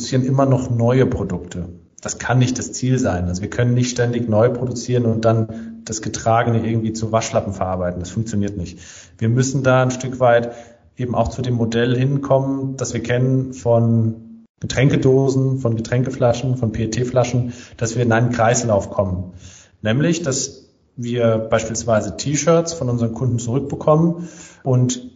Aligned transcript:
produzieren 0.00 0.24
immer 0.24 0.46
noch 0.46 0.70
neue 0.70 1.04
Produkte. 1.04 1.68
Das 2.00 2.18
kann 2.18 2.38
nicht 2.38 2.58
das 2.58 2.72
Ziel 2.72 2.98
sein. 2.98 3.28
Also 3.28 3.42
wir 3.42 3.50
können 3.50 3.74
nicht 3.74 3.90
ständig 3.90 4.30
neu 4.30 4.48
produzieren 4.48 5.04
und 5.04 5.26
dann 5.26 5.82
das 5.84 6.00
Getragene 6.00 6.66
irgendwie 6.66 6.94
zu 6.94 7.12
Waschlappen 7.12 7.52
verarbeiten. 7.52 8.00
Das 8.00 8.08
funktioniert 8.08 8.56
nicht. 8.56 8.78
Wir 9.18 9.28
müssen 9.28 9.62
da 9.62 9.82
ein 9.82 9.90
Stück 9.90 10.18
weit 10.18 10.52
eben 10.96 11.14
auch 11.14 11.28
zu 11.28 11.42
dem 11.42 11.54
Modell 11.54 11.94
hinkommen, 11.94 12.78
das 12.78 12.94
wir 12.94 13.02
kennen 13.02 13.52
von 13.52 14.46
Getränkedosen, 14.60 15.58
von 15.58 15.76
Getränkeflaschen, 15.76 16.56
von 16.56 16.72
PET-Flaschen, 16.72 17.52
dass 17.76 17.94
wir 17.94 18.02
in 18.02 18.12
einen 18.12 18.30
Kreislauf 18.30 18.88
kommen. 18.88 19.34
Nämlich, 19.82 20.22
dass 20.22 20.70
wir 20.96 21.36
beispielsweise 21.36 22.16
T-Shirts 22.16 22.72
von 22.72 22.88
unseren 22.88 23.12
Kunden 23.12 23.38
zurückbekommen 23.38 24.28
und 24.62 25.10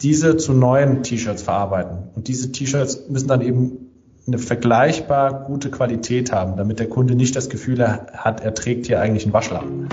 diese 0.00 0.36
zu 0.36 0.52
neuen 0.52 1.02
T-Shirts 1.02 1.42
verarbeiten. 1.42 2.08
Und 2.14 2.28
diese 2.28 2.50
T-Shirts 2.50 3.08
müssen 3.08 3.28
dann 3.28 3.40
eben 3.40 3.81
eine 4.26 4.38
vergleichbar 4.38 5.44
gute 5.46 5.70
Qualität 5.70 6.32
haben, 6.32 6.56
damit 6.56 6.78
der 6.78 6.88
Kunde 6.88 7.14
nicht 7.14 7.34
das 7.34 7.48
Gefühl 7.48 7.86
hat, 7.86 8.40
er 8.40 8.54
trägt 8.54 8.86
hier 8.86 9.00
eigentlich 9.00 9.24
einen 9.24 9.32
Waschlappen. 9.32 9.88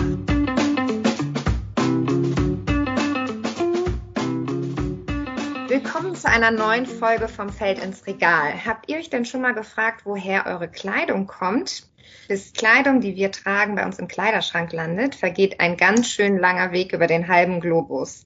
Willkommen 5.67 6.15
zu 6.15 6.29
einer 6.29 6.51
neuen 6.51 6.85
Folge 6.85 7.27
vom 7.27 7.49
Feld 7.49 7.83
ins 7.83 8.05
Regal. 8.05 8.65
Habt 8.65 8.89
ihr 8.89 8.97
euch 8.97 9.09
denn 9.09 9.25
schon 9.25 9.41
mal 9.41 9.53
gefragt, 9.53 10.01
woher 10.05 10.45
eure 10.45 10.67
Kleidung 10.67 11.25
kommt? 11.25 11.87
Bis 12.27 12.53
Kleidung, 12.53 13.01
die 13.01 13.15
wir 13.15 13.31
tragen, 13.31 13.75
bei 13.75 13.85
uns 13.85 13.97
im 13.97 14.07
Kleiderschrank 14.07 14.71
landet, 14.73 15.15
vergeht 15.15 15.59
ein 15.59 15.77
ganz 15.77 16.07
schön 16.07 16.37
langer 16.37 16.71
Weg 16.71 16.93
über 16.93 17.07
den 17.07 17.27
halben 17.27 17.59
Globus. 17.59 18.25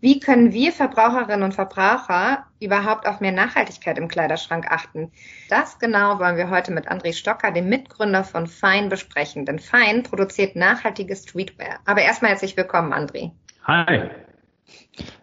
Wie 0.00 0.20
können 0.20 0.52
wir 0.52 0.70
Verbraucherinnen 0.70 1.42
und 1.42 1.54
Verbraucher 1.54 2.46
überhaupt 2.60 3.06
auf 3.08 3.20
mehr 3.20 3.32
Nachhaltigkeit 3.32 3.98
im 3.98 4.06
Kleiderschrank 4.06 4.70
achten? 4.70 5.10
Das 5.50 5.80
genau 5.80 6.20
wollen 6.20 6.36
wir 6.36 6.50
heute 6.50 6.72
mit 6.72 6.88
André 6.88 7.12
Stocker, 7.12 7.50
dem 7.50 7.68
Mitgründer 7.68 8.22
von 8.22 8.46
Fein, 8.46 8.90
besprechen. 8.90 9.44
Denn 9.44 9.58
Fein 9.58 10.04
produziert 10.04 10.54
nachhaltige 10.54 11.16
Streetwear. 11.16 11.80
Aber 11.84 12.02
erstmal 12.02 12.30
herzlich 12.30 12.56
willkommen, 12.56 12.92
André. 12.92 13.32
Hi. 13.64 14.10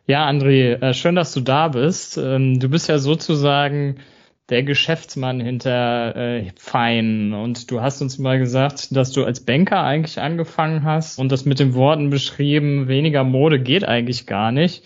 Ja, 0.07 0.27
André, 0.27 0.81
äh, 0.81 0.93
schön, 0.93 1.15
dass 1.15 1.33
du 1.33 1.39
da 1.39 1.69
bist. 1.69 2.17
Ähm, 2.17 2.59
du 2.59 2.67
bist 2.67 2.89
ja 2.89 2.97
sozusagen 2.97 4.01
der 4.49 4.63
Geschäftsmann 4.63 5.39
hinter 5.39 6.15
äh, 6.15 6.51
Fein. 6.55 7.33
Und 7.33 7.71
du 7.71 7.81
hast 7.81 8.01
uns 8.01 8.19
mal 8.19 8.37
gesagt, 8.37 8.95
dass 8.95 9.11
du 9.11 9.23
als 9.23 9.43
Banker 9.43 9.83
eigentlich 9.83 10.19
angefangen 10.19 10.83
hast 10.83 11.19
und 11.19 11.31
das 11.31 11.45
mit 11.45 11.59
den 11.59 11.73
Worten 11.73 12.09
beschrieben, 12.09 12.87
weniger 12.87 13.23
Mode 13.23 13.59
geht 13.59 13.83
eigentlich 13.87 14.27
gar 14.27 14.51
nicht. 14.51 14.83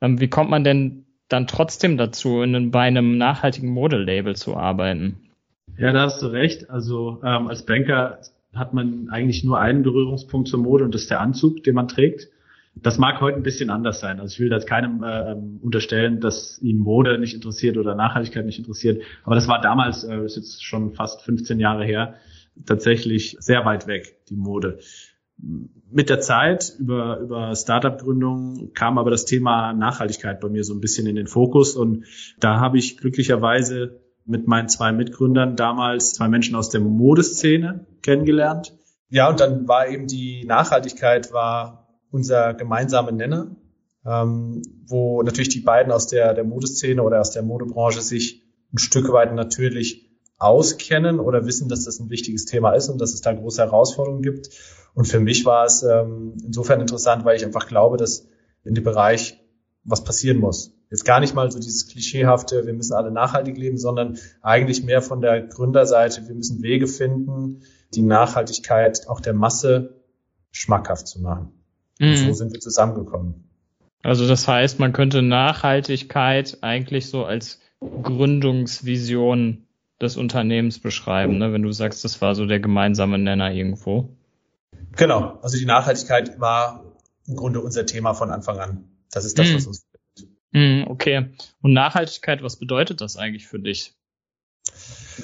Ähm, 0.00 0.20
wie 0.20 0.28
kommt 0.28 0.50
man 0.50 0.64
denn 0.64 1.04
dann 1.28 1.46
trotzdem 1.46 1.96
dazu, 1.96 2.42
in, 2.42 2.70
bei 2.70 2.82
einem 2.82 3.18
nachhaltigen 3.18 3.70
Modelabel 3.70 4.36
zu 4.36 4.56
arbeiten? 4.56 5.30
Ja, 5.78 5.92
da 5.92 6.02
hast 6.02 6.22
du 6.22 6.26
recht. 6.26 6.70
Also 6.70 7.20
ähm, 7.24 7.48
als 7.48 7.64
Banker 7.64 8.20
hat 8.54 8.74
man 8.74 9.08
eigentlich 9.10 9.42
nur 9.42 9.58
einen 9.58 9.82
Berührungspunkt 9.82 10.48
zur 10.48 10.60
Mode 10.60 10.84
und 10.84 10.94
das 10.94 11.02
ist 11.02 11.10
der 11.10 11.20
Anzug, 11.20 11.64
den 11.64 11.74
man 11.74 11.88
trägt. 11.88 12.28
Das 12.74 12.98
mag 12.98 13.20
heute 13.20 13.36
ein 13.36 13.42
bisschen 13.42 13.70
anders 13.70 14.00
sein. 14.00 14.18
Also 14.18 14.32
ich 14.32 14.40
will 14.40 14.48
das 14.48 14.66
keinem 14.66 15.02
äh, 15.04 15.36
unterstellen, 15.62 16.20
dass 16.20 16.58
ihn 16.62 16.78
Mode 16.78 17.18
nicht 17.18 17.34
interessiert 17.34 17.76
oder 17.76 17.94
Nachhaltigkeit 17.94 18.46
nicht 18.46 18.58
interessiert. 18.58 19.02
Aber 19.24 19.34
das 19.34 19.46
war 19.46 19.60
damals, 19.60 20.04
äh, 20.04 20.24
ist 20.24 20.36
jetzt 20.36 20.64
schon 20.64 20.94
fast 20.94 21.22
15 21.22 21.60
Jahre 21.60 21.84
her, 21.84 22.14
tatsächlich 22.66 23.36
sehr 23.40 23.64
weit 23.64 23.86
weg, 23.86 24.24
die 24.28 24.36
Mode. 24.36 24.78
Mit 25.38 26.08
der 26.08 26.20
Zeit 26.20 26.72
über, 26.78 27.18
über 27.18 27.54
Startup-Gründung 27.54 28.72
kam 28.74 28.96
aber 28.96 29.10
das 29.10 29.26
Thema 29.26 29.72
Nachhaltigkeit 29.72 30.40
bei 30.40 30.48
mir 30.48 30.64
so 30.64 30.72
ein 30.72 30.80
bisschen 30.80 31.06
in 31.06 31.16
den 31.16 31.26
Fokus 31.26 31.76
und 31.76 32.04
da 32.38 32.60
habe 32.60 32.78
ich 32.78 32.96
glücklicherweise 32.96 34.00
mit 34.24 34.46
meinen 34.46 34.68
zwei 34.68 34.92
Mitgründern 34.92 35.56
damals 35.56 36.14
zwei 36.14 36.28
Menschen 36.28 36.54
aus 36.54 36.70
der 36.70 36.80
Modeszene 36.80 37.86
kennengelernt. 38.02 38.72
Ja, 39.08 39.28
und 39.28 39.40
dann 39.40 39.68
war 39.68 39.88
eben 39.88 40.06
die 40.06 40.44
Nachhaltigkeit 40.46 41.32
war 41.32 41.81
unser 42.12 42.54
gemeinsamer 42.54 43.10
Nenner, 43.10 43.56
ähm, 44.06 44.62
wo 44.86 45.22
natürlich 45.22 45.48
die 45.48 45.60
beiden 45.60 45.92
aus 45.92 46.06
der, 46.06 46.34
der 46.34 46.44
Modeszene 46.44 47.02
oder 47.02 47.20
aus 47.20 47.30
der 47.30 47.42
Modebranche 47.42 48.02
sich 48.02 48.44
ein 48.72 48.78
Stück 48.78 49.12
weit 49.12 49.34
natürlich 49.34 50.08
auskennen 50.38 51.20
oder 51.20 51.46
wissen, 51.46 51.68
dass 51.68 51.84
das 51.84 52.00
ein 52.00 52.10
wichtiges 52.10 52.44
Thema 52.44 52.72
ist 52.72 52.88
und 52.88 53.00
dass 53.00 53.14
es 53.14 53.20
da 53.20 53.32
große 53.32 53.62
Herausforderungen 53.62 54.22
gibt. 54.22 54.50
Und 54.94 55.06
für 55.06 55.20
mich 55.20 55.44
war 55.44 55.64
es 55.64 55.82
ähm, 55.82 56.34
insofern 56.44 56.80
interessant, 56.80 57.24
weil 57.24 57.36
ich 57.36 57.44
einfach 57.44 57.66
glaube, 57.66 57.96
dass 57.96 58.28
in 58.64 58.74
dem 58.74 58.84
Bereich 58.84 59.40
was 59.84 60.04
passieren 60.04 60.38
muss. 60.38 60.74
Jetzt 60.90 61.04
gar 61.04 61.20
nicht 61.20 61.34
mal 61.34 61.50
so 61.50 61.58
dieses 61.58 61.86
klischeehafte, 61.86 62.66
wir 62.66 62.74
müssen 62.74 62.92
alle 62.92 63.10
nachhaltig 63.10 63.56
leben, 63.56 63.78
sondern 63.78 64.18
eigentlich 64.42 64.84
mehr 64.84 65.00
von 65.00 65.20
der 65.20 65.40
Gründerseite, 65.40 66.28
wir 66.28 66.34
müssen 66.34 66.62
Wege 66.62 66.86
finden, 66.86 67.62
die 67.94 68.02
Nachhaltigkeit 68.02 69.08
auch 69.08 69.20
der 69.20 69.32
Masse 69.32 70.02
schmackhaft 70.50 71.08
zu 71.08 71.20
machen. 71.20 71.61
Und 72.00 72.16
so 72.16 72.26
mhm. 72.26 72.34
sind 72.34 72.52
wir 72.52 72.60
zusammengekommen. 72.60 73.48
Also 74.02 74.26
das 74.26 74.48
heißt, 74.48 74.80
man 74.80 74.92
könnte 74.92 75.22
Nachhaltigkeit 75.22 76.58
eigentlich 76.62 77.08
so 77.08 77.24
als 77.24 77.60
Gründungsvision 77.80 79.66
des 80.00 80.16
Unternehmens 80.16 80.80
beschreiben, 80.80 81.38
ne? 81.38 81.52
wenn 81.52 81.62
du 81.62 81.70
sagst, 81.70 82.04
das 82.04 82.20
war 82.20 82.34
so 82.34 82.44
der 82.46 82.58
gemeinsame 82.58 83.18
Nenner 83.18 83.52
irgendwo. 83.52 84.16
Genau, 84.96 85.38
also 85.42 85.56
die 85.56 85.64
Nachhaltigkeit 85.64 86.40
war 86.40 86.84
im 87.26 87.36
Grunde 87.36 87.60
unser 87.60 87.86
Thema 87.86 88.12
von 88.14 88.30
Anfang 88.30 88.58
an. 88.58 88.88
Das 89.12 89.24
ist 89.24 89.38
das, 89.38 89.48
mm. 89.48 89.54
was 89.54 89.66
uns 89.66 89.86
mm, 90.50 90.84
Okay. 90.88 91.30
Und 91.60 91.72
Nachhaltigkeit, 91.72 92.42
was 92.42 92.56
bedeutet 92.58 93.00
das 93.00 93.16
eigentlich 93.16 93.46
für 93.46 93.60
dich? 93.60 93.94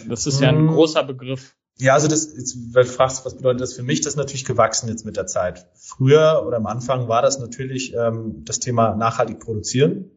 Das 0.09 0.27
ist 0.27 0.41
ja 0.41 0.51
ein 0.51 0.67
mm. 0.67 0.69
großer 0.69 1.03
Begriff. 1.03 1.57
Ja, 1.81 1.94
also 1.94 2.09
das, 2.09 2.34
jetzt, 2.37 2.75
weil 2.75 2.84
du 2.84 2.91
fragst, 2.91 3.25
was 3.25 3.37
bedeutet 3.37 3.61
das 3.61 3.72
für 3.72 3.84
mich, 3.84 4.00
das 4.00 4.15
ist 4.15 4.16
natürlich 4.16 4.44
gewachsen 4.44 4.89
jetzt 4.89 5.05
mit 5.05 5.16
der 5.16 5.27
Zeit. 5.27 5.66
Früher 5.75 6.44
oder 6.47 6.56
am 6.56 6.66
Anfang 6.66 7.06
war 7.06 7.22
das 7.22 7.39
natürlich 7.39 7.94
ähm, 7.94 8.43
das 8.44 8.59
Thema 8.59 8.97
nachhaltig 8.97 9.39
produzieren. 9.39 10.11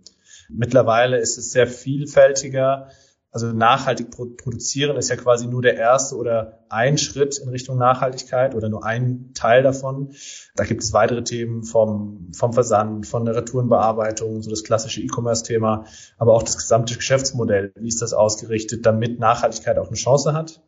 Mittlerweile 0.50 1.18
ist 1.20 1.38
es 1.38 1.52
sehr 1.52 1.68
vielfältiger. 1.68 2.90
Also 3.34 3.54
nachhaltig 3.54 4.10
produzieren 4.12 4.98
ist 4.98 5.10
ja 5.10 5.16
quasi 5.16 5.48
nur 5.48 5.62
der 5.62 5.78
erste 5.78 6.18
oder 6.18 6.66
ein 6.68 6.98
Schritt 6.98 7.38
in 7.38 7.48
Richtung 7.48 7.78
Nachhaltigkeit 7.78 8.56
oder 8.56 8.68
nur 8.68 8.84
ein 8.84 9.32
Teil 9.34 9.64
davon. 9.64 10.14
Da 10.56 10.66
gibt 10.66 10.84
es 10.84 10.92
weitere 10.92 11.24
Themen 11.24 11.64
vom, 11.64 12.32
vom 12.34 12.52
Versand, 12.52 13.08
von 13.08 13.24
der 13.24 13.36
Retourenbearbeitung, 13.36 14.42
so 14.42 14.50
das 14.50 14.66
klassische 14.66 15.00
E-Commerce-Thema, 15.00 15.86
aber 16.18 16.34
auch 16.34 16.44
das 16.44 16.58
gesamte 16.58 16.96
Geschäftsmodell. 16.96 17.72
Wie 17.76 17.88
ist 17.88 18.02
das 18.02 18.14
ausgerichtet, 18.14 18.86
damit 18.86 19.20
Nachhaltigkeit 19.20 19.78
auch 19.78 19.88
eine 19.88 19.96
Chance 19.96 20.34
hat? 20.34 20.62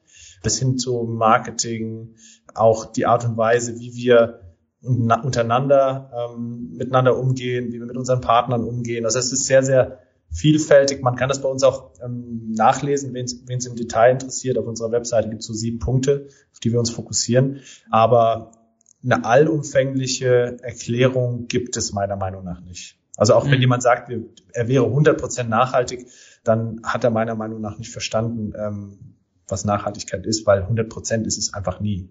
Bis 0.43 0.59
hin 0.59 0.77
zu 0.77 1.03
Marketing, 1.03 2.15
auch 2.53 2.85
die 2.85 3.07
Art 3.07 3.25
und 3.25 3.37
Weise, 3.37 3.79
wie 3.79 3.95
wir 3.95 4.41
untereinander 4.83 6.11
ähm, 6.13 6.73
miteinander 6.73 7.17
umgehen, 7.17 7.71
wie 7.71 7.79
wir 7.79 7.85
mit 7.85 7.97
unseren 7.97 8.21
Partnern 8.21 8.63
umgehen. 8.63 9.05
Also 9.05 9.17
es 9.17 9.31
ist 9.31 9.45
sehr, 9.45 9.63
sehr 9.63 9.99
vielfältig. 10.29 11.01
Man 11.01 11.15
kann 11.15 11.29
das 11.29 11.41
bei 11.41 11.47
uns 11.47 11.63
auch 11.63 11.91
ähm, 12.03 12.51
nachlesen, 12.51 13.13
wen 13.13 13.25
es 13.25 13.65
im 13.65 13.75
Detail 13.75 14.11
interessiert. 14.11 14.57
Auf 14.57 14.67
unserer 14.67 14.91
Webseite 14.91 15.29
gibt 15.29 15.41
es 15.41 15.47
so 15.47 15.53
sieben 15.53 15.79
Punkte, 15.79 16.27
auf 16.51 16.59
die 16.59 16.71
wir 16.71 16.79
uns 16.79 16.89
fokussieren. 16.89 17.61
Aber 17.89 18.51
eine 19.03 19.23
allumfängliche 19.25 20.57
Erklärung 20.61 21.47
gibt 21.47 21.77
es 21.77 21.93
meiner 21.93 22.17
Meinung 22.17 22.43
nach 22.43 22.61
nicht. 22.61 22.97
Also 23.15 23.35
auch 23.35 23.45
mhm. 23.45 23.51
wenn 23.51 23.61
jemand 23.61 23.83
sagt, 23.83 24.11
er 24.53 24.67
wäre 24.67 24.85
100 24.85 25.19
Prozent 25.19 25.49
nachhaltig, 25.49 26.07
dann 26.43 26.81
hat 26.83 27.03
er 27.03 27.09
meiner 27.09 27.35
Meinung 27.35 27.61
nach 27.61 27.77
nicht 27.77 27.91
verstanden, 27.91 28.53
ähm, 28.57 29.15
was 29.53 29.63
Nachhaltigkeit 29.63 30.25
ist, 30.25 30.45
weil 30.45 30.63
100 30.63 30.89
Prozent 30.89 31.27
ist 31.27 31.37
es 31.37 31.53
einfach 31.53 31.79
nie. 31.79 32.09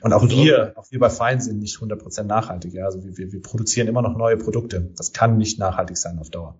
Und 0.00 0.12
auch 0.12 0.28
wir, 0.28 0.72
auch 0.76 0.90
wir 0.90 0.98
bei 0.98 1.10
Fein 1.10 1.40
sind 1.40 1.60
nicht 1.60 1.76
100 1.76 2.00
Prozent 2.00 2.28
nachhaltig. 2.28 2.74
Ja? 2.74 2.86
Also 2.86 3.04
wir, 3.04 3.32
wir 3.32 3.42
produzieren 3.42 3.88
immer 3.88 4.02
noch 4.02 4.16
neue 4.16 4.36
Produkte. 4.36 4.90
Das 4.96 5.12
kann 5.12 5.36
nicht 5.36 5.58
nachhaltig 5.58 5.96
sein 5.96 6.18
auf 6.18 6.30
Dauer. 6.30 6.56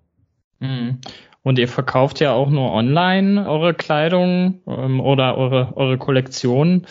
Mhm. 0.59 1.01
Und 1.43 1.59
ihr 1.59 1.69
verkauft 1.69 2.21
ja 2.21 2.33
auch 2.33 2.51
nur 2.51 2.73
online 2.73 3.49
eure 3.49 3.73
Kleidung 3.73 4.61
ähm, 4.67 5.01
oder 5.01 5.39
eure, 5.39 5.77
eure 5.77 5.97
Kollektion. 5.97 6.87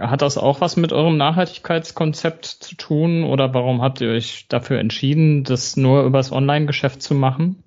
Hat 0.00 0.22
das 0.22 0.38
auch 0.38 0.60
was 0.60 0.76
mit 0.76 0.92
eurem 0.92 1.16
Nachhaltigkeitskonzept 1.16 2.44
zu 2.46 2.74
tun 2.74 3.22
oder 3.22 3.54
warum 3.54 3.82
habt 3.82 4.00
ihr 4.00 4.10
euch 4.10 4.48
dafür 4.48 4.80
entschieden, 4.80 5.44
das 5.44 5.76
nur 5.76 6.02
übers 6.02 6.32
Online-Geschäft 6.32 7.02
zu 7.02 7.14
machen? 7.14 7.62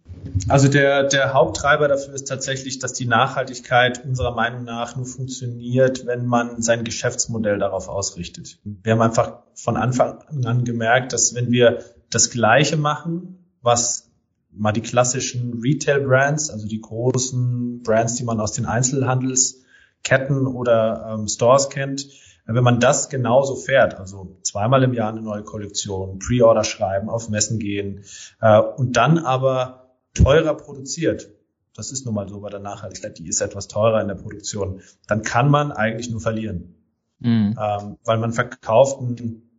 Also 0.47 0.67
der, 0.67 1.03
der 1.03 1.33
Haupttreiber 1.33 1.87
dafür 1.87 2.13
ist 2.13 2.27
tatsächlich, 2.27 2.79
dass 2.79 2.93
die 2.93 3.05
Nachhaltigkeit 3.05 4.03
unserer 4.05 4.33
Meinung 4.33 4.63
nach 4.63 4.95
nur 4.95 5.05
funktioniert, 5.05 6.05
wenn 6.05 6.25
man 6.25 6.61
sein 6.61 6.83
Geschäftsmodell 6.83 7.59
darauf 7.59 7.87
ausrichtet. 7.87 8.59
Wir 8.63 8.93
haben 8.93 9.01
einfach 9.01 9.39
von 9.53 9.77
Anfang 9.77 10.23
an 10.43 10.63
gemerkt, 10.65 11.13
dass 11.13 11.35
wenn 11.35 11.51
wir 11.51 11.79
das 12.09 12.29
Gleiche 12.29 12.77
machen, 12.77 13.45
was 13.61 14.09
mal 14.51 14.71
die 14.71 14.81
klassischen 14.81 15.61
Retail-Brands, 15.61 16.49
also 16.49 16.67
die 16.67 16.81
großen 16.81 17.83
Brands, 17.83 18.15
die 18.15 18.23
man 18.23 18.39
aus 18.39 18.51
den 18.53 18.65
Einzelhandelsketten 18.65 20.47
oder 20.47 21.13
ähm, 21.13 21.27
Stores 21.27 21.69
kennt, 21.69 22.07
wenn 22.45 22.63
man 22.63 22.79
das 22.79 23.09
genauso 23.09 23.55
fährt, 23.55 23.99
also 23.99 24.37
zweimal 24.41 24.81
im 24.81 24.93
Jahr 24.93 25.11
eine 25.11 25.21
neue 25.21 25.43
Kollektion, 25.43 26.17
Pre-Order 26.17 26.63
schreiben, 26.63 27.07
auf 27.07 27.29
Messen 27.29 27.59
gehen 27.59 28.03
äh, 28.41 28.59
und 28.59 28.97
dann 28.97 29.19
aber 29.19 29.78
teurer 30.13 30.55
produziert. 30.55 31.31
das 31.75 31.91
ist 31.91 32.05
nun 32.05 32.15
mal 32.15 32.27
so 32.27 32.41
bei 32.41 32.49
der 32.49 32.59
Nachhaltigkeit, 32.59 33.17
die 33.19 33.27
ist 33.27 33.39
etwas 33.41 33.67
teurer 33.67 34.01
in 34.01 34.07
der 34.09 34.15
Produktion, 34.15 34.81
dann 35.07 35.21
kann 35.21 35.49
man 35.49 35.71
eigentlich 35.71 36.09
nur 36.09 36.19
verlieren. 36.19 36.75
Mhm. 37.19 37.55
Ähm, 37.59 37.97
weil 38.03 38.17
man 38.17 38.33
verkauft 38.33 38.99
ein 38.99 39.49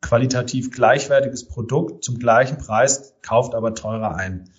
qualitativ 0.00 0.70
gleichwertiges 0.70 1.48
Produkt 1.48 2.04
zum 2.04 2.18
gleichen 2.18 2.58
Preis, 2.58 3.14
kauft 3.22 3.54
aber 3.54 3.74
teurer 3.74 4.14
ein. 4.14 4.50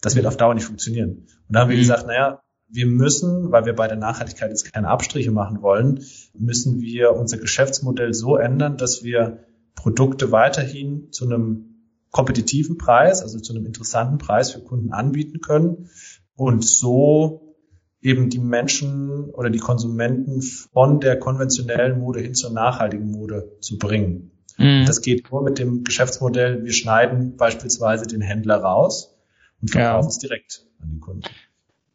Das 0.00 0.14
wird 0.14 0.26
auf 0.26 0.36
Dauer 0.36 0.54
nicht 0.54 0.66
funktionieren. 0.66 1.26
Und 1.48 1.54
da 1.54 1.60
haben 1.60 1.70
wir 1.70 1.76
mhm. 1.76 1.80
gesagt, 1.80 2.06
naja, 2.06 2.42
wir 2.68 2.86
müssen, 2.86 3.50
weil 3.50 3.64
wir 3.64 3.74
bei 3.74 3.88
der 3.88 3.96
Nachhaltigkeit 3.96 4.50
jetzt 4.50 4.72
keine 4.72 4.88
Abstriche 4.88 5.32
machen 5.32 5.62
wollen, 5.62 6.04
müssen 6.34 6.80
wir 6.80 7.14
unser 7.14 7.38
Geschäftsmodell 7.38 8.14
so 8.14 8.36
ändern, 8.36 8.76
dass 8.76 9.02
wir 9.02 9.44
Produkte 9.74 10.30
weiterhin 10.30 11.10
zu 11.10 11.24
einem 11.24 11.69
kompetitiven 12.10 12.76
Preis, 12.76 13.22
also 13.22 13.38
zu 13.38 13.54
einem 13.54 13.66
interessanten 13.66 14.18
Preis 14.18 14.52
für 14.52 14.60
Kunden 14.60 14.92
anbieten 14.92 15.40
können 15.40 15.88
und 16.34 16.64
so 16.64 17.56
eben 18.02 18.30
die 18.30 18.38
Menschen 18.38 19.30
oder 19.30 19.50
die 19.50 19.58
Konsumenten 19.58 20.42
von 20.42 21.00
der 21.00 21.18
konventionellen 21.18 21.98
Mode 21.98 22.20
hin 22.20 22.34
zur 22.34 22.50
nachhaltigen 22.50 23.10
Mode 23.10 23.56
zu 23.60 23.78
bringen. 23.78 24.32
Mhm. 24.56 24.84
Das 24.86 25.02
geht 25.02 25.30
nur 25.30 25.42
mit 25.42 25.58
dem 25.58 25.84
Geschäftsmodell, 25.84 26.64
wir 26.64 26.72
schneiden 26.72 27.36
beispielsweise 27.36 28.06
den 28.06 28.20
Händler 28.20 28.56
raus 28.56 29.16
und 29.60 29.70
verkaufen 29.70 30.06
ja. 30.06 30.08
es 30.08 30.18
direkt 30.18 30.66
an 30.80 30.90
den 30.90 31.00
Kunden. 31.00 31.24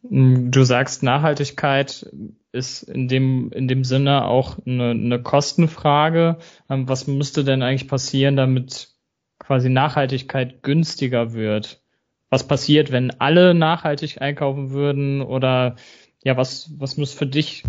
Du 0.08 0.62
sagst, 0.62 1.02
Nachhaltigkeit 1.02 2.08
ist 2.52 2.84
in 2.84 3.08
dem, 3.08 3.50
in 3.50 3.66
dem 3.66 3.82
Sinne 3.82 4.24
auch 4.24 4.58
eine, 4.64 4.90
eine 4.90 5.20
Kostenfrage. 5.20 6.38
Ähm, 6.70 6.88
was 6.88 7.08
müsste 7.08 7.42
denn 7.42 7.62
eigentlich 7.62 7.88
passieren, 7.88 8.36
damit 8.36 8.95
quasi 9.38 9.68
Nachhaltigkeit 9.68 10.62
günstiger 10.62 11.32
wird? 11.32 11.82
Was 12.30 12.46
passiert, 12.46 12.90
wenn 12.92 13.10
alle 13.20 13.54
nachhaltig 13.54 14.20
einkaufen 14.20 14.70
würden? 14.70 15.22
Oder 15.22 15.76
ja, 16.22 16.36
was, 16.36 16.70
was 16.78 16.96
muss 16.96 17.12
für 17.12 17.26
dich 17.26 17.62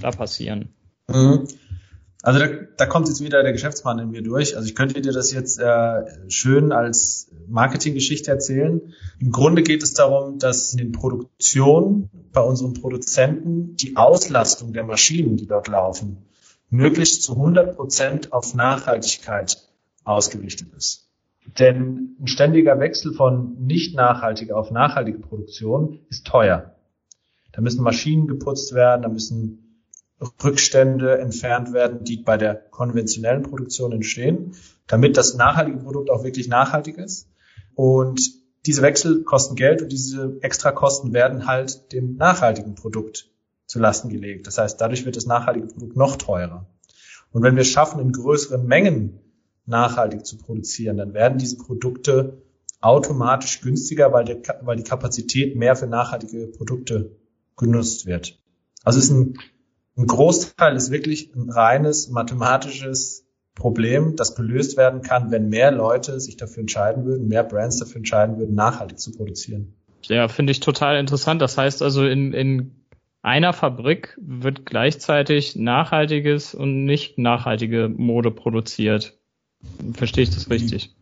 da 0.00 0.10
passieren? 0.10 0.68
Mhm. 1.08 1.48
Also 2.22 2.38
da, 2.38 2.46
da 2.76 2.86
kommt 2.86 3.08
jetzt 3.08 3.20
wieder 3.20 3.42
der 3.42 3.52
Geschäftsmann 3.52 3.98
in 3.98 4.10
mir 4.10 4.22
durch. 4.22 4.56
Also 4.56 4.68
ich 4.68 4.76
könnte 4.76 5.00
dir 5.00 5.12
das 5.12 5.32
jetzt 5.32 5.58
äh, 5.58 6.04
schön 6.30 6.70
als 6.70 7.32
Marketinggeschichte 7.48 8.30
erzählen. 8.30 8.80
Im 9.18 9.32
Grunde 9.32 9.62
geht 9.64 9.82
es 9.82 9.92
darum, 9.94 10.38
dass 10.38 10.72
in 10.72 10.78
den 10.78 10.92
Produktionen 10.92 12.10
bei 12.32 12.40
unseren 12.40 12.74
Produzenten 12.74 13.76
die 13.76 13.96
Auslastung 13.96 14.72
der 14.72 14.84
Maschinen, 14.84 15.36
die 15.36 15.48
dort 15.48 15.66
laufen, 15.66 16.18
möglichst 16.70 17.24
zu 17.24 17.32
100 17.32 17.76
Prozent 17.76 18.32
auf 18.32 18.54
Nachhaltigkeit 18.54 19.58
ausgerichtet 20.04 20.72
ist. 20.76 21.08
Denn 21.46 22.16
ein 22.20 22.26
ständiger 22.26 22.78
Wechsel 22.78 23.12
von 23.12 23.56
nicht 23.58 23.94
nachhaltiger 23.94 24.56
auf 24.56 24.70
nachhaltige 24.70 25.18
Produktion 25.18 26.00
ist 26.08 26.26
teuer. 26.26 26.76
Da 27.52 27.60
müssen 27.60 27.82
Maschinen 27.82 28.26
geputzt 28.26 28.74
werden, 28.74 29.02
da 29.02 29.08
müssen 29.08 29.86
Rückstände 30.42 31.18
entfernt 31.18 31.72
werden, 31.72 32.04
die 32.04 32.16
bei 32.16 32.36
der 32.36 32.54
konventionellen 32.54 33.42
Produktion 33.42 33.92
entstehen, 33.92 34.54
damit 34.86 35.16
das 35.16 35.34
nachhaltige 35.34 35.78
Produkt 35.78 36.10
auch 36.10 36.24
wirklich 36.24 36.48
nachhaltig 36.48 36.96
ist. 36.96 37.28
Und 37.74 38.20
diese 38.66 38.82
Wechsel 38.82 39.24
kosten 39.24 39.56
Geld 39.56 39.82
und 39.82 39.90
diese 39.90 40.38
Extrakosten 40.40 41.12
werden 41.12 41.46
halt 41.46 41.92
dem 41.92 42.16
nachhaltigen 42.16 42.76
Produkt 42.76 43.28
zu 43.66 43.80
Lasten 43.80 44.08
gelegt. 44.08 44.46
Das 44.46 44.58
heißt, 44.58 44.80
dadurch 44.80 45.04
wird 45.04 45.16
das 45.16 45.26
nachhaltige 45.26 45.66
Produkt 45.66 45.96
noch 45.96 46.16
teurer. 46.16 46.66
Und 47.32 47.42
wenn 47.42 47.56
wir 47.56 47.64
schaffen, 47.64 48.00
in 48.00 48.12
größeren 48.12 48.64
Mengen 48.64 49.18
nachhaltig 49.66 50.26
zu 50.26 50.38
produzieren, 50.38 50.96
dann 50.96 51.14
werden 51.14 51.38
diese 51.38 51.56
Produkte 51.56 52.42
automatisch 52.80 53.60
günstiger, 53.60 54.12
weil, 54.12 54.24
der, 54.24 54.42
weil 54.62 54.76
die 54.76 54.82
Kapazität 54.82 55.56
mehr 55.56 55.76
für 55.76 55.86
nachhaltige 55.86 56.48
Produkte 56.48 57.16
genutzt 57.56 58.06
wird. 58.06 58.38
Also 58.82 58.98
ist 58.98 59.10
ein 59.10 59.38
ein 59.96 60.06
Großteil 60.06 60.76
ist 60.76 60.90
wirklich 60.90 61.34
ein 61.34 61.50
reines 61.50 62.08
mathematisches 62.08 63.26
Problem, 63.54 64.16
das 64.16 64.34
gelöst 64.34 64.78
werden 64.78 65.02
kann, 65.02 65.30
wenn 65.30 65.50
mehr 65.50 65.70
Leute 65.70 66.18
sich 66.18 66.36
dafür 66.38 66.62
entscheiden 66.62 67.04
würden, 67.04 67.28
mehr 67.28 67.44
Brands 67.44 67.78
dafür 67.78 67.96
entscheiden 67.96 68.38
würden, 68.38 68.54
nachhaltig 68.54 68.98
zu 68.98 69.12
produzieren. 69.12 69.74
Ja, 70.04 70.28
finde 70.28 70.52
ich 70.52 70.60
total 70.60 70.98
interessant. 70.98 71.42
Das 71.42 71.58
heißt 71.58 71.82
also, 71.82 72.06
in, 72.06 72.32
in 72.32 72.86
einer 73.20 73.52
Fabrik 73.52 74.18
wird 74.20 74.64
gleichzeitig 74.64 75.54
nachhaltiges 75.54 76.54
und 76.54 76.84
nicht 76.84 77.18
nachhaltige 77.18 77.88
Mode 77.88 78.30
produziert. 78.30 79.18
Verstehe 79.94 80.24
ich 80.24 80.30
das 80.30 80.50
richtig? 80.50 80.94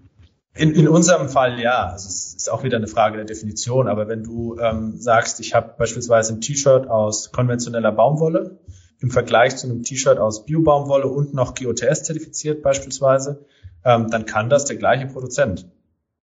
In, 0.54 0.74
in 0.74 0.88
unserem 0.88 1.28
Fall 1.28 1.60
ja. 1.60 1.86
Also 1.88 2.08
es 2.08 2.34
ist 2.34 2.50
auch 2.50 2.64
wieder 2.64 2.76
eine 2.76 2.88
Frage 2.88 3.16
der 3.16 3.24
Definition. 3.24 3.88
Aber 3.88 4.08
wenn 4.08 4.22
du 4.22 4.58
ähm, 4.58 4.96
sagst, 4.96 5.40
ich 5.40 5.54
habe 5.54 5.74
beispielsweise 5.78 6.34
ein 6.34 6.40
T-Shirt 6.40 6.88
aus 6.88 7.30
konventioneller 7.32 7.92
Baumwolle 7.92 8.58
im 9.00 9.10
Vergleich 9.10 9.56
zu 9.56 9.66
einem 9.66 9.82
T-Shirt 9.82 10.18
aus 10.18 10.44
Biobaumwolle 10.44 11.06
und 11.06 11.34
noch 11.34 11.54
GOTS 11.54 12.02
zertifiziert 12.02 12.62
beispielsweise, 12.62 13.46
ähm, 13.84 14.10
dann 14.10 14.26
kann 14.26 14.50
das 14.50 14.64
der 14.64 14.76
gleiche 14.76 15.06
Produzent. 15.06 15.66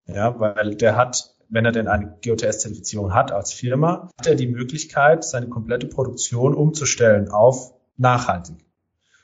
Ja, 0.07 0.39
weil 0.39 0.75
der 0.75 0.95
hat, 0.95 1.35
wenn 1.49 1.65
er 1.65 1.71
denn 1.71 1.87
eine 1.87 2.17
GOTS-Zertifizierung 2.23 3.13
hat 3.13 3.31
als 3.31 3.53
Firma, 3.53 4.09
hat 4.17 4.27
er 4.27 4.35
die 4.35 4.47
Möglichkeit, 4.47 5.23
seine 5.23 5.47
komplette 5.47 5.87
Produktion 5.87 6.53
umzustellen 6.53 7.29
auf 7.29 7.73
nachhaltig. 7.97 8.57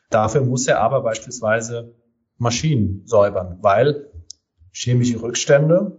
Dafür 0.09 0.41
muss 0.41 0.67
er 0.67 0.79
aber 0.79 1.01
beispielsweise 1.01 1.95
Maschinen 2.37 3.03
säubern, 3.05 3.59
weil 3.61 4.11
chemische 4.71 5.21
Rückstände 5.21 5.97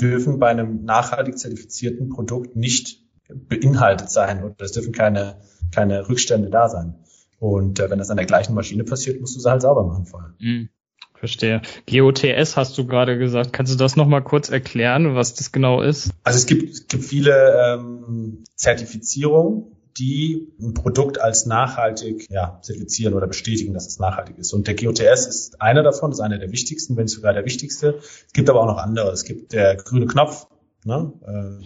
dürfen 0.00 0.38
bei 0.38 0.48
einem 0.48 0.84
nachhaltig 0.84 1.38
zertifizierten 1.38 2.08
Produkt 2.08 2.56
nicht 2.56 3.02
beinhaltet 3.28 4.10
sein 4.10 4.44
oder 4.44 4.64
es 4.64 4.72
dürfen 4.72 4.92
keine 4.92 5.40
keine 5.74 6.08
Rückstände 6.08 6.50
da 6.50 6.68
sein. 6.68 6.94
Und 7.38 7.80
äh, 7.80 7.90
wenn 7.90 7.98
das 7.98 8.10
an 8.10 8.16
der 8.16 8.26
gleichen 8.26 8.54
Maschine 8.54 8.84
passiert, 8.84 9.20
musst 9.20 9.36
du 9.36 9.40
sie 9.40 9.50
halt 9.50 9.62
sauber 9.62 9.84
machen 9.84 10.06
vorher. 10.06 10.34
Mhm. 10.38 10.68
Verstehe. 11.14 11.62
GOTS 11.88 12.56
hast 12.56 12.76
du 12.76 12.86
gerade 12.86 13.18
gesagt. 13.18 13.52
Kannst 13.52 13.72
du 13.72 13.78
das 13.78 13.96
nochmal 13.96 14.22
kurz 14.22 14.50
erklären, 14.50 15.14
was 15.14 15.34
das 15.34 15.52
genau 15.52 15.80
ist? 15.80 16.10
Also 16.22 16.38
es 16.38 16.46
gibt, 16.46 16.70
es 16.70 16.86
gibt 16.86 17.04
viele 17.04 17.76
ähm, 17.78 18.44
Zertifizierungen, 18.56 19.76
die 19.98 20.52
ein 20.60 20.74
Produkt 20.74 21.20
als 21.20 21.46
nachhaltig 21.46 22.28
ja, 22.30 22.58
zertifizieren 22.62 23.14
oder 23.14 23.26
bestätigen, 23.26 23.74
dass 23.74 23.86
es 23.86 23.98
nachhaltig 23.98 24.38
ist. 24.38 24.52
Und 24.52 24.66
der 24.66 24.74
GOTS 24.74 25.26
ist 25.26 25.60
einer 25.62 25.82
davon, 25.82 26.10
ist 26.10 26.20
einer 26.20 26.38
der 26.38 26.50
wichtigsten, 26.52 26.96
wenn 26.96 27.04
nicht 27.04 27.14
sogar 27.14 27.32
der 27.32 27.44
wichtigste. 27.44 28.00
Es 28.26 28.32
gibt 28.32 28.50
aber 28.50 28.60
auch 28.60 28.66
noch 28.66 28.78
andere. 28.78 29.10
Es 29.10 29.24
gibt 29.24 29.52
der 29.52 29.76
grüne 29.76 30.06
Knopf, 30.06 30.46
ne? 30.84 31.12
äh, 31.26 31.64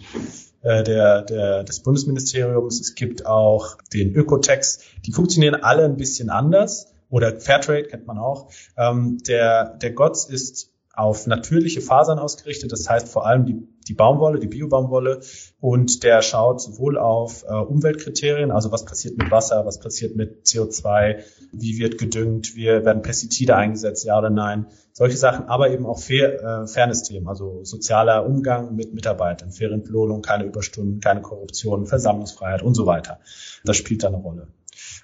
äh, 0.61 0.83
der, 0.83 1.23
der, 1.23 1.63
des 1.63 1.81
Bundesministeriums. 1.81 2.79
Es 2.79 2.95
gibt 2.95 3.25
auch 3.25 3.77
den 3.93 4.13
Ökotex. 4.13 4.79
Die 5.05 5.11
funktionieren 5.11 5.55
alle 5.55 5.85
ein 5.85 5.97
bisschen 5.97 6.29
anders. 6.29 6.93
Oder 7.09 7.39
Fairtrade 7.39 7.83
kennt 7.83 8.05
man 8.05 8.19
auch. 8.19 8.51
Ähm, 8.77 9.17
der, 9.27 9.77
der 9.77 9.91
GOTS 9.91 10.25
ist 10.25 10.71
auf 10.99 11.27
natürliche 11.27 11.79
Fasern 11.79 12.19
ausgerichtet. 12.19 12.73
Das 12.73 12.89
heißt 12.89 13.07
vor 13.07 13.25
allem 13.25 13.45
die, 13.45 13.55
die 13.87 13.93
Baumwolle, 13.93 14.39
die 14.39 14.47
Biobaumwolle. 14.47 15.21
Und 15.61 16.03
der 16.03 16.21
schaut 16.21 16.61
sowohl 16.61 16.97
auf 16.97 17.45
äh, 17.47 17.53
Umweltkriterien, 17.53 18.51
also 18.51 18.73
was 18.73 18.83
passiert 18.83 19.17
mit 19.17 19.31
Wasser, 19.31 19.65
was 19.65 19.79
passiert 19.79 20.17
mit 20.17 20.45
CO2, 20.45 21.23
wie 21.53 21.79
wird 21.79 21.97
gedüngt, 21.97 22.55
wie 22.55 22.65
werden 22.65 23.01
Pestizide 23.01 23.55
eingesetzt, 23.55 24.03
ja 24.03 24.17
oder 24.17 24.29
nein. 24.29 24.67
Solche 24.91 25.15
Sachen, 25.15 25.45
aber 25.45 25.69
eben 25.71 25.85
auch 25.85 25.99
Fair, 25.99 26.43
äh, 26.43 26.67
Fairness-Themen, 26.67 27.29
also 27.29 27.63
sozialer 27.63 28.25
Umgang 28.25 28.75
mit 28.75 28.93
Mitarbeitern, 28.93 29.51
faire 29.51 29.71
Entlohnung, 29.71 30.21
keine 30.21 30.43
Überstunden, 30.43 30.99
keine 30.99 31.21
Korruption, 31.21 31.85
Versammlungsfreiheit 31.85 32.61
und 32.61 32.75
so 32.75 32.85
weiter. 32.85 33.19
Das 33.63 33.77
spielt 33.77 34.03
da 34.03 34.07
eine 34.07 34.17
Rolle. 34.17 34.49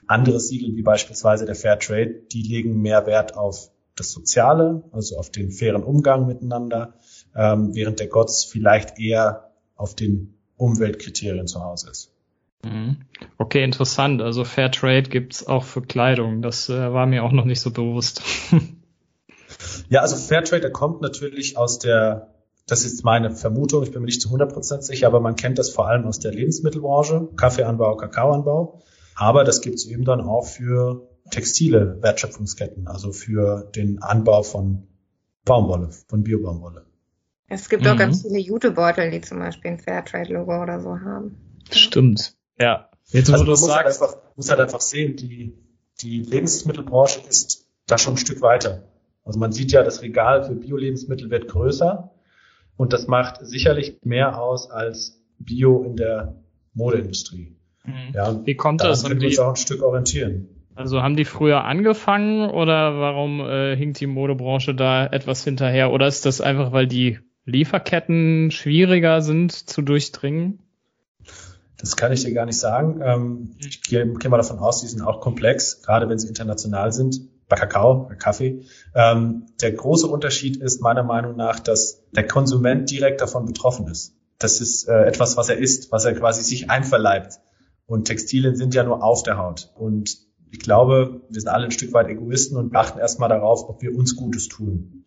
Andere 0.08 0.42
Siegel 0.42 0.76
wie 0.76 0.84
beispielsweise 0.84 1.46
der 1.46 1.56
Fair 1.56 1.80
Trade, 1.80 2.24
die 2.32 2.42
legen 2.42 2.82
mehr 2.82 3.08
Wert 3.08 3.38
auf 3.38 3.72
das 3.96 4.12
Soziale, 4.12 4.84
also 4.92 5.18
auf 5.18 5.30
den 5.30 5.52
fairen 5.52 5.84
Umgang 5.84 6.28
miteinander, 6.28 6.94
ähm, 7.36 7.74
während 7.74 8.00
der 8.00 8.08
GOTS 8.08 8.44
vielleicht 8.44 9.00
eher 9.00 9.52
auf 9.76 9.96
den 9.96 10.38
Umweltkriterien 10.58 11.48
zu 11.48 11.64
Hause 11.64 11.90
ist. 11.90 12.12
Mhm. 12.64 12.98
Okay, 13.38 13.64
interessant. 13.64 14.22
Also 14.22 14.44
Fair 14.44 14.72
Trade 14.72 15.04
gibt's 15.04 15.46
auch 15.46 15.64
für 15.64 15.82
Kleidung. 15.82 16.42
Das 16.42 16.70
äh, 16.70 16.94
war 16.94 17.06
mir 17.06 17.24
auch 17.24 17.32
noch 17.32 17.46
nicht 17.46 17.62
so 17.62 17.72
bewusst. 17.72 18.22
ja, 19.90 20.02
also 20.02 20.16
Fair 20.16 20.44
Trade, 20.44 20.62
der 20.62 20.72
kommt 20.72 21.02
natürlich 21.02 21.58
aus 21.58 21.80
der, 21.80 22.34
das 22.68 22.84
ist 22.84 23.04
meine 23.04 23.32
Vermutung, 23.32 23.84
ich 23.84 23.92
bin 23.92 24.02
mir 24.02 24.08
nicht 24.08 24.22
zu 24.22 24.30
100% 24.30 24.82
sicher, 24.82 25.08
aber 25.08 25.20
man 25.20 25.36
kennt 25.36 25.60
das 25.60 25.70
vor 25.70 25.88
allem 25.88 26.06
aus 26.06 26.20
der 26.20 26.32
Lebensmittelbranche, 26.32 27.30
Kaffeeanbau, 27.36 27.96
Kakaoanbau. 27.98 28.82
Aber 29.16 29.44
das 29.44 29.62
gibt's 29.62 29.86
eben 29.86 30.04
dann 30.04 30.22
auch 30.22 30.46
für 30.46 31.08
textile 31.30 32.02
Wertschöpfungsketten, 32.02 32.88
also 32.88 33.12
für 33.12 33.70
den 33.76 34.02
Anbau 34.02 34.44
von 34.44 34.88
Baumwolle, 35.44 35.90
von 36.08 36.24
Biobaumwolle. 36.24 36.86
Es 37.48 37.70
gibt 37.70 37.84
mhm. 37.84 37.90
auch 37.90 37.98
ganz 37.98 38.24
viele 38.24 38.40
Jutebeutel, 38.40 39.12
die 39.12 39.22
zum 39.22 39.40
Beispiel 39.40 39.72
ein 39.72 39.80
Fairtrade-Logo 39.80 40.62
oder 40.62 40.80
so 40.82 41.00
haben. 41.00 41.38
Stimmt, 41.72 42.36
ja. 42.60 42.90
Jetzt, 43.10 43.30
also 43.30 43.44
du 43.44 43.52
musst 43.52 43.72
halt, 43.72 43.86
einfach, 43.86 44.18
musst 44.36 44.50
halt 44.50 44.60
einfach 44.60 44.82
sehen, 44.82 45.16
die, 45.16 45.54
die 46.02 46.22
Lebensmittelbranche 46.22 47.22
ist 47.30 47.68
da 47.86 48.00
schon 48.00 48.16
ein 48.16 48.18
Stück 48.18 48.42
weiter. 48.42 48.88
Also 49.24 49.40
man 49.40 49.52
sieht 49.52 49.72
ja, 49.72 49.84
das 49.84 50.02
Regal 50.02 50.44
für 50.44 50.56
Bio-Lebensmittel 50.56 51.30
wird 51.30 51.48
größer 51.48 52.12
und 52.78 52.94
das 52.94 53.08
macht 53.08 53.46
sicherlich 53.46 54.00
mehr 54.04 54.42
aus 54.42 54.70
als 54.70 55.22
Bio 55.38 55.84
in 55.84 55.96
der 55.96 56.36
Modeindustrie. 56.74 57.56
Mhm. 57.84 58.14
Ja, 58.14 58.46
Wie 58.46 58.56
kommt 58.56 58.82
das? 58.82 59.04
Können 59.04 59.22
wir 59.22 59.28
uns 59.28 59.40
auch 59.40 59.50
ein 59.50 59.56
Stück 59.56 59.84
orientieren. 59.84 60.50
Also 60.76 61.02
haben 61.02 61.16
die 61.16 61.26
früher 61.26 61.64
angefangen 61.64 62.50
oder 62.50 63.00
warum 63.00 63.40
äh, 63.40 63.76
hinkt 63.78 64.00
die 64.02 64.08
Modebranche 64.08 64.76
da 64.76 65.06
etwas 65.06 65.44
hinterher? 65.44 65.92
Oder 65.92 66.08
ist 66.08 66.26
das 66.26 66.42
einfach, 66.42 66.74
weil 66.74 66.86
die 66.86 67.20
Lieferketten 67.46 68.52
schwieriger 68.52 69.22
sind 69.22 69.54
zu 69.54 69.82
durchdringen? 69.82 70.60
Das 71.78 71.96
kann 71.96 72.12
ich 72.12 72.24
dir 72.24 72.34
gar 72.34 72.46
nicht 72.46 72.60
sagen. 72.60 73.00
Ähm, 73.02 73.56
ich 73.60 73.84
gehe, 73.84 74.06
gehe 74.06 74.30
mal 74.30 74.38
davon 74.38 74.60
aus, 74.60 74.82
die 74.82 74.88
sind 74.88 75.02
auch 75.02 75.22
komplex, 75.22 75.82
gerade 75.82 76.10
wenn 76.10 76.20
sie 76.20 76.28
international 76.28 76.92
sind. 76.92 77.22
Bei 77.48 77.56
Kakao, 77.56 78.08
bei 78.10 78.16
Kaffee. 78.16 78.64
Ähm, 78.96 79.46
der 79.62 79.72
große 79.72 80.08
Unterschied 80.08 80.58
ist 80.58 80.82
meiner 80.82 81.04
Meinung 81.04 81.36
nach, 81.36 81.60
dass 81.60 82.04
der 82.12 82.28
Konsument 82.28 82.90
direkt 82.90 83.22
davon 83.22 83.46
betroffen 83.46 83.88
ist. 83.88 84.16
Das 84.40 84.62
ist 84.62 84.90
äh, 84.90 85.06
etwas, 85.06 85.38
was 85.38 85.48
er 85.50 85.58
isst, 85.58 85.92
was 85.92 86.06
er 86.06 86.14
quasi 86.16 86.42
sich 86.42 86.70
einverleibt. 86.70 87.40
Und 87.86 88.06
Textilien 88.06 88.56
sind 88.56 88.74
ja 88.74 88.84
nur 88.84 89.04
auf 89.04 89.22
der 89.22 89.38
Haut. 89.38 89.72
Und 89.76 90.18
ich 90.56 90.60
glaube, 90.60 91.22
wir 91.30 91.42
sind 91.42 91.50
alle 91.50 91.66
ein 91.66 91.72
Stück 91.72 91.92
weit 91.92 92.08
Egoisten 92.08 92.56
und 92.56 92.74
achten 92.74 92.98
erstmal 92.98 93.28
darauf, 93.28 93.68
ob 93.68 93.82
wir 93.82 93.94
uns 93.94 94.16
Gutes 94.16 94.48
tun. 94.48 95.04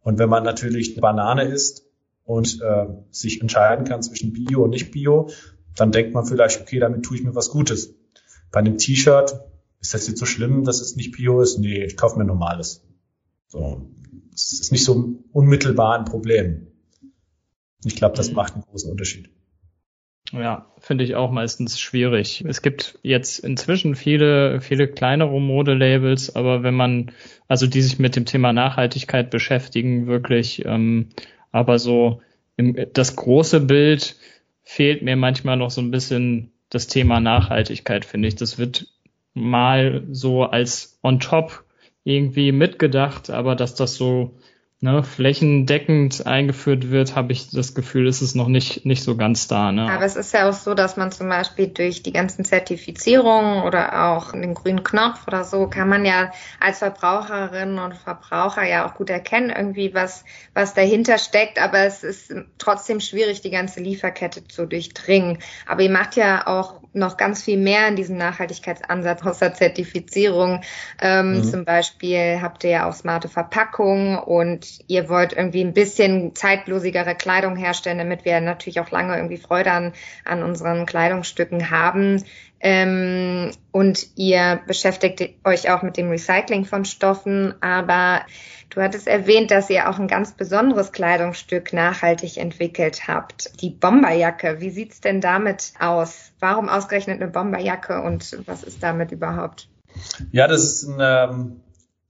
Und 0.00 0.20
wenn 0.20 0.28
man 0.28 0.44
natürlich 0.44 0.92
eine 0.92 1.00
Banane 1.00 1.42
isst 1.44 1.84
und 2.22 2.60
äh, 2.62 2.86
sich 3.10 3.40
entscheiden 3.40 3.84
kann 3.86 4.04
zwischen 4.04 4.32
Bio 4.32 4.62
und 4.62 4.70
nicht 4.70 4.92
Bio, 4.92 5.30
dann 5.74 5.90
denkt 5.90 6.14
man 6.14 6.26
vielleicht, 6.26 6.60
okay, 6.60 6.78
damit 6.78 7.04
tue 7.04 7.16
ich 7.16 7.24
mir 7.24 7.34
was 7.34 7.50
Gutes. 7.50 7.92
Bei 8.52 8.60
einem 8.60 8.78
T-Shirt 8.78 9.40
ist 9.80 9.94
das 9.94 10.06
jetzt 10.06 10.20
so 10.20 10.26
schlimm, 10.26 10.62
dass 10.62 10.80
es 10.80 10.94
nicht 10.94 11.16
Bio 11.16 11.40
ist? 11.40 11.58
Nee, 11.58 11.84
ich 11.84 11.96
kaufe 11.96 12.16
mir 12.16 12.24
normales. 12.24 12.84
So, 13.48 13.90
es 14.32 14.60
ist 14.60 14.70
nicht 14.70 14.84
so 14.84 15.18
unmittelbar 15.32 15.98
ein 15.98 16.04
Problem. 16.04 16.68
Ich 17.84 17.96
glaube, 17.96 18.16
das 18.16 18.28
mhm. 18.28 18.36
macht 18.36 18.54
einen 18.54 18.62
großen 18.62 18.92
Unterschied. 18.92 19.28
Ja, 20.32 20.66
finde 20.78 21.04
ich 21.04 21.14
auch 21.16 21.30
meistens 21.30 21.78
schwierig. 21.78 22.44
Es 22.48 22.62
gibt 22.62 22.98
jetzt 23.02 23.38
inzwischen 23.40 23.94
viele, 23.94 24.60
viele 24.60 24.88
kleinere 24.88 25.40
Modelabels, 25.40 26.34
aber 26.34 26.62
wenn 26.62 26.74
man, 26.74 27.12
also 27.46 27.66
die 27.66 27.82
sich 27.82 27.98
mit 27.98 28.16
dem 28.16 28.24
Thema 28.24 28.52
Nachhaltigkeit 28.52 29.30
beschäftigen, 29.30 30.06
wirklich, 30.06 30.64
ähm, 30.64 31.10
aber 31.52 31.78
so 31.78 32.22
im, 32.56 32.74
das 32.94 33.16
große 33.16 33.60
Bild 33.60 34.16
fehlt 34.62 35.02
mir 35.02 35.16
manchmal 35.16 35.56
noch 35.58 35.70
so 35.70 35.82
ein 35.82 35.90
bisschen 35.90 36.52
das 36.70 36.86
Thema 36.86 37.20
Nachhaltigkeit, 37.20 38.04
finde 38.04 38.28
ich. 38.28 38.34
Das 38.34 38.58
wird 38.58 38.88
mal 39.34 40.04
so 40.10 40.44
als 40.44 40.98
on 41.02 41.20
top 41.20 41.64
irgendwie 42.02 42.50
mitgedacht, 42.50 43.30
aber 43.30 43.56
dass 43.56 43.74
das 43.74 43.94
so 43.94 44.36
ne, 44.84 45.02
flächendeckend 45.02 46.26
eingeführt 46.26 46.90
wird, 46.90 47.16
habe 47.16 47.32
ich 47.32 47.48
das 47.50 47.74
Gefühl, 47.74 48.06
ist 48.06 48.20
es 48.20 48.34
noch 48.34 48.48
nicht, 48.48 48.84
nicht 48.84 49.02
so 49.02 49.16
ganz 49.16 49.48
da. 49.48 49.72
Ne? 49.72 49.90
Aber 49.90 50.04
es 50.04 50.14
ist 50.14 50.34
ja 50.34 50.46
auch 50.46 50.52
so, 50.52 50.74
dass 50.74 50.98
man 50.98 51.10
zum 51.10 51.30
Beispiel 51.30 51.68
durch 51.68 52.02
die 52.02 52.12
ganzen 52.12 52.44
Zertifizierungen 52.44 53.62
oder 53.62 54.10
auch 54.10 54.32
den 54.32 54.52
grünen 54.52 54.84
Knopf 54.84 55.26
oder 55.26 55.42
so, 55.42 55.68
kann 55.68 55.88
man 55.88 56.04
ja 56.04 56.30
als 56.60 56.80
Verbraucherinnen 56.80 57.78
und 57.78 57.96
Verbraucher 57.96 58.64
ja 58.68 58.86
auch 58.86 58.94
gut 58.94 59.08
erkennen, 59.08 59.48
irgendwie 59.48 59.94
was, 59.94 60.22
was 60.52 60.74
dahinter 60.74 61.16
steckt. 61.16 61.58
Aber 61.58 61.78
es 61.78 62.04
ist 62.04 62.34
trotzdem 62.58 63.00
schwierig, 63.00 63.40
die 63.40 63.50
ganze 63.50 63.80
Lieferkette 63.80 64.46
zu 64.46 64.66
durchdringen. 64.66 65.38
Aber 65.66 65.80
ihr 65.80 65.90
macht 65.90 66.14
ja 66.16 66.46
auch 66.46 66.83
noch 66.94 67.16
ganz 67.16 67.42
viel 67.42 67.58
mehr 67.58 67.88
in 67.88 67.96
diesem 67.96 68.16
Nachhaltigkeitsansatz 68.16 69.22
außer 69.26 69.54
Zertifizierung. 69.54 70.62
Ähm, 71.00 71.38
mhm. 71.38 71.44
Zum 71.44 71.64
Beispiel 71.64 72.38
habt 72.40 72.64
ihr 72.64 72.70
ja 72.70 72.88
auch 72.88 72.94
smarte 72.94 73.28
Verpackungen 73.28 74.18
und 74.18 74.66
ihr 74.86 75.08
wollt 75.08 75.32
irgendwie 75.32 75.62
ein 75.62 75.74
bisschen 75.74 76.34
zeitlosigere 76.34 77.14
Kleidung 77.14 77.56
herstellen, 77.56 77.98
damit 77.98 78.24
wir 78.24 78.40
natürlich 78.40 78.80
auch 78.80 78.90
lange 78.90 79.16
irgendwie 79.16 79.38
Freude 79.38 79.72
an, 79.72 79.92
an 80.24 80.42
unseren 80.42 80.86
Kleidungsstücken 80.86 81.70
haben. 81.70 82.22
Ähm, 82.66 83.50
und 83.72 84.08
ihr 84.16 84.60
beschäftigt 84.66 85.34
euch 85.44 85.70
auch 85.70 85.82
mit 85.82 85.98
dem 85.98 86.08
Recycling 86.08 86.64
von 86.64 86.86
Stoffen, 86.86 87.54
aber 87.60 88.22
du 88.70 88.80
hattest 88.80 89.06
erwähnt, 89.06 89.50
dass 89.50 89.68
ihr 89.68 89.90
auch 89.90 89.98
ein 89.98 90.08
ganz 90.08 90.32
besonderes 90.32 90.90
Kleidungsstück 90.90 91.74
nachhaltig 91.74 92.38
entwickelt 92.38 93.06
habt. 93.06 93.60
Die 93.60 93.68
Bomberjacke. 93.68 94.62
Wie 94.62 94.70
sieht's 94.70 95.02
denn 95.02 95.20
damit 95.20 95.74
aus? 95.78 96.32
Warum 96.40 96.70
ausgerechnet 96.70 97.20
eine 97.20 97.30
Bomberjacke 97.30 98.00
und 98.00 98.38
was 98.46 98.62
ist 98.62 98.82
damit 98.82 99.12
überhaupt? 99.12 99.68
Ja, 100.32 100.48
das 100.48 100.64
ist 100.64 100.88
ein 100.88 100.96
ähm, 101.00 101.60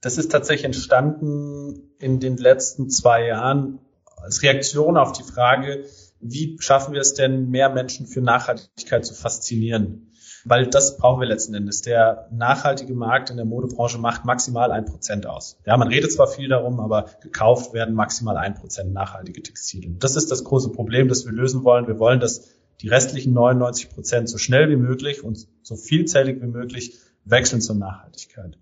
das 0.00 0.18
ist 0.18 0.30
tatsächlich 0.30 0.66
entstanden 0.66 1.90
in 1.98 2.20
den 2.20 2.36
letzten 2.36 2.90
zwei 2.90 3.26
Jahren 3.26 3.78
als 4.18 4.42
Reaktion 4.42 4.98
auf 4.98 5.12
die 5.12 5.24
Frage, 5.24 5.86
wie 6.20 6.56
schaffen 6.60 6.92
wir 6.92 7.00
es 7.00 7.14
denn, 7.14 7.50
mehr 7.50 7.70
Menschen 7.70 8.06
für 8.06 8.20
Nachhaltigkeit 8.20 9.04
zu 9.04 9.14
faszinieren? 9.14 10.12
Weil 10.44 10.66
das 10.66 10.98
brauchen 10.98 11.20
wir 11.20 11.26
letzten 11.26 11.54
Endes. 11.54 11.82
Der 11.82 12.28
nachhaltige 12.30 12.94
Markt 12.94 13.30
in 13.30 13.36
der 13.36 13.46
Modebranche 13.46 13.98
macht 13.98 14.24
maximal 14.24 14.70
ein 14.70 14.84
Prozent 14.84 15.26
aus. 15.26 15.58
Ja, 15.64 15.76
man 15.76 15.88
redet 15.88 16.12
zwar 16.12 16.26
viel 16.26 16.48
darum, 16.48 16.80
aber 16.80 17.06
gekauft 17.22 17.72
werden 17.72 17.94
maximal 17.94 18.36
ein 18.36 18.54
Prozent 18.54 18.92
nachhaltige 18.92 19.42
Textilien. 19.42 19.98
Das 19.98 20.16
ist 20.16 20.30
das 20.30 20.44
große 20.44 20.70
Problem, 20.70 21.08
das 21.08 21.24
wir 21.24 21.32
lösen 21.32 21.64
wollen. 21.64 21.86
Wir 21.86 21.98
wollen, 21.98 22.20
dass 22.20 22.48
die 22.80 22.88
restlichen 22.88 23.32
99 23.32 23.90
Prozent 23.90 24.28
so 24.28 24.38
schnell 24.38 24.68
wie 24.68 24.76
möglich 24.76 25.24
und 25.24 25.46
so 25.62 25.76
vielzählig 25.76 26.42
wie 26.42 26.46
möglich 26.46 26.98
wechseln 27.24 27.60
zur 27.60 27.76
Nachhaltigkeit. 27.76 28.58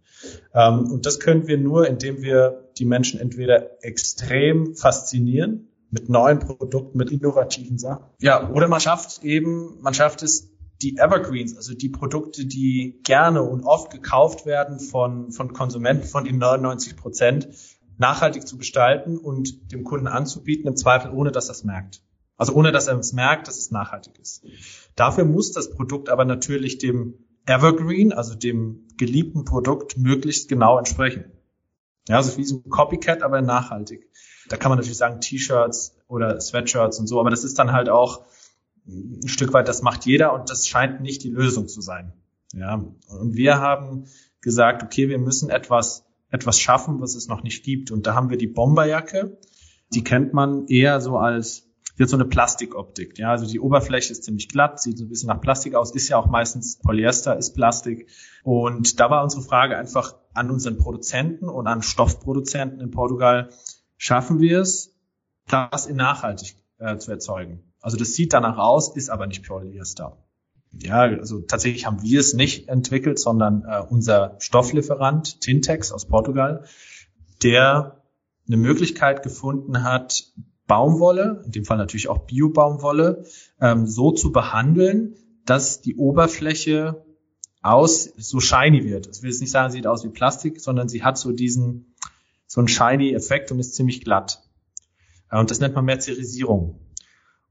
Ähm, 0.55 0.91
und 0.93 1.07
das 1.07 1.19
können 1.19 1.49
wir 1.49 1.59
nur, 1.59 1.89
indem 1.89 2.23
wir 2.23 2.71
die 2.79 2.85
Menschen 2.85 3.19
entweder 3.19 3.83
extrem 3.83 4.75
faszinieren 4.77 5.69
mit 5.91 6.09
neuen 6.09 6.39
Produkten, 6.39 6.97
mit 6.97 7.11
innovativen 7.11 7.79
Sachen. 7.79 8.05
Ja, 8.21 8.51
oder 8.51 8.69
man 8.69 8.81
schafft 8.81 9.25
eben, 9.25 9.81
man 9.81 9.95
schafft 9.95 10.23
es, 10.23 10.52
die 10.83 10.99
Evergreens, 10.99 11.57
also 11.57 11.75
die 11.75 11.89
Produkte, 11.89 12.45
die 12.45 13.01
gerne 13.05 13.43
und 13.43 13.63
oft 13.65 13.91
gekauft 13.91 14.47
werden 14.47 14.81
von, 14.81 15.33
von 15.33 15.53
Konsumenten, 15.53 16.07
von 16.07 16.25
den 16.25 16.39
99 16.39 16.97
Prozent, 16.97 17.49
nachhaltig 17.99 18.47
zu 18.47 18.59
gestalten 18.59 19.17
und 19.17 19.73
dem 19.73 19.85
Kunden 19.85 20.09
anzubieten, 20.09 20.67
im 20.67 20.77
Zweifel 20.77 21.13
ohne, 21.13 21.31
dass 21.31 21.49
er 21.49 21.53
es 21.53 21.65
merkt. 21.65 22.03
Also 22.37 22.55
ohne, 22.55 22.73
dass 22.73 22.89
er 22.89 22.99
es 22.99 23.13
merkt, 23.13 23.47
dass 23.47 23.59
es 23.59 23.71
nachhaltig 23.71 24.19
ist. 24.19 24.45
Dafür 24.97 25.25
muss 25.25 25.53
das 25.53 25.71
Produkt 25.71 26.09
aber 26.09 26.25
natürlich 26.25 26.79
dem 26.79 27.15
Evergreen, 27.47 28.13
also 28.13 28.35
dem 28.35 28.89
geliebten 28.97 29.45
Produkt, 29.45 29.97
möglichst 29.97 30.49
genau 30.49 30.79
entsprechen. 30.79 31.25
Ja, 32.09 32.17
also 32.17 32.37
wie 32.37 32.45
so 32.45 32.63
ein 32.65 32.71
Copycat, 32.71 33.23
aber 33.23 33.43
nachhaltig. 33.43 34.09
Da 34.49 34.57
kann 34.57 34.71
man 34.71 34.79
natürlich 34.79 34.99
sagen 34.99 35.21
T-Shirts 35.21 35.97
oder 36.09 36.41
Sweatshirts 36.41 36.99
und 36.99 37.07
so, 37.07 37.21
aber 37.21 37.31
das 37.31 37.45
ist 37.45 37.59
dann 37.59 37.73
halt 37.73 37.89
auch 37.89 38.25
ein 38.87 39.29
Stück 39.29 39.53
weit, 39.53 39.69
das 39.69 39.83
macht 39.83 40.07
jeder 40.07 40.33
und 40.33 40.51
das 40.51 40.67
scheint 40.67 41.01
nicht 41.01 41.23
die 41.23 41.31
Lösung 41.31 41.69
zu 41.69 41.81
sein. 41.81 42.13
Ja, 42.53 42.75
und 42.75 43.35
wir 43.35 43.59
haben 43.59 44.07
gesagt, 44.41 44.83
okay, 44.83 45.09
wir 45.09 45.19
müssen 45.19 45.51
etwas, 45.51 46.05
etwas 46.31 46.61
schaffen, 46.61 47.01
was 47.01 47.15
es 47.15 47.29
noch 47.29 47.43
nicht 47.43 47.65
gibt. 47.65 47.91
Und 47.91 48.07
da 48.07 48.15
haben 48.15 48.29
wir 48.29 48.37
die 48.37 48.49
Bomberjacke. 48.49 49.39
Die 49.95 50.05
kennt 50.05 50.35
man 50.35 50.67
eher 50.67 51.01
so 51.01 51.17
als 51.17 51.73
hat 52.03 52.09
so 52.09 52.17
eine 52.17 52.25
Plastikoptik. 52.25 53.19
Ja, 53.19 53.31
also 53.31 53.47
die 53.47 53.61
Oberfläche 53.61 54.13
ist 54.13 54.25
ziemlich 54.25 54.49
glatt, 54.49 54.81
sieht 54.81 54.99
so 54.99 55.05
ein 55.05 55.09
bisschen 55.09 55.29
nach 55.29 55.41
Plastik 55.41 55.75
aus, 55.75 55.93
ist 55.93 56.09
ja 56.09 56.19
auch 56.19 56.27
meistens 56.27 56.79
Polyester, 56.79 57.37
ist 57.37 57.55
Plastik. 57.55 58.09
Und 58.43 59.01
da 59.01 59.11
war 59.11 59.23
unsere 59.23 59.43
Frage 59.43 59.77
einfach 59.77 60.17
an 60.35 60.51
unseren 60.51 60.79
Produzenten 60.79 61.49
und 61.49 61.67
an 61.67 61.83
Stoffproduzenten 61.83 62.81
in 62.81 62.91
Portugal, 62.91 63.51
schaffen 63.97 64.41
wir 64.41 64.61
es, 64.61 64.95
das 65.49 65.87
in 65.87 65.97
nachhaltig 65.97 66.57
äh, 66.79 66.97
zu 66.97 67.11
erzeugen? 67.11 67.72
Also 67.83 67.97
das 67.97 68.15
sieht 68.15 68.33
danach 68.33 68.57
aus, 68.57 68.97
ist 68.97 69.11
aber 69.11 69.27
nicht 69.27 69.47
Polyester. 69.47 70.17
Ja, 70.73 71.01
also 71.01 71.41
tatsächlich 71.41 71.85
haben 71.85 72.03
wir 72.03 72.21
es 72.21 72.33
nicht 72.33 72.69
entwickelt, 72.69 73.19
sondern 73.19 73.65
äh, 73.69 73.83
unser 73.87 74.37
Stofflieferant 74.39 75.41
Tintex 75.41 75.93
aus 75.93 76.07
Portugal, 76.07 76.65
der 77.43 78.03
eine 78.47 78.57
Möglichkeit 78.57 79.23
gefunden 79.23 79.83
hat, 79.85 80.33
Baumwolle, 80.67 81.43
in 81.45 81.53
dem 81.53 81.65
Fall 81.65 81.77
natürlich 81.77 82.09
auch 82.09 82.21
Bio-Baumwolle, 82.27 83.27
ähm, 83.61 83.87
so 83.87 84.13
zu 84.13 84.33
behandeln, 84.33 85.17
dass 85.45 85.83
die 85.83 85.97
Oberfläche 85.97 87.05
aus 87.61 88.05
so 88.17 88.41
shiny 88.41 88.85
wird. 88.85 89.09
Ich 89.09 89.23
will 89.23 89.31
jetzt 89.31 89.41
nicht 89.41 89.51
sagen, 89.51 89.71
sie 89.71 89.79
sieht 89.79 89.87
aus 89.87 90.05
wie 90.05 90.09
Plastik, 90.09 90.61
sondern 90.61 90.89
sie 90.89 91.03
hat 91.03 91.19
so 91.19 91.33
diesen 91.33 91.95
so 92.47 92.61
einen 92.61 92.69
shiny 92.69 93.13
Effekt 93.13 93.51
und 93.51 93.59
ist 93.59 93.75
ziemlich 93.75 94.03
glatt. 94.03 94.43
Äh, 95.31 95.39
und 95.39 95.51
das 95.51 95.61
nennt 95.61 95.75
man 95.75 95.85
Mercerisierung. 95.85 96.79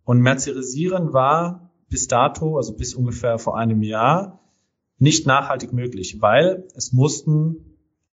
Und 0.03 0.19
Merzerisieren 0.19 1.13
war 1.13 1.71
bis 1.89 2.07
dato, 2.07 2.57
also 2.57 2.75
bis 2.75 2.95
ungefähr 2.95 3.37
vor 3.37 3.57
einem 3.57 3.81
Jahr, 3.83 4.39
nicht 4.97 5.25
nachhaltig 5.25 5.73
möglich, 5.73 6.21
weil 6.21 6.67
es 6.75 6.91
mussten 6.91 7.71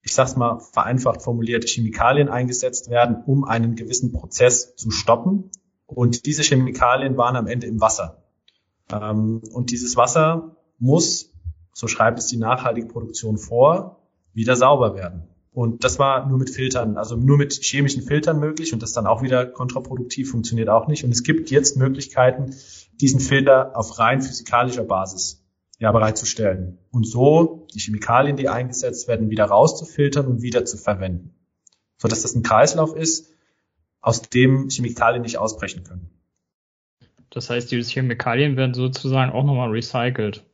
ich 0.08 0.14
sag's 0.14 0.36
mal 0.36 0.58
vereinfacht 0.60 1.22
formuliert, 1.22 1.68
Chemikalien 1.68 2.30
eingesetzt 2.30 2.88
werden, 2.88 3.22
um 3.26 3.44
einen 3.44 3.76
gewissen 3.76 4.10
Prozess 4.10 4.74
zu 4.74 4.90
stoppen. 4.90 5.50
Und 5.86 6.24
diese 6.24 6.42
Chemikalien 6.42 7.18
waren 7.18 7.36
am 7.36 7.46
Ende 7.46 7.66
im 7.66 7.80
Wasser. 7.80 8.22
Ähm, 8.90 9.42
und 9.52 9.70
dieses 9.70 9.96
Wasser 9.96 10.56
muss, 10.78 11.32
so 11.74 11.88
schreibt 11.88 12.18
es 12.18 12.26
die 12.26 12.38
nachhaltige 12.38 12.88
Produktion 12.88 13.36
vor, 13.36 14.00
wieder 14.32 14.56
sauber 14.56 14.94
werden. 14.94 15.28
Und 15.58 15.82
das 15.82 15.98
war 15.98 16.28
nur 16.28 16.38
mit 16.38 16.50
Filtern, 16.50 16.96
also 16.96 17.16
nur 17.16 17.36
mit 17.36 17.52
chemischen 17.52 18.04
Filtern 18.04 18.38
möglich 18.38 18.72
und 18.72 18.80
das 18.80 18.92
dann 18.92 19.08
auch 19.08 19.22
wieder 19.22 19.44
kontraproduktiv, 19.44 20.30
funktioniert 20.30 20.68
auch 20.68 20.86
nicht. 20.86 21.02
Und 21.02 21.10
es 21.10 21.24
gibt 21.24 21.50
jetzt 21.50 21.76
Möglichkeiten, 21.76 22.54
diesen 23.00 23.18
Filter 23.18 23.76
auf 23.76 23.98
rein 23.98 24.22
physikalischer 24.22 24.84
Basis 24.84 25.44
ja, 25.80 25.90
bereitzustellen. 25.90 26.78
Und 26.92 27.08
so 27.08 27.66
die 27.74 27.80
Chemikalien, 27.80 28.36
die 28.36 28.48
eingesetzt 28.48 29.08
werden, 29.08 29.30
wieder 29.30 29.46
rauszufiltern 29.46 30.28
und 30.28 30.42
wieder 30.42 30.64
zu 30.64 30.76
verwenden. 30.76 31.34
Sodass 31.96 32.22
das 32.22 32.36
ein 32.36 32.44
Kreislauf 32.44 32.94
ist, 32.94 33.32
aus 34.00 34.22
dem 34.22 34.68
Chemikalien 34.70 35.22
nicht 35.22 35.38
ausbrechen 35.38 35.82
können. 35.82 36.08
Das 37.30 37.50
heißt, 37.50 37.72
diese 37.72 37.90
Chemikalien 37.90 38.56
werden 38.56 38.74
sozusagen 38.74 39.32
auch 39.32 39.42
nochmal 39.42 39.70
recycelt. 39.70 40.44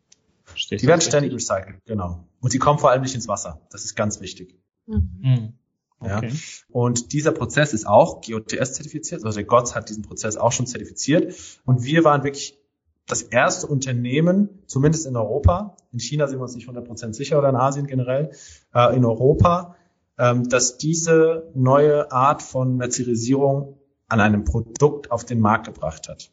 Verstehst 0.45 0.83
die 0.83 0.87
werden 0.87 1.03
ständig 1.03 1.35
recycelt, 1.35 1.85
genau. 1.85 2.25
Und 2.41 2.53
sie 2.53 2.59
kommen 2.59 2.79
vor 2.79 2.91
allem 2.91 3.03
nicht 3.03 3.15
ins 3.15 3.29
Wasser. 3.29 3.61
Das 3.71 3.85
ist 3.85 3.97
ganz 3.97 4.23
wichtig. 4.23 4.64
Mhm. 4.87 5.55
Okay. 5.99 6.29
Ja. 6.29 6.35
Und 6.71 7.13
dieser 7.13 7.33
Prozess 7.33 7.73
ist 7.73 7.87
auch 7.87 8.21
GOTS 8.21 8.75
zertifiziert, 8.75 9.25
also 9.25 9.37
der 9.37 9.47
GOTS 9.47 9.75
hat 9.75 9.89
diesen 9.89 10.03
Prozess 10.03 10.37
auch 10.37 10.53
schon 10.53 10.67
zertifiziert. 10.67 11.35
Und 11.65 11.85
wir 11.85 12.05
waren 12.05 12.25
wirklich 12.25 12.59
das 13.07 13.23
erste 13.23 13.67
Unternehmen, 13.67 14.63
zumindest 14.67 15.07
in 15.07 15.17
Europa, 15.17 15.77
in 15.93 16.01
China 16.01 16.27
sind 16.27 16.39
wir 16.39 16.43
uns 16.43 16.55
nicht 16.55 16.69
100% 16.69 17.13
sicher 17.13 17.39
oder 17.39 17.51
in 17.51 17.57
Asien 17.57 17.87
generell, 17.87 18.31
äh, 18.75 18.97
in 18.97 19.05
Europa, 19.05 19.77
ähm, 20.19 20.49
dass 20.49 20.79
diese 20.79 21.51
neue 21.55 22.11
Art 22.13 22.43
von 22.43 22.77
Mercerisierung 22.77 23.79
an 24.09 24.21
einem 24.21 24.45
Produkt 24.45 25.11
auf 25.11 25.25
den 25.25 25.41
Markt 25.41 25.67
gebracht 25.67 26.09
hat. 26.09 26.31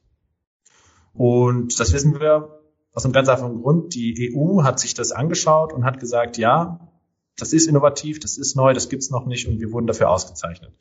Und 1.14 1.80
das 1.80 1.94
wissen 1.94 2.20
wir 2.20 2.62
aus 2.94 3.06
einem 3.06 3.14
ganz 3.14 3.28
einfachen 3.28 3.62
Grund. 3.62 3.96
Die 3.96 4.34
EU 4.34 4.64
hat 4.64 4.80
sich 4.80 4.94
das 4.94 5.12
angeschaut 5.12 5.74
und 5.74 5.86
hat 5.86 6.00
gesagt, 6.00 6.38
ja, 6.38 6.91
das 7.38 7.54
ist 7.54 7.68
innovativ, 7.68 8.20
das 8.20 8.38
ist 8.38 8.56
neu, 8.56 8.74
das 8.74 8.90
gibt's 8.90 9.10
noch 9.10 9.26
nicht 9.26 9.48
und 9.48 9.60
wir 9.60 9.72
wurden 9.72 9.88
dafür 9.88 10.10
ausgezeichnet. 10.10 10.72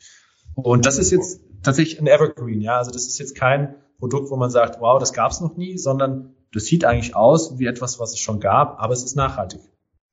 Und 0.54 0.86
das 0.86 0.98
ist 0.98 1.10
jetzt 1.10 1.40
tatsächlich 1.62 2.00
ein 2.00 2.06
Evergreen, 2.06 2.60
ja. 2.60 2.76
Also 2.76 2.90
das 2.90 3.06
ist 3.06 3.18
jetzt 3.18 3.34
kein 3.34 3.76
Produkt, 3.98 4.30
wo 4.30 4.36
man 4.36 4.50
sagt, 4.50 4.80
wow, 4.80 4.98
das 4.98 5.12
gab's 5.12 5.40
noch 5.40 5.56
nie, 5.56 5.78
sondern 5.78 6.34
das 6.52 6.64
sieht 6.64 6.84
eigentlich 6.84 7.14
aus 7.14 7.58
wie 7.58 7.66
etwas, 7.66 8.00
was 8.00 8.12
es 8.12 8.18
schon 8.18 8.40
gab, 8.40 8.80
aber 8.80 8.92
es 8.92 9.04
ist 9.04 9.16
nachhaltig. 9.16 9.60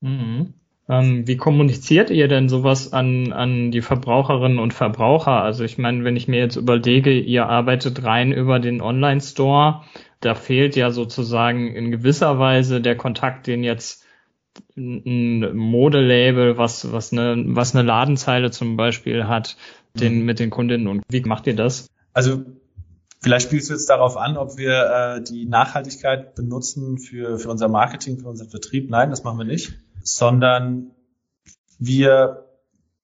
Mhm. 0.01 0.53
Ähm, 0.89 1.27
wie 1.27 1.35
kommuniziert 1.35 2.09
ihr 2.09 2.27
denn 2.27 2.47
sowas 2.47 2.93
an, 2.93 3.33
an 3.33 3.71
die 3.71 3.81
Verbraucherinnen 3.81 4.59
und 4.59 4.73
Verbraucher? 4.73 5.43
Also 5.43 5.63
ich 5.63 5.77
meine, 5.77 6.03
wenn 6.03 6.15
ich 6.15 6.27
mir 6.27 6.39
jetzt 6.39 6.55
überlege, 6.55 7.11
ihr 7.11 7.47
arbeitet 7.47 8.03
rein 8.03 8.31
über 8.31 8.59
den 8.59 8.81
Online-Store, 8.81 9.81
da 10.21 10.35
fehlt 10.35 10.75
ja 10.75 10.91
sozusagen 10.91 11.67
in 11.75 11.91
gewisser 11.91 12.39
Weise 12.39 12.79
der 12.79 12.95
Kontakt, 12.95 13.47
den 13.47 13.63
jetzt 13.63 14.05
ein 14.75 15.55
Modelabel, 15.55 16.57
was, 16.57 16.91
was 16.91 17.11
eine, 17.11 17.43
was 17.55 17.75
eine 17.75 17.85
Ladenzeile 17.85 18.51
zum 18.51 18.77
Beispiel 18.77 19.27
hat, 19.27 19.57
den, 19.93 20.19
mhm. 20.19 20.25
mit 20.25 20.39
den 20.39 20.49
Kundinnen. 20.49 20.87
Und 20.87 21.03
wie 21.09 21.21
macht 21.21 21.47
ihr 21.47 21.55
das? 21.55 21.87
Also, 22.13 22.43
vielleicht 23.19 23.47
spielst 23.47 23.69
du 23.69 23.73
jetzt 23.73 23.89
darauf 23.89 24.17
an, 24.17 24.37
ob 24.37 24.57
wir 24.57 25.17
äh, 25.17 25.23
die 25.23 25.45
Nachhaltigkeit 25.45 26.35
benutzen 26.35 26.97
für, 26.97 27.39
für 27.39 27.49
unser 27.49 27.67
Marketing, 27.67 28.19
für 28.19 28.27
unseren 28.27 28.49
Vertrieb. 28.49 28.89
Nein, 28.89 29.09
das 29.09 29.23
machen 29.23 29.37
wir 29.37 29.45
nicht, 29.45 29.73
sondern 30.03 30.91
wir 31.79 32.45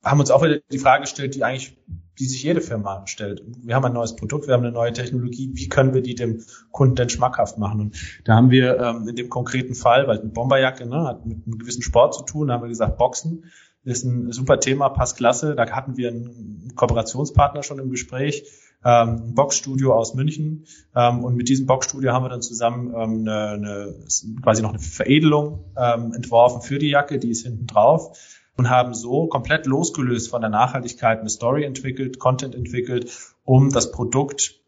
haben 0.03 0.19
uns 0.19 0.31
auch 0.31 0.43
wieder 0.43 0.59
die 0.71 0.79
Frage 0.79 1.01
gestellt, 1.01 1.35
die 1.35 1.43
eigentlich 1.43 1.77
die 2.19 2.25
sich 2.25 2.43
jede 2.43 2.61
Firma 2.61 3.05
stellt. 3.07 3.43
Wir 3.63 3.75
haben 3.75 3.85
ein 3.85 3.93
neues 3.93 4.15
Produkt, 4.15 4.47
wir 4.47 4.53
haben 4.53 4.63
eine 4.63 4.71
neue 4.71 4.93
Technologie, 4.93 5.51
wie 5.53 5.69
können 5.69 5.93
wir 5.93 6.01
die 6.01 6.15
dem 6.15 6.43
Kunden 6.71 6.95
denn 6.95 7.09
schmackhaft 7.09 7.57
machen? 7.57 7.79
Und 7.81 7.95
da 8.23 8.35
haben 8.35 8.51
wir 8.51 8.79
ähm, 8.79 9.07
in 9.07 9.15
dem 9.15 9.29
konkreten 9.29 9.73
Fall, 9.73 10.07
weil 10.07 10.19
eine 10.19 10.29
Bomberjacke 10.29 10.85
ne, 10.85 11.07
hat 11.07 11.25
mit 11.25 11.45
einem 11.45 11.57
gewissen 11.57 11.81
Sport 11.81 12.13
zu 12.13 12.23
tun, 12.23 12.51
haben 12.51 12.63
wir 12.63 12.69
gesagt, 12.69 12.97
Boxen 12.97 13.45
ist 13.83 14.05
ein 14.05 14.31
super 14.31 14.59
Thema, 14.59 14.89
passt 14.89 15.17
klasse. 15.17 15.55
Da 15.55 15.69
hatten 15.69 15.97
wir 15.97 16.09
einen 16.09 16.73
Kooperationspartner 16.75 17.63
schon 17.63 17.79
im 17.79 17.89
Gespräch, 17.89 18.45
ähm, 18.85 19.23
ein 19.29 19.35
Boxstudio 19.35 19.93
aus 19.93 20.13
München. 20.13 20.65
Ähm, 20.95 21.23
und 21.23 21.35
mit 21.35 21.49
diesem 21.49 21.65
Boxstudio 21.65 22.13
haben 22.13 22.23
wir 22.23 22.29
dann 22.29 22.41
zusammen 22.41 22.93
ähm, 22.95 23.27
eine, 23.27 23.49
eine, 23.49 23.95
quasi 24.41 24.61
noch 24.61 24.69
eine 24.69 24.79
Veredelung 24.79 25.65
ähm, 25.75 26.13
entworfen 26.13 26.61
für 26.61 26.79
die 26.79 26.89
Jacke, 26.89 27.19
die 27.19 27.31
ist 27.31 27.43
hinten 27.43 27.67
drauf 27.67 28.17
und 28.57 28.69
haben 28.69 28.93
so 28.93 29.27
komplett 29.27 29.65
losgelöst 29.65 30.29
von 30.29 30.41
der 30.41 30.49
Nachhaltigkeit 30.49 31.19
eine 31.19 31.29
Story 31.29 31.63
entwickelt, 31.63 32.19
Content 32.19 32.55
entwickelt, 32.55 33.11
um 33.43 33.71
das 33.71 33.91
Produkt 33.91 34.59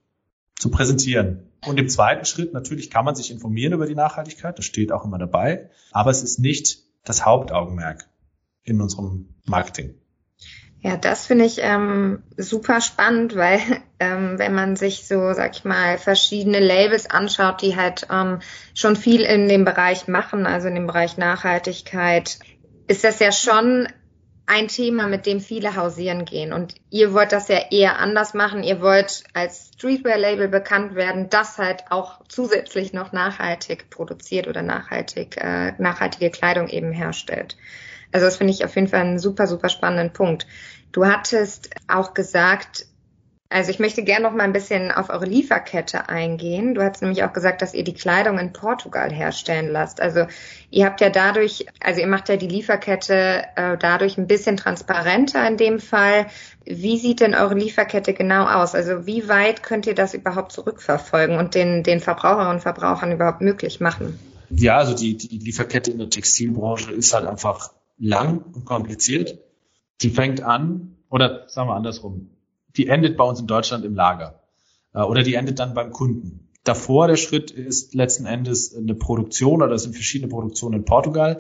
zu 0.58 0.72
präsentieren. 0.72 1.52
Und 1.66 1.80
im 1.80 1.90
zweiten 1.90 2.26
Schritt, 2.26 2.54
natürlich 2.54 2.90
kann 2.90 3.06
man 3.06 3.16
sich 3.16 3.32
informieren 3.32 3.74
über 3.74 3.88
die 3.88 3.96
Nachhaltigkeit, 3.96 4.58
das 4.58 4.66
steht 4.66 4.92
auch 4.92 5.06
immer 5.06 5.18
dabei, 5.18 5.70
aber 5.92 6.12
es 6.12 6.24
ist 6.24 6.40
nicht 6.40 6.84
das 7.04 7.26
Hauptaugenmerk 7.26 8.08
in 8.64 8.82
unserem 8.82 9.36
Marketing. 9.46 9.96
Ja, 10.86 10.98
das 10.98 11.26
finde 11.26 11.46
ich 11.46 11.58
ähm, 11.62 12.22
super 12.38 12.80
spannend, 12.80 13.36
weil 13.36 13.60
ähm, 14.00 14.38
wenn 14.38 14.54
man 14.54 14.76
sich 14.76 15.08
so, 15.08 15.34
sag 15.34 15.56
ich 15.56 15.66
mal, 15.66 15.98
verschiedene 15.98 16.60
Labels 16.60 17.10
anschaut, 17.10 17.64
die 17.64 17.76
halt 17.76 18.06
ähm, 18.12 18.40
schon 18.76 18.96
viel 18.96 19.22
in 19.22 19.50
dem 19.50 19.66
Bereich 19.66 20.08
machen, 20.08 20.46
also 20.46 20.68
in 20.68 20.76
dem 20.76 20.86
Bereich 20.86 21.18
Nachhaltigkeit, 21.18 22.38
ist 22.88 23.04
das 23.04 23.20
ja 23.20 23.32
schon 23.32 23.88
ein 24.48 24.68
Thema, 24.68 25.08
mit 25.08 25.26
dem 25.26 25.40
viele 25.40 25.76
hausieren 25.76 26.26
gehen. 26.26 26.54
Und 26.54 26.76
ihr 26.92 27.14
wollt 27.14 27.32
das 27.32 27.48
ja 27.48 27.60
eher 27.72 27.98
anders 27.98 28.34
machen. 28.34 28.62
Ihr 28.62 28.80
wollt 28.80 29.24
als 29.34 29.72
Streetwear-Label 29.76 30.48
bekannt 30.48 30.94
werden, 30.96 31.30
das 31.30 31.58
halt 31.58 31.86
auch 31.90 32.22
zusätzlich 32.28 32.94
noch 32.94 33.12
nachhaltig 33.12 33.90
produziert 33.90 34.48
oder 34.48 34.62
nachhaltig, 34.62 35.38
äh, 35.38 35.74
nachhaltige 35.80 36.30
Kleidung 36.30 36.68
eben 36.68 36.92
herstellt. 36.92 37.58
Also 38.12 38.28
das 38.28 38.38
finde 38.38 38.54
ich 38.54 38.64
auf 38.64 38.76
jeden 38.76 38.88
Fall 38.88 39.02
einen 39.02 39.20
super, 39.20 39.48
super 39.48 39.70
spannenden 39.70 40.14
Punkt. 40.14 40.46
Du 40.92 41.06
hattest 41.06 41.72
auch 41.88 42.14
gesagt, 42.14 42.86
also 43.50 43.70
ich 43.70 43.78
möchte 43.78 44.04
gerne 44.04 44.24
noch 44.24 44.34
mal 44.34 44.44
ein 44.44 44.54
bisschen 44.54 44.92
auf 44.92 45.10
eure 45.10 45.26
Lieferkette 45.26 46.10
eingehen. 46.10 46.74
Du 46.74 46.82
hast 46.82 47.04
nämlich 47.04 47.24
auch 47.24 47.32
gesagt, 47.32 47.62
dass 47.62 47.76
ihr 47.76 47.84
die 47.84 47.94
Kleidung 47.94 48.40
in 48.40 48.54
Portugal 48.54 49.12
herstellen 49.14 49.72
lasst. 49.72 50.02
Also 50.02 50.26
ihr 50.72 50.86
habt 50.86 51.00
ja 51.00 51.12
dadurch, 51.12 51.68
also 51.80 52.02
ihr 52.02 52.08
macht 52.08 52.28
ja 52.28 52.38
die 52.38 52.48
Lieferkette 52.48 53.44
äh, 53.56 53.78
dadurch 53.78 54.18
ein 54.18 54.26
bisschen 54.26 54.58
transparenter 54.58 55.48
in 55.48 55.58
dem 55.58 55.80
Fall. 55.80 56.26
Wie 56.66 56.98
sieht 56.98 57.20
denn 57.20 57.36
eure 57.36 57.54
Lieferkette 57.54 58.14
genau 58.14 58.46
aus? 58.46 58.74
Also 58.74 59.06
wie 59.06 59.28
weit 59.28 59.62
könnt 59.62 59.86
ihr 59.86 59.96
das 59.96 60.16
überhaupt 60.16 60.52
zurückverfolgen 60.52 61.38
und 61.38 61.54
den, 61.54 61.84
den 61.84 62.00
Verbraucherinnen 62.00 62.56
und 62.56 62.62
Verbrauchern 62.62 63.12
überhaupt 63.12 63.42
möglich 63.42 63.80
machen? 63.80 64.20
Ja, 64.50 64.78
also 64.78 64.96
die, 64.96 65.18
die 65.18 65.38
Lieferkette 65.38 65.92
in 65.92 66.00
der 66.00 66.10
Textilbranche 66.10 66.92
ist 66.92 67.14
halt 67.14 67.28
einfach 67.28 67.72
lang 68.00 68.40
und 68.54 68.66
kompliziert. 68.66 69.38
Die 70.02 70.10
fängt 70.10 70.42
an, 70.42 70.98
oder 71.10 71.48
sagen 71.48 71.70
wir 71.70 71.76
andersrum, 71.76 72.35
die 72.78 72.88
endet 72.88 73.18
bei 73.18 73.24
uns 73.24 73.40
in 73.40 73.48
Deutschland 73.48 73.86
im 73.86 73.96
Lager 73.96 74.42
äh, 74.94 75.02
oder 75.02 75.24
die 75.24 75.36
endet 75.36 75.60
dann 75.60 75.74
beim 75.74 75.92
Kunden. 75.92 76.50
Davor 76.64 77.08
der 77.08 77.18
Schritt 77.18 77.52
ist 77.52 77.94
letzten 77.94 78.26
Endes 78.26 78.76
eine 78.76 78.96
Produktion 78.96 79.62
oder 79.62 79.76
es 79.76 79.84
sind 79.84 79.94
verschiedene 79.94 80.30
Produktionen 80.30 80.80
in 80.80 80.86
Portugal. 80.86 81.40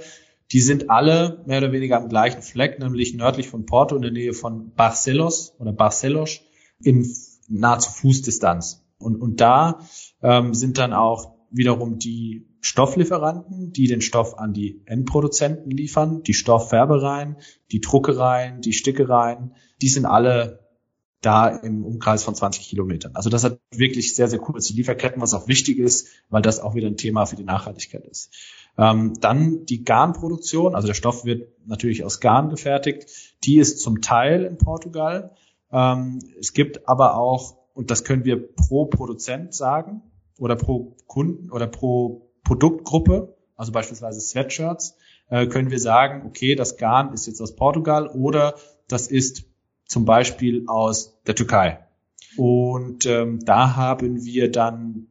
Die 0.51 0.61
sind 0.61 0.91
alle 0.91 1.43
mehr 1.47 1.57
oder 1.57 1.71
weniger 1.71 1.97
am 1.97 2.09
gleichen 2.09 2.43
Fleck, 2.43 2.77
nämlich 2.79 3.15
nördlich 3.15 3.49
von 3.49 3.65
Porto 3.65 3.95
in 3.95 4.03
der 4.03 4.11
Nähe 4.11 4.33
von 4.33 4.71
Barcelos 4.75 5.55
oder 5.59 5.73
Barcelos 5.73 6.41
in 6.79 7.11
nahezu 7.47 7.89
Fußdistanz. 7.89 8.85
Und, 8.99 9.19
und 9.19 9.41
da 9.41 9.79
ähm, 10.21 10.53
sind 10.53 10.77
dann 10.77 10.93
auch 10.93 11.35
wiederum 11.49 11.97
die 11.97 12.47
Stofflieferanten, 12.61 13.71
die 13.71 13.87
den 13.87 14.01
Stoff 14.01 14.37
an 14.37 14.53
die 14.53 14.81
Endproduzenten 14.85 15.71
liefern, 15.71 16.21
die 16.23 16.33
Stofffärbereien, 16.33 17.37
die 17.71 17.81
Druckereien, 17.81 18.61
die 18.61 18.73
Stickereien, 18.73 19.55
die 19.81 19.87
sind 19.87 20.05
alle 20.05 20.64
da 21.25 21.47
im 21.47 21.83
Umkreis 21.83 22.23
von 22.23 22.35
20 22.35 22.67
Kilometern. 22.67 23.15
Also 23.15 23.29
das 23.29 23.43
hat 23.43 23.59
wirklich 23.71 24.15
sehr, 24.15 24.27
sehr 24.27 24.39
kurze 24.39 24.73
Lieferketten, 24.73 25.21
was 25.21 25.33
auch 25.33 25.47
wichtig 25.47 25.79
ist, 25.79 26.07
weil 26.29 26.41
das 26.41 26.59
auch 26.59 26.75
wieder 26.75 26.87
ein 26.87 26.97
Thema 26.97 27.25
für 27.25 27.35
die 27.35 27.43
Nachhaltigkeit 27.43 28.05
ist. 28.05 28.31
Ähm, 28.77 29.13
dann 29.19 29.65
die 29.65 29.83
Garnproduktion, 29.83 30.75
also 30.75 30.87
der 30.87 30.93
Stoff 30.93 31.25
wird 31.25 31.47
natürlich 31.65 32.03
aus 32.03 32.19
Garn 32.19 32.49
gefertigt, 32.49 33.07
die 33.43 33.57
ist 33.57 33.79
zum 33.79 34.01
Teil 34.01 34.43
in 34.43 34.57
Portugal. 34.57 35.31
Ähm, 35.71 36.19
es 36.39 36.53
gibt 36.53 36.87
aber 36.87 37.17
auch, 37.17 37.57
und 37.73 37.89
das 37.89 38.03
können 38.03 38.25
wir 38.25 38.53
pro 38.53 38.85
Produzent 38.85 39.53
sagen, 39.53 40.01
oder 40.37 40.55
pro 40.55 40.95
Kunden 41.07 41.51
oder 41.51 41.67
pro 41.67 42.29
Produktgruppe, 42.43 43.35
also 43.55 43.71
beispielsweise 43.71 44.19
Sweatshirts, 44.19 44.97
äh, 45.29 45.47
können 45.47 45.71
wir 45.71 45.79
sagen, 45.79 46.27
okay, 46.27 46.55
das 46.55 46.77
Garn 46.77 47.13
ist 47.13 47.25
jetzt 47.25 47.41
aus 47.41 47.55
Portugal 47.55 48.07
oder 48.07 48.55
das 48.87 49.07
ist 49.07 49.45
zum 49.87 50.05
Beispiel 50.05 50.65
aus 50.67 51.21
der 51.25 51.35
Türkei. 51.35 51.79
Und 52.37 53.05
ähm, 53.05 53.39
da 53.45 53.75
haben 53.75 54.25
wir 54.25 54.51
dann 54.51 55.07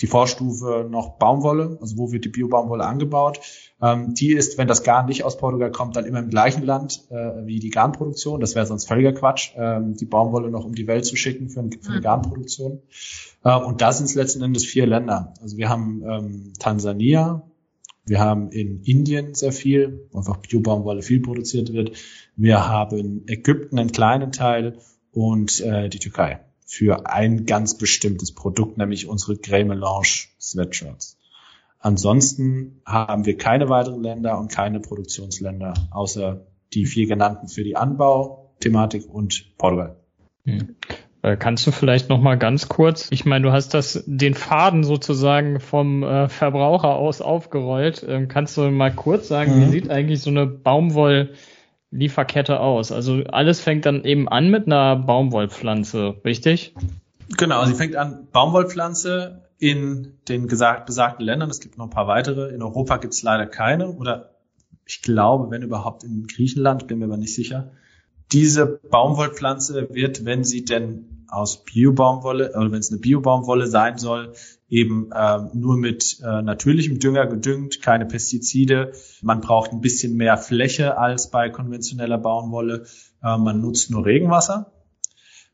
die 0.00 0.06
Vorstufe 0.06 0.86
noch 0.88 1.18
Baumwolle, 1.18 1.78
also 1.80 1.98
wo 1.98 2.12
wird 2.12 2.24
die 2.24 2.30
Bio-Baumwolle 2.30 2.84
angebaut. 2.84 3.40
Ähm, 3.82 4.14
die 4.14 4.32
ist, 4.32 4.56
wenn 4.58 4.68
das 4.68 4.82
Garn 4.82 5.06
nicht 5.06 5.24
aus 5.24 5.36
Portugal 5.36 5.70
kommt, 5.70 5.96
dann 5.96 6.06
immer 6.06 6.20
im 6.20 6.30
gleichen 6.30 6.64
Land 6.64 7.06
äh, 7.10 7.46
wie 7.46 7.60
die 7.60 7.70
Garnproduktion. 7.70 8.40
Das 8.40 8.54
wäre 8.54 8.66
sonst 8.66 8.86
völliger 8.86 9.12
Quatsch, 9.12 9.52
ähm, 9.56 9.94
die 9.94 10.06
Baumwolle 10.06 10.50
noch 10.50 10.64
um 10.64 10.74
die 10.74 10.86
Welt 10.86 11.04
zu 11.04 11.16
schicken 11.16 11.48
für, 11.48 11.62
für 11.62 11.88
eine 11.88 11.96
hm. 11.96 12.02
Garnproduktion. 12.02 12.80
Äh, 13.44 13.56
und 13.56 13.80
da 13.80 13.92
sind 13.92 14.06
es 14.06 14.14
letzten 14.14 14.42
Endes 14.42 14.64
vier 14.64 14.86
Länder. 14.86 15.34
Also 15.40 15.56
wir 15.56 15.68
haben 15.68 16.02
ähm, 16.06 16.52
Tansania, 16.58 17.42
Wir 18.10 18.18
haben 18.18 18.50
in 18.50 18.82
Indien 18.82 19.34
sehr 19.34 19.52
viel, 19.52 20.08
wo 20.10 20.18
einfach 20.18 20.38
Biobaumwolle 20.38 21.00
viel 21.00 21.20
produziert 21.20 21.72
wird. 21.72 21.92
Wir 22.34 22.66
haben 22.66 23.22
Ägypten 23.28 23.78
einen 23.78 23.92
kleinen 23.92 24.32
Teil 24.32 24.78
und 25.12 25.60
äh, 25.60 25.88
die 25.88 26.00
Türkei 26.00 26.40
für 26.66 27.06
ein 27.06 27.46
ganz 27.46 27.78
bestimmtes 27.78 28.32
Produkt, 28.32 28.78
nämlich 28.78 29.06
unsere 29.06 29.36
Grey 29.36 29.64
Melange 29.64 30.26
Sweatshirts. 30.40 31.18
Ansonsten 31.78 32.82
haben 32.84 33.26
wir 33.26 33.36
keine 33.36 33.68
weiteren 33.68 34.02
Länder 34.02 34.40
und 34.40 34.50
keine 34.50 34.80
Produktionsländer, 34.80 35.74
außer 35.92 36.44
die 36.72 36.86
vier 36.86 37.06
genannten 37.06 37.46
für 37.46 37.62
die 37.62 37.76
Anbau-Thematik 37.76 39.08
und 39.08 39.56
Portugal. 39.56 40.00
Äh, 41.22 41.36
kannst 41.36 41.66
du 41.66 41.70
vielleicht 41.70 42.08
noch 42.08 42.20
mal 42.20 42.36
ganz 42.36 42.68
kurz, 42.68 43.08
ich 43.10 43.26
meine, 43.26 43.44
du 43.44 43.52
hast 43.52 43.74
das 43.74 44.02
den 44.06 44.34
Faden 44.34 44.84
sozusagen 44.84 45.60
vom 45.60 46.02
äh, 46.02 46.28
Verbraucher 46.28 46.96
aus 46.96 47.20
aufgerollt. 47.20 48.04
Ähm, 48.08 48.28
kannst 48.28 48.56
du 48.56 48.70
mal 48.70 48.92
kurz 48.92 49.28
sagen, 49.28 49.56
mhm. 49.56 49.60
wie 49.60 49.70
sieht 49.70 49.90
eigentlich 49.90 50.22
so 50.22 50.30
eine 50.30 50.46
Baumwolllieferkette 50.46 52.60
aus? 52.60 52.90
Also 52.90 53.22
alles 53.24 53.60
fängt 53.60 53.84
dann 53.84 54.04
eben 54.04 54.28
an 54.28 54.50
mit 54.50 54.66
einer 54.66 54.96
Baumwollpflanze, 54.96 56.16
richtig? 56.24 56.74
Genau, 57.36 57.64
sie 57.66 57.74
fängt 57.74 57.96
an 57.96 58.28
Baumwollpflanze 58.32 59.42
in 59.58 60.14
den 60.26 60.48
gesagt, 60.48 60.86
besagten 60.86 61.26
Ländern. 61.26 61.50
Es 61.50 61.60
gibt 61.60 61.76
noch 61.76 61.84
ein 61.84 61.90
paar 61.90 62.08
weitere. 62.08 62.54
In 62.54 62.62
Europa 62.62 62.96
gibt 62.96 63.12
es 63.12 63.22
leider 63.22 63.46
keine 63.46 63.90
oder 63.90 64.30
ich 64.86 65.02
glaube, 65.02 65.50
wenn 65.50 65.62
überhaupt 65.62 66.02
in 66.02 66.26
Griechenland, 66.26 66.88
bin 66.88 66.98
mir 66.98 67.04
aber 67.04 67.18
nicht 67.18 67.34
sicher. 67.34 67.72
Diese 68.32 68.66
Baumwollpflanze 68.66 69.88
wird, 69.92 70.24
wenn 70.24 70.44
sie 70.44 70.64
denn 70.64 71.24
aus 71.30 71.64
Biobaumwolle 71.64 72.52
oder 72.56 72.72
wenn 72.72 72.80
es 72.80 72.90
eine 72.90 73.00
Biobaumwolle 73.00 73.66
sein 73.66 73.98
soll, 73.98 74.32
eben 74.68 75.10
äh, 75.12 75.38
nur 75.52 75.76
mit 75.76 76.20
äh, 76.24 76.42
natürlichem 76.42 76.98
Dünger 76.98 77.26
gedüngt, 77.26 77.82
keine 77.82 78.06
Pestizide. 78.06 78.92
Man 79.22 79.40
braucht 79.40 79.72
ein 79.72 79.80
bisschen 79.80 80.16
mehr 80.16 80.36
Fläche 80.36 80.98
als 80.98 81.30
bei 81.30 81.48
konventioneller 81.48 82.18
Baumwolle. 82.18 82.84
Äh, 83.22 83.36
man 83.36 83.60
nutzt 83.60 83.90
nur 83.90 84.04
Regenwasser. 84.04 84.72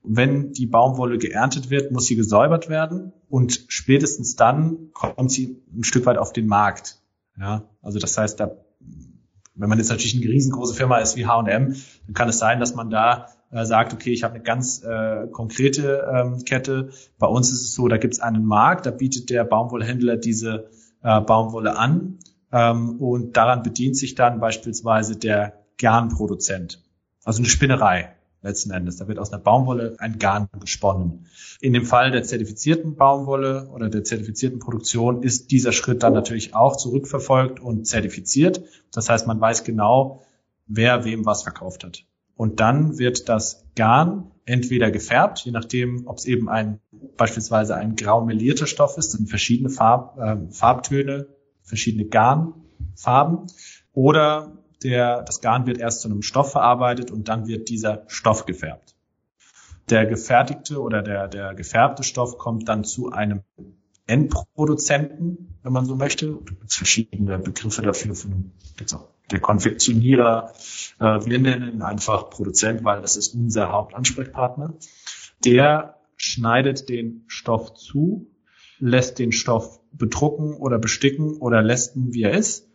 Wenn 0.03 0.53
die 0.53 0.67
Baumwolle 0.67 1.19
geerntet 1.19 1.71
wird, 1.71 1.91
muss 1.91 2.07
sie 2.07 2.17
gesäubert 2.17 2.69
werden 2.69 3.13
und 3.29 3.65
spätestens 3.69 4.37
dann 4.37 4.91
kommt 4.93 5.33
sie 5.33 5.63
ein 5.75 5.83
Stück 5.83 6.07
weit 6.07 6.17
auf 6.17 6.33
den 6.33 6.47
Markt. 6.47 7.01
Ja, 7.39 7.65
also 7.83 7.99
das 7.99 8.17
heißt, 8.17 8.39
da 8.39 8.57
wenn 9.57 9.69
man 9.69 9.79
jetzt 9.79 9.89
natürlich 9.89 10.15
eine 10.17 10.33
riesengroße 10.33 10.75
Firma 10.75 10.99
ist 10.99 11.17
wie 11.17 11.27
H&M, 11.27 11.75
dann 12.07 12.15
kann 12.15 12.29
es 12.29 12.39
sein, 12.39 12.61
dass 12.61 12.75
man 12.75 12.91
da 12.91 13.29
äh, 13.51 13.65
sagt, 13.65 13.93
okay, 13.93 14.13
ich 14.13 14.25
habe 14.25 14.35
eine 14.35 14.43
ganz 14.43 14.83
äh, 14.83 15.27
konkrete 15.31 16.07
ähm, 16.13 16.45
Kette. 16.45 16.91
Bei 17.19 17.27
uns 17.27 17.51
ist 17.51 17.63
es 17.63 17.75
so, 17.75 17.89
da 17.89 17.97
gibt 17.97 18.15
es 18.15 18.21
einen 18.21 18.45
Markt, 18.45 18.87
da 18.87 18.91
bietet 18.91 19.31
der 19.31 19.45
Baumwollhändler 19.45 20.17
diese 20.17 20.69
äh, 21.03 21.21
Baumwolle 21.21 21.79
an 21.79 22.19
ähm, 22.53 23.01
und 23.01 23.37
daran 23.37 23.63
bedient 23.63 23.97
sich 23.97 24.15
dann 24.15 24.41
beispielsweise 24.41 25.17
der 25.17 25.65
Garnproduzent, 25.79 26.83
also 27.25 27.41
eine 27.41 27.49
Spinnerei 27.49 28.16
letzten 28.47 28.71
Endes. 28.71 28.97
Da 28.97 29.09
wird 29.09 29.19
aus 29.19 29.33
einer 29.33 29.43
Baumwolle 29.43 29.97
ein 29.99 30.19
Garn 30.19 30.49
gesponnen. 30.59 31.27
In 31.61 31.73
dem 31.73 31.85
Fall 31.85 32.11
der 32.11 32.23
zertifizierten 32.23 32.97
Baumwolle 32.97 33.69
oder 33.69 33.89
der 33.89 34.05
zertifizierten 34.05 34.59
Produktion 34.59 35.23
ist 35.23 35.51
dieser 35.51 35.73
Schritt 35.73 36.03
dann 36.03 36.15
natürlich 36.15 36.55
auch 36.55 36.77
zurückverfolgt 36.77 37.61
und 37.61 37.87
zertifiziert. 37.87 38.63
Das 38.93 39.09
heißt, 39.09 39.27
man 39.27 39.41
weiß 39.41 39.65
genau, 39.65 40.23
wer 40.67 41.05
wem 41.05 41.27
was 41.27 41.43
verkauft 41.43 41.85
hat. 41.85 42.05
Und 42.37 42.61
dann 42.61 42.99
wird 42.99 43.29
das 43.29 43.67
Garn 43.75 44.31
entweder 44.45 44.91
gefärbt, 44.91 45.41
je 45.41 45.53
nachdem, 45.53 46.07
ob 46.07 46.19
es 46.19 46.25
eben 46.25 46.49
ein 46.49 46.81
beispielsweise 47.17 47.75
ein 47.75 47.97
grau 47.97 48.25
melierter 48.25 48.67
Stoff 48.67 48.97
ist, 48.97 49.13
sind 49.13 49.29
verschiedene 49.29 49.71
Farb, 49.71 50.19
äh, 50.19 50.37
Farbtöne, 50.53 51.27
verschiedene 51.63 52.05
Garnfarben, 52.05 53.47
oder 53.93 54.53
der, 54.83 55.23
das 55.23 55.41
Garn 55.41 55.67
wird 55.67 55.79
erst 55.79 56.03
zu 56.03 56.09
einem 56.09 56.23
Stoff 56.23 56.53
verarbeitet 56.53 57.11
und 57.11 57.29
dann 57.29 57.47
wird 57.47 57.69
dieser 57.69 58.05
Stoff 58.09 58.47
gefärbt. 58.47 58.95
Der 59.89 60.07
gefertigte 60.07 60.81
oder 60.81 61.03
der, 61.03 61.29
der 61.29 61.55
gefärbte 61.55 62.03
Stoff 62.03 62.39
kommt 62.39 62.69
dann 62.69 62.85
zu 62.85 63.13
einem 63.13 63.43
Endproduzenten, 64.07 65.59
wenn 65.63 65.73
man 65.73 65.85
so 65.85 65.97
möchte. 65.97 66.39
Es 66.41 66.47
gibt 66.47 66.73
verschiedene 66.73 67.39
Begriffe 67.39 67.83
dafür 67.83 68.15
von 68.15 68.53
der 69.31 69.41
Konfektionierer. 69.41 70.53
Äh, 71.01 71.05
wir 71.27 71.39
nennen 71.39 71.75
ihn 71.75 71.83
einfach 71.83 72.31
Produzent, 72.31 72.85
weil 72.85 73.01
das 73.01 73.17
ist 73.17 73.35
unser 73.35 73.73
Hauptansprechpartner. 73.73 74.75
Der 75.45 75.97
schneidet 76.17 76.89
den 76.89 77.25
Stoff 77.27 77.75
zu, 77.75 78.29
lässt 78.79 79.19
den 79.19 79.33
Stoff 79.33 79.81
bedrucken 79.93 80.55
oder 80.55 80.79
besticken 80.79 81.39
oder 81.39 81.63
lästen, 81.63 82.13
wie 82.13 82.23
er 82.23 82.33
ist 82.33 82.67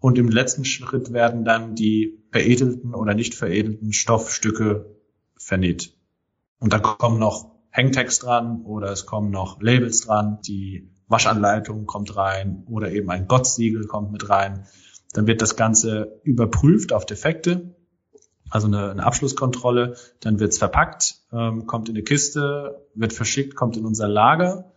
und 0.00 0.18
im 0.18 0.28
letzten 0.28 0.64
Schritt 0.64 1.12
werden 1.12 1.44
dann 1.44 1.74
die 1.74 2.24
veredelten 2.32 2.94
oder 2.94 3.14
nicht 3.14 3.34
veredelten 3.34 3.92
Stoffstücke 3.92 4.96
vernäht. 5.36 5.94
Und 6.58 6.72
dann 6.72 6.82
kommen 6.82 7.18
noch 7.18 7.50
Hangtags 7.70 8.18
dran 8.18 8.62
oder 8.64 8.90
es 8.90 9.06
kommen 9.06 9.30
noch 9.30 9.60
Labels 9.60 10.00
dran, 10.00 10.38
die 10.46 10.90
Waschanleitung 11.06 11.86
kommt 11.86 12.16
rein 12.16 12.64
oder 12.66 12.90
eben 12.90 13.10
ein 13.10 13.28
Gottsiegel 13.28 13.86
kommt 13.86 14.10
mit 14.10 14.28
rein. 14.28 14.66
Dann 15.12 15.26
wird 15.26 15.42
das 15.42 15.56
Ganze 15.56 16.20
überprüft 16.22 16.92
auf 16.92 17.04
Defekte, 17.04 17.74
also 18.48 18.68
eine, 18.68 18.90
eine 18.90 19.04
Abschlusskontrolle. 19.04 19.96
Dann 20.20 20.40
wird 20.40 20.52
es 20.52 20.58
verpackt, 20.58 21.16
ähm, 21.32 21.66
kommt 21.66 21.88
in 21.88 21.96
eine 21.96 22.04
Kiste, 22.04 22.86
wird 22.94 23.12
verschickt, 23.12 23.54
kommt 23.54 23.76
in 23.76 23.84
unser 23.84 24.08
Lager, 24.08 24.72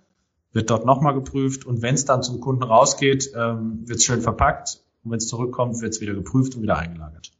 wird 0.51 0.69
dort 0.69 0.85
nochmal 0.85 1.13
geprüft 1.13 1.65
und 1.65 1.81
wenn 1.81 1.95
es 1.95 2.05
dann 2.05 2.23
zum 2.23 2.41
Kunden 2.41 2.63
rausgeht, 2.63 3.31
ähm, 3.35 3.87
wird 3.87 3.99
es 3.99 4.05
schön 4.05 4.21
verpackt 4.21 4.82
und 5.03 5.11
wenn 5.11 5.17
es 5.17 5.27
zurückkommt, 5.27 5.81
wird 5.81 5.93
es 5.93 6.01
wieder 6.01 6.13
geprüft 6.13 6.55
und 6.55 6.61
wieder 6.61 6.77
eingelagert. 6.77 7.31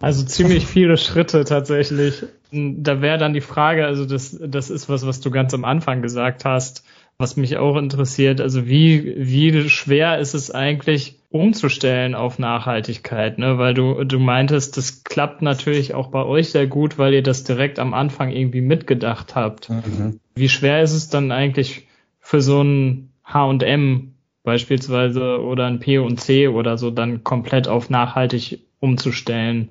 Also 0.00 0.24
ziemlich 0.24 0.66
viele 0.66 0.96
Schritte 0.98 1.44
tatsächlich. 1.44 2.24
Da 2.50 3.00
wäre 3.00 3.18
dann 3.18 3.32
die 3.32 3.40
Frage, 3.40 3.86
also 3.86 4.04
das, 4.04 4.38
das 4.38 4.68
ist 4.68 4.88
was, 4.88 5.06
was 5.06 5.20
du 5.20 5.30
ganz 5.30 5.54
am 5.54 5.64
Anfang 5.64 6.02
gesagt 6.02 6.44
hast, 6.44 6.84
was 7.18 7.36
mich 7.36 7.56
auch 7.56 7.76
interessiert. 7.76 8.40
Also 8.40 8.66
wie, 8.66 9.14
wie 9.16 9.68
schwer 9.68 10.18
ist 10.18 10.34
es 10.34 10.50
eigentlich 10.50 11.18
umzustellen 11.30 12.14
auf 12.14 12.38
Nachhaltigkeit, 12.38 13.38
ne? 13.38 13.56
Weil 13.58 13.74
du, 13.74 14.04
du 14.04 14.18
meintest, 14.18 14.76
das 14.76 15.02
klappt 15.04 15.40
natürlich 15.40 15.94
auch 15.94 16.08
bei 16.08 16.24
euch 16.24 16.50
sehr 16.50 16.66
gut, 16.66 16.98
weil 16.98 17.14
ihr 17.14 17.22
das 17.22 17.44
direkt 17.44 17.78
am 17.78 17.94
Anfang 17.94 18.30
irgendwie 18.30 18.60
mitgedacht 18.60 19.34
habt. 19.34 19.70
Mhm. 19.70 20.20
Wie 20.34 20.50
schwer 20.50 20.82
ist 20.82 20.92
es 20.92 21.08
dann 21.08 21.32
eigentlich 21.32 21.86
für 22.20 22.42
so 22.42 22.62
ein 22.62 23.12
H&M 23.24 24.11
beispielsweise 24.42 25.40
oder 25.40 25.66
ein 25.66 25.78
P 25.78 25.98
und 25.98 26.20
C 26.20 26.48
oder 26.48 26.78
so 26.78 26.90
dann 26.90 27.24
komplett 27.24 27.68
auf 27.68 27.90
nachhaltig 27.90 28.60
umzustellen. 28.80 29.70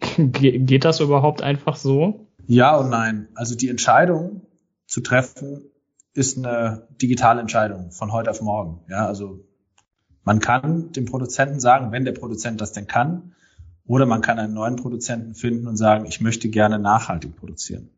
Geht 0.16 0.84
das 0.84 1.00
überhaupt 1.00 1.42
einfach 1.42 1.76
so? 1.76 2.26
Ja 2.46 2.76
und 2.76 2.90
nein. 2.90 3.28
Also 3.34 3.54
die 3.54 3.68
Entscheidung 3.68 4.42
zu 4.86 5.00
treffen 5.00 5.62
ist 6.14 6.38
eine 6.38 6.88
digitale 7.00 7.40
Entscheidung 7.40 7.92
von 7.92 8.12
heute 8.12 8.30
auf 8.30 8.42
morgen. 8.42 8.80
Ja, 8.88 9.06
also 9.06 9.44
man 10.24 10.40
kann 10.40 10.92
dem 10.92 11.06
Produzenten 11.06 11.60
sagen, 11.60 11.92
wenn 11.92 12.04
der 12.04 12.12
Produzent 12.12 12.60
das 12.60 12.72
denn 12.72 12.86
kann, 12.86 13.34
oder 13.86 14.06
man 14.06 14.20
kann 14.20 14.38
einen 14.38 14.54
neuen 14.54 14.76
Produzenten 14.76 15.34
finden 15.34 15.66
und 15.66 15.76
sagen, 15.76 16.06
ich 16.06 16.20
möchte 16.20 16.48
gerne 16.48 16.78
nachhaltig 16.78 17.34
produzieren. 17.34 17.90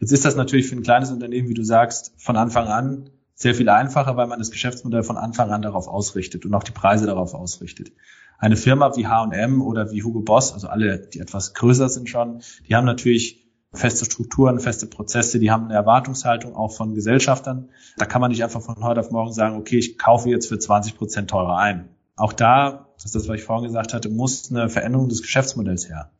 Jetzt 0.00 0.12
ist 0.12 0.24
das 0.24 0.34
natürlich 0.34 0.66
für 0.66 0.74
ein 0.74 0.82
kleines 0.82 1.10
Unternehmen, 1.12 1.48
wie 1.48 1.54
du 1.54 1.62
sagst, 1.62 2.12
von 2.16 2.36
Anfang 2.36 2.66
an 2.66 3.10
sehr 3.40 3.54
viel 3.54 3.70
einfacher, 3.70 4.18
weil 4.18 4.26
man 4.26 4.38
das 4.38 4.50
Geschäftsmodell 4.50 5.02
von 5.02 5.16
Anfang 5.16 5.50
an 5.50 5.62
darauf 5.62 5.88
ausrichtet 5.88 6.44
und 6.44 6.54
auch 6.54 6.62
die 6.62 6.72
Preise 6.72 7.06
darauf 7.06 7.32
ausrichtet. 7.32 7.90
Eine 8.38 8.56
Firma 8.56 8.94
wie 8.96 9.06
H&M 9.06 9.62
oder 9.62 9.90
wie 9.90 10.02
Hugo 10.02 10.20
Boss, 10.20 10.52
also 10.52 10.68
alle, 10.68 10.98
die 10.98 11.20
etwas 11.20 11.54
größer 11.54 11.88
sind 11.88 12.10
schon, 12.10 12.42
die 12.68 12.76
haben 12.76 12.84
natürlich 12.84 13.48
feste 13.72 14.04
Strukturen, 14.04 14.60
feste 14.60 14.86
Prozesse, 14.86 15.38
die 15.38 15.50
haben 15.50 15.64
eine 15.64 15.74
Erwartungshaltung 15.74 16.54
auch 16.54 16.72
von 16.72 16.94
Gesellschaftern. 16.94 17.70
Da 17.96 18.04
kann 18.04 18.20
man 18.20 18.30
nicht 18.30 18.44
einfach 18.44 18.60
von 18.60 18.82
heute 18.82 19.00
auf 19.00 19.10
morgen 19.10 19.32
sagen, 19.32 19.56
okay, 19.56 19.78
ich 19.78 19.96
kaufe 19.96 20.28
jetzt 20.28 20.48
für 20.48 20.58
20 20.58 20.98
Prozent 20.98 21.30
teurer 21.30 21.56
ein. 21.56 21.88
Auch 22.16 22.34
da, 22.34 22.88
das 22.96 23.06
ist 23.06 23.14
das, 23.14 23.28
was 23.28 23.36
ich 23.36 23.44
vorhin 23.44 23.68
gesagt 23.68 23.94
hatte, 23.94 24.10
muss 24.10 24.50
eine 24.50 24.68
Veränderung 24.68 25.08
des 25.08 25.22
Geschäftsmodells 25.22 25.88
her. 25.88 26.10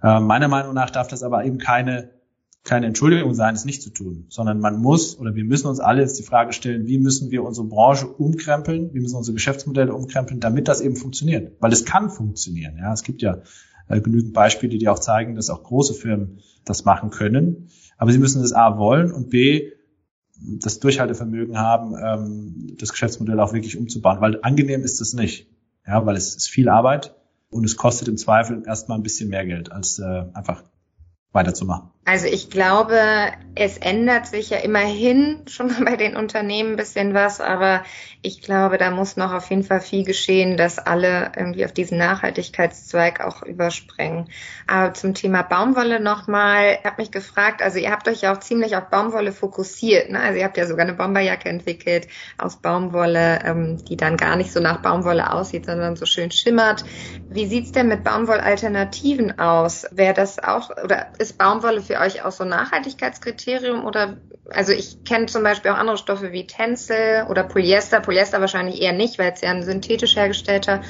Äh, 0.00 0.20
meiner 0.20 0.46
Meinung 0.46 0.74
nach 0.74 0.90
darf 0.90 1.08
das 1.08 1.24
aber 1.24 1.44
eben 1.44 1.58
keine 1.58 2.10
keine 2.64 2.86
Entschuldigung 2.86 3.34
sein, 3.34 3.54
es 3.54 3.64
nicht 3.64 3.82
zu 3.82 3.90
tun, 3.90 4.26
sondern 4.28 4.60
man 4.60 4.80
muss 4.80 5.18
oder 5.18 5.34
wir 5.34 5.44
müssen 5.44 5.66
uns 5.66 5.80
alle 5.80 6.02
jetzt 6.02 6.18
die 6.18 6.22
Frage 6.22 6.52
stellen, 6.52 6.86
wie 6.86 6.98
müssen 6.98 7.30
wir 7.30 7.42
unsere 7.42 7.66
Branche 7.66 8.06
umkrempeln, 8.06 8.94
wie 8.94 9.00
müssen 9.00 9.16
unsere 9.16 9.34
Geschäftsmodelle 9.34 9.92
umkrempeln, 9.92 10.38
damit 10.38 10.68
das 10.68 10.80
eben 10.80 10.94
funktioniert. 10.94 11.56
Weil 11.60 11.72
es 11.72 11.84
kann 11.84 12.08
funktionieren. 12.08 12.76
Ja, 12.78 12.92
es 12.92 13.02
gibt 13.02 13.20
ja 13.20 13.42
äh, 13.88 14.00
genügend 14.00 14.32
Beispiele, 14.32 14.78
die 14.78 14.88
auch 14.88 15.00
zeigen, 15.00 15.34
dass 15.34 15.50
auch 15.50 15.64
große 15.64 15.94
Firmen 15.94 16.38
das 16.64 16.84
machen 16.84 17.10
können. 17.10 17.68
Aber 17.98 18.12
sie 18.12 18.18
müssen 18.18 18.42
das 18.42 18.52
A 18.52 18.78
wollen 18.78 19.10
und 19.10 19.30
B 19.30 19.72
das 20.38 20.80
Durchhaltevermögen 20.80 21.58
haben, 21.58 21.94
ähm, 22.00 22.76
das 22.78 22.90
Geschäftsmodell 22.90 23.38
auch 23.40 23.52
wirklich 23.52 23.76
umzubauen. 23.76 24.20
Weil 24.20 24.38
angenehm 24.42 24.82
ist 24.84 25.00
es 25.00 25.14
nicht. 25.14 25.48
Ja, 25.86 26.06
weil 26.06 26.16
es 26.16 26.36
ist 26.36 26.48
viel 26.48 26.68
Arbeit 26.68 27.16
und 27.50 27.64
es 27.64 27.76
kostet 27.76 28.06
im 28.06 28.16
Zweifel 28.16 28.62
erstmal 28.66 28.98
ein 28.98 29.02
bisschen 29.02 29.28
mehr 29.28 29.44
Geld, 29.44 29.72
als 29.72 29.98
äh, 29.98 30.24
einfach 30.32 30.62
weiterzumachen. 31.32 31.90
Also 32.04 32.26
ich 32.26 32.50
glaube, 32.50 32.98
es 33.54 33.78
ändert 33.78 34.26
sich 34.26 34.50
ja 34.50 34.58
immerhin 34.58 35.42
schon 35.46 35.72
bei 35.84 35.96
den 35.96 36.16
Unternehmen 36.16 36.72
ein 36.72 36.76
bisschen 36.76 37.14
was, 37.14 37.40
aber 37.40 37.84
ich 38.22 38.40
glaube, 38.40 38.78
da 38.78 38.90
muss 38.90 39.16
noch 39.16 39.32
auf 39.32 39.50
jeden 39.50 39.64
Fall 39.64 39.80
viel 39.80 40.04
geschehen, 40.04 40.56
dass 40.56 40.78
alle 40.78 41.32
irgendwie 41.36 41.64
auf 41.64 41.72
diesen 41.72 41.98
Nachhaltigkeitszweig 41.98 43.20
auch 43.20 43.42
überspringen. 43.42 44.28
Aber 44.66 44.94
zum 44.94 45.14
Thema 45.14 45.42
Baumwolle 45.42 46.00
nochmal, 46.00 46.78
ich 46.78 46.84
habe 46.84 47.02
mich 47.02 47.10
gefragt, 47.10 47.62
also 47.62 47.78
ihr 47.78 47.90
habt 47.90 48.08
euch 48.08 48.22
ja 48.22 48.32
auch 48.32 48.40
ziemlich 48.40 48.76
auf 48.76 48.90
Baumwolle 48.90 49.32
fokussiert. 49.32 50.10
Ne? 50.10 50.20
Also 50.20 50.38
ihr 50.38 50.44
habt 50.44 50.56
ja 50.56 50.66
sogar 50.66 50.86
eine 50.86 50.94
Bomberjacke 50.94 51.48
entwickelt 51.48 52.08
aus 52.38 52.56
Baumwolle, 52.56 53.40
ähm, 53.44 53.84
die 53.84 53.96
dann 53.96 54.16
gar 54.16 54.36
nicht 54.36 54.52
so 54.52 54.60
nach 54.60 54.82
Baumwolle 54.82 55.32
aussieht, 55.32 55.66
sondern 55.66 55.96
so 55.96 56.06
schön 56.06 56.30
schimmert. 56.30 56.84
Wie 57.28 57.46
sieht's 57.46 57.72
denn 57.72 57.88
mit 57.88 58.04
Baumwollalternativen 58.04 59.38
aus? 59.38 59.86
Wäre 59.90 60.14
das 60.14 60.38
auch, 60.38 60.70
oder 60.82 61.08
ist 61.18 61.38
Baumwolle 61.38 61.82
für 61.82 61.91
euch 61.96 62.24
auch 62.24 62.32
so 62.32 62.44
ein 62.44 62.50
Nachhaltigkeitskriterium? 62.50 63.84
Oder 63.84 64.18
also 64.50 64.72
ich 64.72 65.04
kenne 65.04 65.26
zum 65.26 65.42
Beispiel 65.42 65.70
auch 65.70 65.78
andere 65.78 65.96
Stoffe 65.96 66.32
wie 66.32 66.46
Tencel 66.46 67.26
oder 67.28 67.44
Polyester. 67.44 68.00
Polyester 68.00 68.40
wahrscheinlich 68.40 68.80
eher 68.80 68.92
nicht, 68.92 69.18
weil 69.18 69.32
es 69.32 69.40
ja 69.40 69.50
ein 69.50 69.62
synthetisch 69.62 70.16
hergestellter 70.16 70.82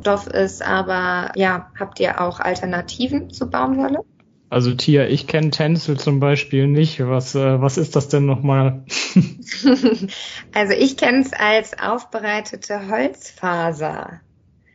Stoff 0.00 0.26
ist. 0.26 0.62
Aber 0.62 1.32
ja, 1.36 1.70
habt 1.78 2.00
ihr 2.00 2.20
auch 2.20 2.40
Alternativen 2.40 3.30
zu 3.30 3.50
Baumwolle? 3.50 4.04
Also 4.50 4.74
Tia, 4.74 5.06
ich 5.06 5.28
kenne 5.28 5.50
Tencel 5.50 5.96
zum 5.96 6.18
Beispiel 6.18 6.66
nicht. 6.66 6.98
Was, 7.06 7.36
äh, 7.36 7.60
was 7.60 7.78
ist 7.78 7.94
das 7.94 8.08
denn 8.08 8.26
nochmal? 8.26 8.84
also 10.54 10.72
ich 10.76 10.96
kenne 10.96 11.20
es 11.20 11.32
als 11.32 11.78
aufbereitete 11.78 12.88
Holzfaser. 12.88 14.20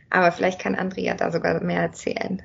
Aber 0.09 0.31
vielleicht 0.31 0.59
kann 0.59 0.75
Andrea 0.75 1.15
da 1.15 1.29
sogar 1.29 1.61
mehr 1.61 1.81
erzählen. 1.81 2.41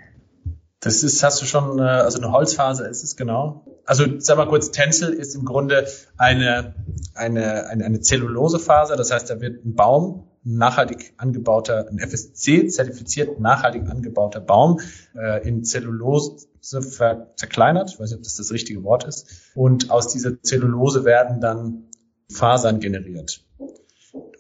Das 0.81 1.03
ist, 1.03 1.23
hast 1.23 1.43
du 1.43 1.47
schon, 1.47 1.79
äh, 1.79 1.83
also 1.83 2.19
eine 2.19 2.33
Holzfaser 2.33 2.88
ist 2.88 3.05
es 3.05 3.14
genau. 3.14 3.66
Also 3.85 4.05
sag 4.19 4.38
mal 4.38 4.49
kurz, 4.49 4.71
Tencel 4.71 5.12
ist 5.12 5.35
im 5.35 5.45
Grunde 5.45 5.87
eine, 6.16 6.75
eine, 7.14 7.66
eine, 7.66 7.85
eine 7.85 8.01
Zellulosefaser. 8.01 8.97
Das 8.97 9.11
heißt, 9.11 9.29
da 9.29 9.40
wird 9.40 9.64
ein 9.64 9.75
Baum, 9.75 10.29
ein 10.45 10.57
nachhaltig 10.57 11.12
angebauter, 11.19 11.87
ein 11.88 11.99
FSC-zertifiziert 11.99 13.40
nachhaltig 13.40 13.90
angebauter 13.90 14.40
Baum 14.40 14.81
äh, 15.14 15.47
in 15.47 15.64
Zellulose 15.64 16.47
zerkleinert. 16.61 17.90
Ich 17.90 18.01
weiß 18.01 18.11
nicht, 18.11 18.19
ob 18.19 18.25
das 18.25 18.37
das 18.37 18.51
richtige 18.51 18.83
Wort 18.83 19.05
ist. 19.05 19.27
Und 19.55 19.90
aus 19.90 20.09
dieser 20.09 20.43
Zellulose 20.43 21.05
werden 21.05 21.43
dann 21.43 21.90
Fasern 22.33 22.81
generiert. 22.81 23.45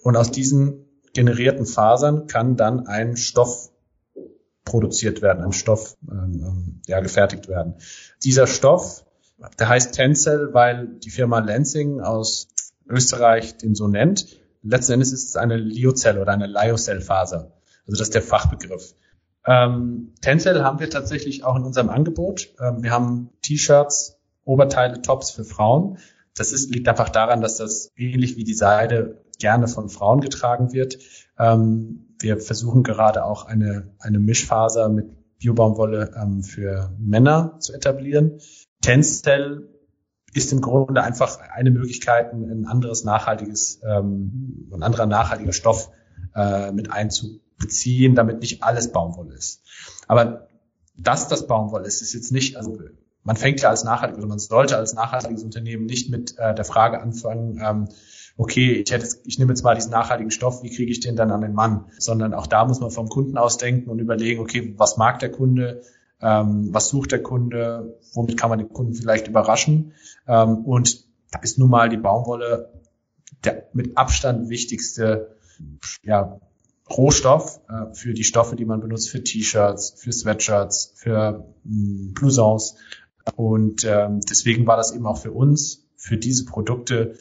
Und 0.02 0.16
aus 0.16 0.30
diesen 0.30 0.86
generierten 1.12 1.66
Fasern 1.66 2.28
kann 2.28 2.56
dann 2.56 2.86
ein 2.86 3.16
Stoff 3.16 3.69
produziert 4.70 5.20
werden, 5.20 5.42
ein 5.42 5.52
Stoff 5.52 5.96
ähm, 6.08 6.44
ähm, 6.46 6.80
ja, 6.86 7.00
gefertigt 7.00 7.48
werden. 7.48 7.74
Dieser 8.22 8.46
Stoff, 8.46 9.04
der 9.58 9.68
heißt 9.68 9.94
Tencel, 9.94 10.54
weil 10.54 10.86
die 10.86 11.10
Firma 11.10 11.40
Lansing 11.40 12.00
aus 12.00 12.48
Österreich 12.88 13.56
den 13.56 13.74
so 13.74 13.88
nennt. 13.88 14.26
Letzten 14.62 14.92
Endes 14.92 15.12
ist 15.12 15.28
es 15.28 15.36
eine 15.36 15.56
Liozell 15.56 16.18
oder 16.18 16.32
eine 16.32 16.46
Lyocell-Faser. 16.46 17.52
Also 17.86 17.98
das 17.98 18.02
ist 18.02 18.14
der 18.14 18.22
Fachbegriff. 18.22 18.94
Ähm, 19.44 20.12
Tencel 20.20 20.62
haben 20.62 20.78
wir 20.78 20.90
tatsächlich 20.90 21.44
auch 21.44 21.56
in 21.56 21.64
unserem 21.64 21.88
Angebot. 21.88 22.50
Ähm, 22.60 22.82
wir 22.82 22.90
haben 22.92 23.30
T-Shirts, 23.42 24.18
Oberteile, 24.44 25.02
Tops 25.02 25.30
für 25.30 25.44
Frauen. 25.44 25.98
Das 26.36 26.52
ist, 26.52 26.72
liegt 26.72 26.88
einfach 26.88 27.08
daran, 27.08 27.40
dass 27.40 27.56
das 27.56 27.90
ähnlich 27.96 28.36
wie 28.36 28.44
die 28.44 28.54
Seide 28.54 29.24
gerne 29.38 29.66
von 29.66 29.88
Frauen 29.88 30.20
getragen 30.20 30.72
wird. 30.72 30.98
Ähm, 31.38 32.09
wir 32.20 32.38
versuchen 32.38 32.82
gerade 32.82 33.24
auch 33.24 33.46
eine, 33.46 33.94
eine 33.98 34.18
Mischfaser 34.18 34.88
mit 34.88 35.06
Biobaumwolle 35.38 36.12
ähm, 36.16 36.42
für 36.42 36.94
Männer 36.98 37.56
zu 37.60 37.72
etablieren. 37.72 38.40
Tencel 38.82 39.68
ist 40.32 40.52
im 40.52 40.60
Grunde 40.60 41.02
einfach 41.02 41.38
eine 41.40 41.70
Möglichkeit, 41.70 42.32
ein 42.32 42.66
anderes 42.66 43.04
nachhaltiges, 43.04 43.80
ähm, 43.84 44.70
ein 44.72 44.82
anderer 44.82 45.06
nachhaltiger 45.06 45.52
Stoff 45.52 45.90
äh, 46.34 46.70
mit 46.72 46.92
einzubeziehen, 46.92 48.14
damit 48.14 48.40
nicht 48.40 48.62
alles 48.62 48.92
Baumwolle 48.92 49.34
ist. 49.34 49.62
Aber 50.06 50.48
dass 50.96 51.28
das 51.28 51.46
Baumwolle 51.46 51.86
ist, 51.86 52.02
ist 52.02 52.12
jetzt 52.12 52.30
nicht, 52.30 52.56
also 52.56 52.78
man 53.22 53.36
fängt 53.36 53.60
ja 53.60 53.70
als 53.70 53.84
nachhaltig 53.84 54.18
oder 54.18 54.26
man 54.26 54.38
sollte 54.38 54.76
als 54.76 54.94
nachhaltiges 54.94 55.42
Unternehmen 55.42 55.86
nicht 55.86 56.10
mit 56.10 56.38
äh, 56.38 56.54
der 56.54 56.64
Frage 56.64 57.00
anfangen, 57.00 57.60
ähm, 57.62 57.88
okay, 58.40 58.72
ich, 58.72 58.90
hätte, 58.90 59.06
ich 59.26 59.38
nehme 59.38 59.52
jetzt 59.52 59.62
mal 59.62 59.74
diesen 59.74 59.90
nachhaltigen 59.90 60.30
Stoff, 60.30 60.62
wie 60.62 60.74
kriege 60.74 60.90
ich 60.90 61.00
den 61.00 61.14
dann 61.14 61.30
an 61.30 61.42
den 61.42 61.52
Mann? 61.52 61.84
Sondern 61.98 62.32
auch 62.32 62.46
da 62.46 62.64
muss 62.64 62.80
man 62.80 62.90
vom 62.90 63.10
Kunden 63.10 63.36
aus 63.36 63.58
denken 63.58 63.90
und 63.90 63.98
überlegen, 63.98 64.40
okay, 64.40 64.74
was 64.78 64.96
mag 64.96 65.18
der 65.18 65.30
Kunde? 65.30 65.82
Ähm, 66.22 66.72
was 66.72 66.88
sucht 66.88 67.12
der 67.12 67.22
Kunde? 67.22 67.98
Womit 68.14 68.38
kann 68.38 68.48
man 68.48 68.58
den 68.58 68.72
Kunden 68.72 68.94
vielleicht 68.94 69.28
überraschen? 69.28 69.92
Ähm, 70.26 70.64
und 70.64 71.04
da 71.30 71.40
ist 71.40 71.58
nun 71.58 71.68
mal 71.68 71.90
die 71.90 71.98
Baumwolle 71.98 72.72
der 73.44 73.68
mit 73.74 73.98
Abstand 73.98 74.48
wichtigste 74.48 75.36
ja, 76.02 76.40
Rohstoff 76.90 77.60
äh, 77.68 77.94
für 77.94 78.14
die 78.14 78.24
Stoffe, 78.24 78.56
die 78.56 78.64
man 78.64 78.80
benutzt, 78.80 79.10
für 79.10 79.22
T-Shirts, 79.22 79.96
für 79.98 80.12
Sweatshirts, 80.12 80.94
für 80.96 81.44
mh, 81.64 81.64
hm, 81.64 82.14
Blousons. 82.14 82.76
Und 83.36 83.84
ähm, 83.84 84.20
deswegen 84.20 84.66
war 84.66 84.78
das 84.78 84.94
eben 84.94 85.04
auch 85.04 85.18
für 85.18 85.32
uns, 85.32 85.86
für 85.96 86.16
diese 86.16 86.46
Produkte 86.46 87.16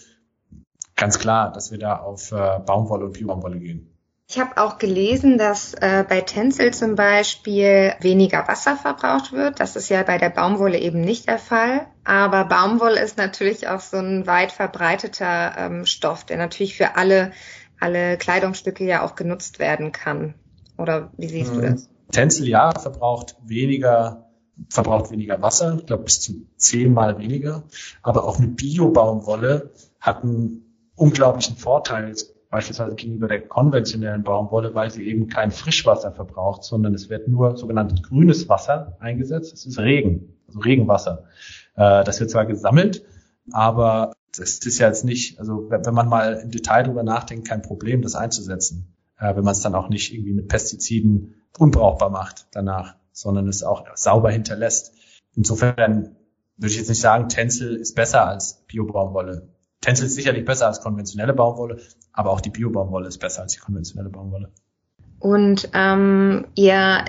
ganz 1.00 1.18
klar, 1.18 1.52
dass 1.52 1.72
wir 1.72 1.80
da 1.80 1.98
auf 1.98 2.32
äh, 2.32 2.60
Baumwolle 2.66 3.06
und 3.06 3.14
Biobaumwolle 3.14 3.60
gehen. 3.60 3.90
Ich 4.32 4.40
habe 4.40 4.62
auch 4.62 4.78
gelesen, 4.78 5.40
dass 5.40 5.74
äh, 5.74 6.06
bei 6.08 6.22
Tencel 6.22 6.72
zum 6.72 6.94
Beispiel 6.94 7.94
weniger 8.00 8.48
Wasser 8.48 8.76
verbraucht 8.76 9.32
wird. 9.32 9.60
Das 9.60 9.76
ist 9.76 9.90
ja 9.90 10.04
bei 10.04 10.20
der 10.20 10.30
Baumwolle 10.30 10.78
eben 10.78 11.02
nicht 11.02 11.28
der 11.28 11.40
Fall. 11.40 11.88
Aber 12.04 12.46
Baumwolle 12.46 13.02
ist 13.02 13.18
natürlich 13.18 13.68
auch 13.68 13.80
so 13.80 13.98
ein 13.98 14.28
weit 14.28 14.52
verbreiteter 14.52 15.56
ähm, 15.58 15.86
Stoff, 15.88 16.26
der 16.26 16.38
natürlich 16.38 16.78
für 16.78 16.96
alle, 16.96 17.32
alle 17.80 18.18
Kleidungsstücke 18.18 18.86
ja 18.86 19.04
auch 19.04 19.16
genutzt 19.16 19.58
werden 19.58 19.92
kann. 19.92 20.36
Oder 20.78 21.12
wie 21.18 21.30
siehst 21.30 21.56
mhm. 21.56 21.62
du 21.62 21.72
das? 21.72 21.90
Tencel 22.12 22.48
ja 22.48 22.72
verbraucht 22.80 23.36
weniger 23.44 24.30
verbraucht 24.70 25.10
weniger 25.10 25.42
Wasser, 25.42 25.78
ich 25.80 25.86
glaube 25.86 26.04
bis 26.04 26.20
zu 26.22 26.46
zehnmal 26.58 27.18
weniger. 27.18 27.64
Aber 28.04 28.26
auch 28.26 28.38
eine 28.38 28.48
Bio-Baumwolle 28.48 29.72
hat 30.00 30.24
einen 30.24 30.69
unglaublichen 31.00 31.56
Vorteil, 31.56 32.14
beispielsweise 32.50 32.96
gegenüber 32.96 33.28
der 33.28 33.48
konventionellen 33.48 34.24
Baumwolle, 34.24 34.74
weil 34.74 34.90
sie 34.90 35.08
eben 35.08 35.28
kein 35.28 35.52
Frischwasser 35.52 36.12
verbraucht, 36.12 36.64
sondern 36.64 36.94
es 36.94 37.10
wird 37.10 37.28
nur 37.28 37.58
sogenanntes 37.58 38.02
grünes 38.04 38.50
Wasser 38.50 38.98
eingesetzt. 39.00 39.54
Es 39.54 39.66
ist 39.66 39.80
Regen, 39.80 40.34
also 40.48 40.60
Regenwasser. 40.60 41.26
Äh, 41.76 42.04
das 42.04 42.20
wird 42.20 42.32
zwar 42.32 42.46
gesammelt, 42.46 43.04
aber 43.52 44.14
das 44.36 44.60
ist 44.60 44.80
ja 44.80 44.88
jetzt 44.88 45.06
nicht, 45.06 45.40
also 45.40 45.70
wenn 45.70 45.94
man 45.94 46.08
mal 46.08 46.34
im 46.44 46.52
Detail 46.52 46.84
drüber 46.84 47.04
nachdenkt, 47.04 47.48
kein 47.48 47.62
Problem, 47.62 48.02
das 48.02 48.16
einzusetzen, 48.16 48.96
äh, 49.18 49.36
wenn 49.36 49.44
man 49.44 49.54
es 49.54 49.62
dann 49.62 49.76
auch 49.76 49.90
nicht 49.90 50.14
irgendwie 50.14 50.34
mit 50.34 50.48
Pestiziden 50.48 51.36
unbrauchbar 51.58 52.10
macht 52.10 52.48
danach, 52.52 52.96
sondern 53.12 53.48
es 53.48 53.64
auch 53.64 53.86
sauber 53.96 54.32
hinterlässt. 54.32 54.94
Insofern 55.36 56.16
würde 56.58 56.72
ich 56.72 56.78
jetzt 56.78 56.90
nicht 56.90 57.02
sagen, 57.02 57.30
Tencel 57.30 57.76
ist 57.76 57.96
besser 57.96 58.28
als 58.28 58.66
Biobaumwolle. 58.68 59.50
Tencel 59.82 60.08
ist 60.08 60.16
sicherlich 60.16 60.46
besser 60.46 60.68
als 60.68 60.82
konventionelle 60.82 61.34
Baumwolle, 61.34 61.80
aber 62.12 62.32
auch 62.32 62.42
die 62.42 62.50
Bio-Baumwolle 62.50 63.08
ist 63.08 63.20
besser 63.20 63.44
als 63.44 63.54
die 63.54 63.60
konventionelle 63.60 64.10
Baumwolle. 64.10 64.52
Und 65.20 65.70
ähm, 65.74 66.48
ihr 66.56 67.06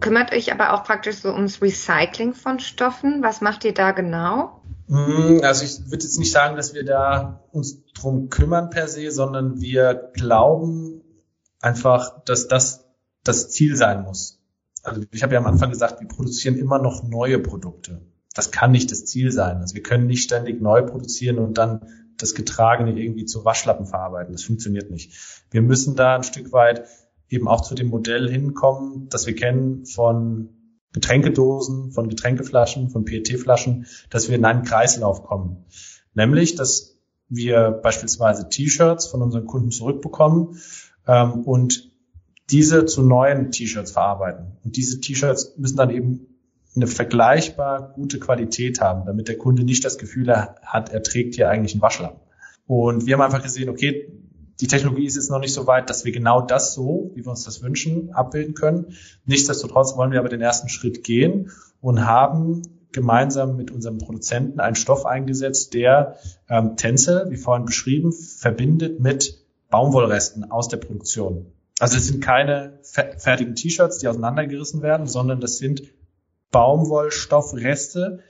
kümmert 0.00 0.32
euch 0.32 0.52
aber 0.52 0.74
auch 0.74 0.84
praktisch 0.84 1.16
so 1.16 1.32
ums 1.32 1.62
Recycling 1.62 2.34
von 2.34 2.58
Stoffen. 2.58 3.22
Was 3.22 3.40
macht 3.40 3.64
ihr 3.64 3.72
da 3.72 3.92
genau? 3.92 4.60
Hm, 4.88 5.40
also 5.42 5.64
ich 5.64 5.90
würde 5.90 6.04
jetzt 6.04 6.18
nicht 6.18 6.30
sagen, 6.30 6.56
dass 6.56 6.74
wir 6.74 6.84
da 6.84 7.42
uns 7.52 7.82
drum 7.94 8.28
kümmern 8.28 8.70
per 8.70 8.88
se, 8.88 9.10
sondern 9.10 9.60
wir 9.60 10.10
glauben 10.12 11.02
einfach, 11.60 12.22
dass 12.24 12.48
das 12.48 12.84
das 13.22 13.48
Ziel 13.48 13.76
sein 13.76 14.02
muss. 14.02 14.40
Also 14.82 15.00
ich 15.10 15.22
habe 15.22 15.32
ja 15.32 15.40
am 15.40 15.46
Anfang 15.46 15.70
gesagt, 15.70 16.00
wir 16.00 16.08
produzieren 16.08 16.56
immer 16.56 16.78
noch 16.78 17.02
neue 17.02 17.38
Produkte 17.38 18.02
das 18.34 18.50
kann 18.50 18.72
nicht 18.72 18.90
das 18.90 19.06
Ziel 19.06 19.32
sein. 19.32 19.58
Also 19.58 19.74
wir 19.74 19.82
können 19.82 20.06
nicht 20.06 20.24
ständig 20.24 20.60
neu 20.60 20.82
produzieren 20.82 21.38
und 21.38 21.56
dann 21.56 21.86
das 22.18 22.34
Getragene 22.34 22.98
irgendwie 22.98 23.24
zu 23.24 23.44
Waschlappen 23.44 23.86
verarbeiten. 23.86 24.32
Das 24.32 24.44
funktioniert 24.44 24.90
nicht. 24.90 25.44
Wir 25.50 25.62
müssen 25.62 25.96
da 25.96 26.16
ein 26.16 26.22
Stück 26.22 26.52
weit 26.52 26.84
eben 27.28 27.48
auch 27.48 27.62
zu 27.62 27.74
dem 27.74 27.88
Modell 27.88 28.30
hinkommen, 28.30 29.08
das 29.08 29.26
wir 29.26 29.34
kennen 29.34 29.86
von 29.86 30.50
Getränkedosen, 30.92 31.90
von 31.90 32.08
Getränkeflaschen, 32.08 32.90
von 32.90 33.04
PET-Flaschen, 33.04 33.86
dass 34.10 34.28
wir 34.28 34.36
in 34.36 34.44
einen 34.44 34.62
Kreislauf 34.62 35.24
kommen. 35.24 35.64
Nämlich, 36.14 36.54
dass 36.54 36.98
wir 37.28 37.70
beispielsweise 37.70 38.48
T-Shirts 38.48 39.06
von 39.06 39.22
unseren 39.22 39.46
Kunden 39.46 39.70
zurückbekommen 39.70 40.60
ähm, 41.06 41.42
und 41.42 41.90
diese 42.50 42.84
zu 42.84 43.02
neuen 43.02 43.50
T-Shirts 43.50 43.92
verarbeiten. 43.92 44.58
Und 44.64 44.76
diese 44.76 45.00
T-Shirts 45.00 45.54
müssen 45.56 45.76
dann 45.76 45.90
eben 45.90 46.33
eine 46.76 46.86
vergleichbar 46.86 47.92
gute 47.94 48.18
Qualität 48.18 48.80
haben, 48.80 49.06
damit 49.06 49.28
der 49.28 49.38
Kunde 49.38 49.64
nicht 49.64 49.84
das 49.84 49.98
Gefühl 49.98 50.34
hat, 50.34 50.88
er 50.88 51.02
trägt 51.02 51.36
hier 51.36 51.48
eigentlich 51.48 51.74
einen 51.74 51.82
Waschlappen. 51.82 52.20
Und 52.66 53.06
wir 53.06 53.14
haben 53.14 53.22
einfach 53.22 53.42
gesehen, 53.42 53.68
okay, 53.68 54.08
die 54.60 54.66
Technologie 54.66 55.06
ist 55.06 55.16
jetzt 55.16 55.30
noch 55.30 55.40
nicht 55.40 55.52
so 55.52 55.66
weit, 55.66 55.90
dass 55.90 56.04
wir 56.04 56.12
genau 56.12 56.40
das 56.40 56.74
so, 56.74 57.10
wie 57.14 57.24
wir 57.24 57.30
uns 57.30 57.44
das 57.44 57.62
wünschen, 57.62 58.12
abbilden 58.12 58.54
können. 58.54 58.94
Nichtsdestotrotz 59.24 59.96
wollen 59.96 60.12
wir 60.12 60.20
aber 60.20 60.28
den 60.28 60.40
ersten 60.40 60.68
Schritt 60.68 61.04
gehen 61.04 61.50
und 61.80 62.06
haben 62.06 62.62
gemeinsam 62.92 63.56
mit 63.56 63.72
unserem 63.72 63.98
Produzenten 63.98 64.60
einen 64.60 64.76
Stoff 64.76 65.04
eingesetzt, 65.04 65.74
der 65.74 66.16
ähm, 66.48 66.76
Tänze, 66.76 67.26
wie 67.28 67.36
vorhin 67.36 67.66
beschrieben, 67.66 68.12
verbindet 68.12 69.00
mit 69.00 69.44
Baumwollresten 69.68 70.50
aus 70.50 70.68
der 70.68 70.76
Produktion. 70.76 71.46
Also 71.80 71.96
es 71.96 72.06
sind 72.06 72.22
keine 72.22 72.78
fertigen 72.82 73.56
T-Shirts, 73.56 73.98
die 73.98 74.06
auseinandergerissen 74.06 74.80
werden, 74.80 75.08
sondern 75.08 75.40
das 75.40 75.58
sind 75.58 75.82
Baumwollstoffreste, 76.54 78.20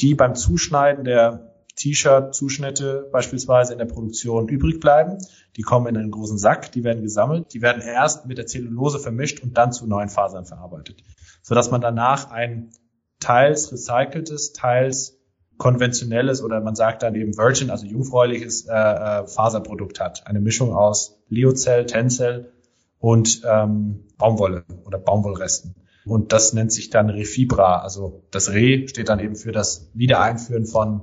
die 0.00 0.14
beim 0.14 0.36
Zuschneiden 0.36 1.04
der 1.04 1.52
T-Shirt-Zuschnitte 1.74 3.08
beispielsweise 3.10 3.72
in 3.72 3.80
der 3.80 3.86
Produktion 3.86 4.48
übrig 4.48 4.78
bleiben. 4.78 5.18
Die 5.56 5.62
kommen 5.62 5.88
in 5.88 5.96
einen 5.96 6.12
großen 6.12 6.38
Sack, 6.38 6.70
die 6.70 6.84
werden 6.84 7.02
gesammelt, 7.02 7.52
die 7.52 7.60
werden 7.60 7.82
erst 7.82 8.26
mit 8.26 8.38
der 8.38 8.46
Zellulose 8.46 9.00
vermischt 9.00 9.42
und 9.42 9.58
dann 9.58 9.72
zu 9.72 9.88
neuen 9.88 10.08
Fasern 10.08 10.44
verarbeitet, 10.44 11.02
sodass 11.42 11.72
man 11.72 11.80
danach 11.80 12.30
ein 12.30 12.70
teils 13.18 13.72
recyceltes, 13.72 14.52
teils 14.52 15.18
konventionelles 15.56 16.40
oder 16.40 16.60
man 16.60 16.76
sagt 16.76 17.02
dann 17.02 17.16
eben 17.16 17.36
Virgin, 17.36 17.70
also 17.70 17.86
jungfräuliches 17.86 18.66
äh, 18.68 18.72
äh, 18.72 19.26
Faserprodukt 19.26 19.98
hat. 19.98 20.24
Eine 20.28 20.40
Mischung 20.40 20.72
aus 20.72 21.20
Liozell, 21.28 21.86
Tencel 21.86 22.52
und 23.00 23.42
ähm, 23.44 24.04
Baumwolle 24.18 24.64
oder 24.84 24.98
Baumwollresten. 24.98 25.74
Und 26.04 26.32
das 26.32 26.52
nennt 26.52 26.72
sich 26.72 26.90
dann 26.90 27.10
Refibra. 27.10 27.80
Also 27.80 28.24
das 28.30 28.50
Re 28.50 28.88
steht 28.88 29.08
dann 29.08 29.20
eben 29.20 29.36
für 29.36 29.52
das 29.52 29.90
Wiedereinführen 29.94 30.66
von, 30.66 31.02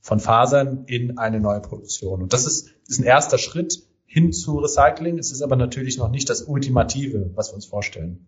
von 0.00 0.20
Fasern 0.20 0.84
in 0.86 1.18
eine 1.18 1.40
neue 1.40 1.60
Produktion. 1.60 2.22
Und 2.22 2.32
das 2.32 2.46
ist, 2.46 2.70
ist 2.86 3.00
ein 3.00 3.04
erster 3.04 3.38
Schritt 3.38 3.82
hin 4.06 4.32
zu 4.32 4.58
Recycling. 4.58 5.18
Es 5.18 5.32
ist 5.32 5.42
aber 5.42 5.56
natürlich 5.56 5.98
noch 5.98 6.10
nicht 6.10 6.30
das 6.30 6.42
Ultimative, 6.42 7.30
was 7.34 7.50
wir 7.50 7.56
uns 7.56 7.66
vorstellen. 7.66 8.26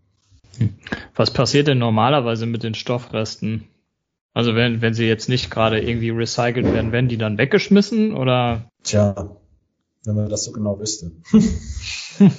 Was 1.14 1.33
passiert 1.33 1.68
denn 1.68 1.79
normalerweise 1.79 2.46
mit 2.46 2.62
den 2.62 2.75
Stoffresten? 2.75 3.68
Also 4.33 4.55
wenn, 4.55 4.81
wenn 4.81 4.94
sie 4.94 5.07
jetzt 5.07 5.29
nicht 5.29 5.51
gerade 5.51 5.81
irgendwie 5.81 6.11
recycelt 6.11 6.73
werden, 6.73 6.92
werden 6.92 7.09
die 7.09 7.18
dann 7.18 7.38
weggeschmissen 7.38 8.14
oder? 8.14 8.68
Tja, 8.85 9.37
wenn 10.05 10.14
man 10.14 10.29
das 10.29 10.44
so 10.44 10.53
genau 10.53 10.79
wüsste. 10.79 11.12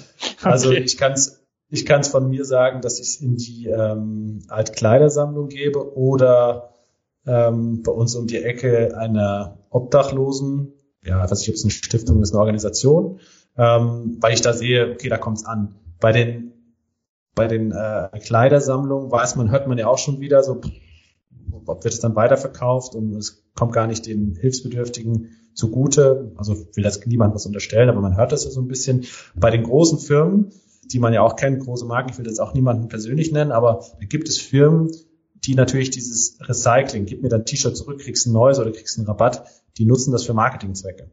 also 0.41 0.69
okay. 0.69 0.79
ich 0.79 0.97
kann 0.97 1.13
es 1.13 1.40
ich 1.71 1.85
kann's 1.85 2.09
von 2.09 2.29
mir 2.29 2.43
sagen, 2.43 2.81
dass 2.81 2.99
ich 2.99 3.07
es 3.07 3.15
in 3.21 3.37
die 3.37 3.67
ähm, 3.67 4.41
Altkleidersammlung 4.49 5.47
gebe 5.47 5.95
oder 5.95 6.73
ähm, 7.25 7.81
bei 7.81 7.91
uns 7.91 8.13
um 8.15 8.27
die 8.27 8.43
Ecke 8.43 8.97
einer 8.97 9.59
Obdachlosen, 9.69 10.73
ja, 11.03 11.29
weiß 11.29 11.41
ich, 11.41 11.49
ob 11.49 11.55
es 11.55 11.63
eine 11.63 11.71
Stiftung 11.71 12.21
ist, 12.21 12.33
eine 12.33 12.41
Organisation, 12.41 13.19
ähm, 13.57 14.17
weil 14.19 14.33
ich 14.33 14.41
da 14.41 14.51
sehe, 14.51 14.91
okay, 14.91 15.07
da 15.07 15.17
kommt 15.17 15.37
es 15.37 15.45
an. 15.45 15.75
Bei 15.99 16.11
den 16.11 16.51
bei 17.33 17.47
den 17.47 17.71
äh, 17.71 18.09
Kleidersammlungen 18.19 19.09
weiß 19.09 19.37
man, 19.37 19.49
hört 19.49 19.67
man 19.67 19.77
ja 19.77 19.87
auch 19.87 19.97
schon 19.97 20.19
wieder 20.19 20.43
so, 20.43 20.59
ob 21.65 21.83
wird 21.85 21.93
es 21.93 22.01
dann 22.01 22.17
weiterverkauft 22.17 22.95
und 22.95 23.15
es 23.15 23.45
kommt 23.55 23.71
gar 23.71 23.87
nicht 23.87 24.05
den 24.05 24.35
Hilfsbedürftigen 24.35 25.29
zugute. 25.53 26.33
Also 26.35 26.57
will 26.75 26.83
das 26.83 27.05
niemand 27.05 27.33
was 27.33 27.45
unterstellen, 27.45 27.87
aber 27.87 28.01
man 28.01 28.17
hört 28.17 28.33
das 28.33 28.43
ja 28.43 28.51
so 28.51 28.59
ein 28.59 28.67
bisschen. 28.67 29.05
Bei 29.35 29.49
den 29.49 29.63
großen 29.63 29.99
Firmen, 29.99 30.51
die 30.91 30.99
man 30.99 31.13
ja 31.13 31.21
auch 31.21 31.35
kennt, 31.35 31.59
große 31.59 31.85
Marken, 31.85 32.11
ich 32.11 32.17
will 32.17 32.27
jetzt 32.27 32.39
auch 32.39 32.53
niemanden 32.53 32.87
persönlich 32.87 33.31
nennen, 33.31 33.51
aber 33.51 33.85
da 33.99 34.05
gibt 34.05 34.29
es 34.29 34.37
Firmen, 34.37 34.91
die 35.35 35.55
natürlich 35.55 35.89
dieses 35.89 36.37
Recycling, 36.41 37.05
gib 37.05 37.21
mir 37.21 37.29
dein 37.29 37.45
T-Shirt 37.45 37.75
zurück, 37.75 37.99
kriegst 37.99 38.27
ein 38.27 38.33
neues 38.33 38.59
oder 38.59 38.71
kriegst 38.71 38.97
einen 38.97 39.07
Rabatt, 39.07 39.45
die 39.77 39.85
nutzen 39.85 40.11
das 40.11 40.23
für 40.23 40.33
Marketingzwecke. 40.33 41.09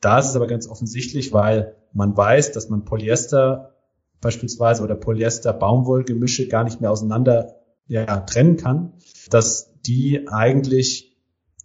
Da 0.00 0.18
ist 0.18 0.28
es 0.28 0.36
aber 0.36 0.46
ganz 0.46 0.68
offensichtlich, 0.68 1.32
weil 1.32 1.76
man 1.92 2.16
weiß, 2.16 2.52
dass 2.52 2.68
man 2.68 2.84
Polyester 2.84 3.74
beispielsweise 4.20 4.82
oder 4.82 4.94
Polyester-Baumwollgemische 4.94 6.48
gar 6.48 6.64
nicht 6.64 6.80
mehr 6.80 6.90
auseinander 6.90 7.56
ja, 7.86 8.20
trennen 8.20 8.56
kann, 8.56 8.94
dass 9.30 9.80
die 9.82 10.28
eigentlich 10.28 11.18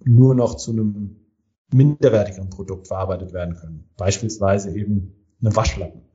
nur 0.04 0.36
noch 0.36 0.56
zu 0.56 0.72
einem 0.72 1.28
minderwertigeren 1.72 2.50
Produkt 2.50 2.88
verarbeitet 2.88 3.34
werden 3.34 3.56
können. 3.56 3.90
Beispielsweise 3.98 4.76
eben 4.76 5.16
eine 5.42 5.56
Waschlappen. 5.56 6.07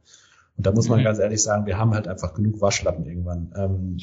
Und 0.57 0.67
da 0.67 0.73
muss 0.73 0.89
man 0.89 1.01
mhm. 1.01 1.05
ganz 1.05 1.19
ehrlich 1.19 1.43
sagen, 1.43 1.67
wir 1.67 1.79
haben 1.79 1.95
halt 1.95 2.09
einfach 2.09 2.35
genug 2.35 2.61
Waschlappen 2.61 3.07
irgendwann. 3.07 3.53
Ähm, 3.57 3.99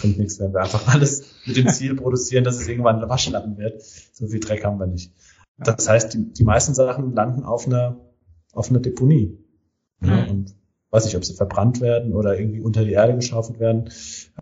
bringt 0.00 0.18
nichts, 0.18 0.38
wenn 0.38 0.52
wir 0.52 0.60
einfach 0.60 0.86
alles 0.94 1.24
mit 1.44 1.56
dem 1.56 1.68
Ziel 1.68 1.96
produzieren, 1.96 2.44
dass 2.44 2.60
es 2.60 2.68
irgendwann 2.68 3.02
ein 3.02 3.08
Waschlappen 3.08 3.58
wird. 3.58 3.82
So 4.12 4.28
viel 4.28 4.40
Dreck 4.40 4.64
haben 4.64 4.78
wir 4.78 4.86
nicht. 4.86 5.12
Das 5.58 5.88
heißt, 5.88 6.14
die, 6.14 6.32
die 6.32 6.44
meisten 6.44 6.74
Sachen 6.74 7.14
landen 7.14 7.42
auf 7.42 7.66
einer, 7.66 7.98
auf 8.52 8.70
einer 8.70 8.78
Deponie. 8.80 9.38
Mhm. 10.00 10.08
Ja, 10.08 10.24
und 10.26 10.54
weiß 10.90 11.04
nicht, 11.04 11.16
ob 11.16 11.24
sie 11.24 11.34
verbrannt 11.34 11.80
werden 11.80 12.14
oder 12.14 12.38
irgendwie 12.38 12.60
unter 12.60 12.84
die 12.84 12.92
Erde 12.92 13.14
geschaufelt 13.14 13.60
werden. 13.60 13.90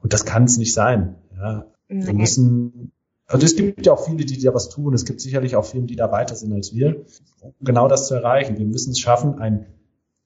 Und 0.00 0.12
das 0.12 0.24
kann 0.24 0.44
es 0.44 0.58
nicht 0.58 0.74
sein. 0.74 1.16
Ja, 1.36 1.66
wir 1.88 2.14
müssen, 2.14 2.92
also 3.26 3.44
es 3.44 3.56
gibt 3.56 3.86
ja 3.86 3.92
auch 3.92 4.06
viele, 4.06 4.24
die 4.24 4.40
da 4.40 4.54
was 4.54 4.68
tun. 4.68 4.94
Es 4.94 5.04
gibt 5.04 5.20
sicherlich 5.20 5.56
auch 5.56 5.64
viele, 5.64 5.84
die 5.84 5.96
da 5.96 6.12
weiter 6.12 6.34
sind 6.34 6.52
als 6.52 6.74
wir, 6.74 7.04
um 7.40 7.54
genau 7.60 7.88
das 7.88 8.06
zu 8.08 8.14
erreichen. 8.14 8.58
Wir 8.58 8.66
müssen 8.66 8.90
es 8.90 8.98
schaffen, 8.98 9.38
ein, 9.38 9.66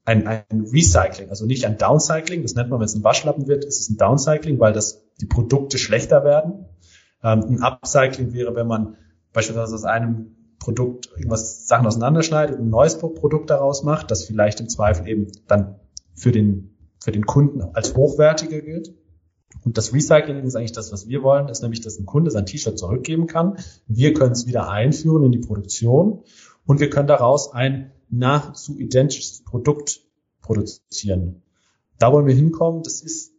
ein, 0.04 0.26
ein 0.26 0.44
Recycling, 0.50 1.28
also 1.28 1.46
nicht 1.46 1.66
ein 1.66 1.78
Downcycling, 1.78 2.42
das 2.42 2.54
nennt 2.54 2.70
man, 2.70 2.80
wenn 2.80 2.86
es 2.86 2.94
ein 2.94 3.04
Waschlappen 3.04 3.46
wird, 3.46 3.64
ist 3.64 3.80
es 3.80 3.90
ein 3.90 3.96
Downcycling, 3.96 4.58
weil 4.58 4.72
das 4.72 5.04
die 5.20 5.26
Produkte 5.26 5.78
schlechter 5.78 6.24
werden. 6.24 6.66
Ähm, 7.22 7.44
ein 7.48 7.62
Upcycling 7.62 8.32
wäre, 8.32 8.54
wenn 8.54 8.66
man 8.66 8.96
beispielsweise 9.32 9.74
aus 9.74 9.84
einem 9.84 10.36
Produkt 10.58 11.10
irgendwas 11.16 11.66
Sachen 11.66 11.86
auseinanderschneidet 11.86 12.58
und 12.58 12.66
ein 12.66 12.70
neues 12.70 12.98
Produkt 12.98 13.50
daraus 13.50 13.82
macht, 13.82 14.10
das 14.10 14.24
vielleicht 14.24 14.60
im 14.60 14.68
Zweifel 14.68 15.08
eben 15.08 15.28
dann 15.46 15.76
für 16.14 16.32
den, 16.32 16.76
für 16.98 17.12
den 17.12 17.24
Kunden 17.24 17.62
als 17.62 17.94
hochwertiger 17.94 18.60
gilt. 18.60 18.94
Und 19.64 19.78
das 19.78 19.92
Recycling 19.92 20.44
ist 20.44 20.54
eigentlich 20.54 20.72
das, 20.72 20.92
was 20.92 21.08
wir 21.08 21.22
wollen, 21.22 21.48
ist 21.48 21.62
nämlich, 21.62 21.80
dass 21.80 21.98
ein 21.98 22.06
Kunde 22.06 22.30
sein 22.30 22.46
T-Shirt 22.46 22.78
zurückgeben 22.78 23.26
kann. 23.26 23.58
Wir 23.86 24.14
können 24.14 24.32
es 24.32 24.46
wieder 24.46 24.70
einführen 24.70 25.24
in 25.24 25.32
die 25.32 25.38
Produktion 25.38 26.22
und 26.66 26.80
wir 26.80 26.90
können 26.90 27.08
daraus 27.08 27.52
ein 27.52 27.92
nahezu 28.10 28.78
identisches 28.78 29.42
Produkt 29.44 30.00
produzieren. 30.42 31.42
Da 31.98 32.12
wollen 32.12 32.26
wir 32.26 32.34
hinkommen. 32.34 32.82
Das 32.82 33.02
ist 33.02 33.32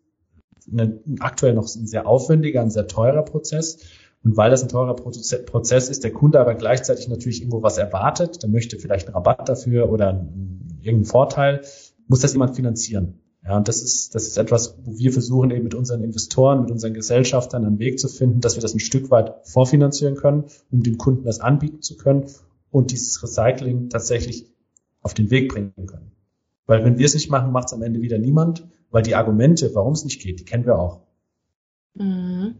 eine, 0.72 1.00
aktuell 1.20 1.54
noch 1.54 1.64
ein 1.64 1.88
sehr 1.88 2.08
aufwendiger, 2.08 2.62
ein 2.62 2.72
sehr 2.72 2.88
teurer 2.88 3.24
Prozess. 3.24 3.80
Und 4.24 4.38
weil 4.38 4.52
das 4.52 4.62
ein 4.62 4.70
teurer 4.70 4.96
Prozess 4.96 5.90
ist, 5.90 6.04
der 6.04 6.14
Kunde 6.14 6.40
aber 6.40 6.54
gleichzeitig 6.54 7.08
natürlich 7.08 7.42
irgendwo 7.42 7.64
was 7.64 7.80
erwartet, 7.80 8.44
der 8.44 8.50
möchte 8.50 8.78
vielleicht 8.78 9.08
einen 9.08 9.16
Rabatt 9.16 9.50
dafür 9.50 9.92
oder 9.92 10.28
irgendeinen 10.82 11.06
Vorteil, 11.06 11.62
muss 12.08 12.20
das 12.20 12.34
jemand 12.34 12.56
finanzieren. 12.56 13.20
Ja, 13.44 13.58
und 13.58 13.68
das 13.68 13.82
ist, 13.82 14.14
das 14.14 14.28
ist 14.28 14.38
etwas, 14.38 14.78
wo 14.84 15.00
wir 15.00 15.12
versuchen 15.12 15.50
eben 15.50 15.64
mit 15.64 15.74
unseren 15.74 16.04
Investoren, 16.04 16.62
mit 16.62 16.70
unseren 16.70 16.94
Gesellschaftern 16.94 17.66
einen 17.66 17.80
Weg 17.80 18.00
zu 18.00 18.08
finden, 18.08 18.42
dass 18.42 18.56
wir 18.56 18.62
das 18.62 18.76
ein 18.76 18.80
Stück 18.80 19.10
weit 19.10 19.34
vorfinanzieren 19.48 20.16
können, 20.16 20.44
um 20.70 20.84
dem 20.84 21.00
Kunden 21.00 21.24
das 21.24 21.40
anbieten 21.40 21.82
zu 21.82 21.98
können 21.98 22.26
und 22.72 22.92
dieses 22.92 23.22
Recycling 23.22 23.90
tatsächlich 23.90 24.48
auf 25.02 25.14
den 25.14 25.30
Weg 25.30 25.50
bringen 25.50 25.74
können. 25.86 26.12
Weil 26.66 26.84
wenn 26.86 26.98
wir 26.98 27.06
es 27.06 27.14
nicht 27.14 27.30
machen, 27.30 27.52
macht 27.52 27.68
es 27.68 27.74
am 27.74 27.82
Ende 27.82 28.02
wieder 28.02 28.18
niemand, 28.18 28.66
weil 28.92 29.04
die 29.04 29.16
Argumente, 29.16 29.72
warum 29.74 29.94
es 29.94 30.04
nicht 30.04 30.22
geht, 30.22 30.40
die 30.40 30.46
kennen 30.46 30.66
wir 30.66 30.80
auch. 30.80 31.02
Mhm. 31.94 32.56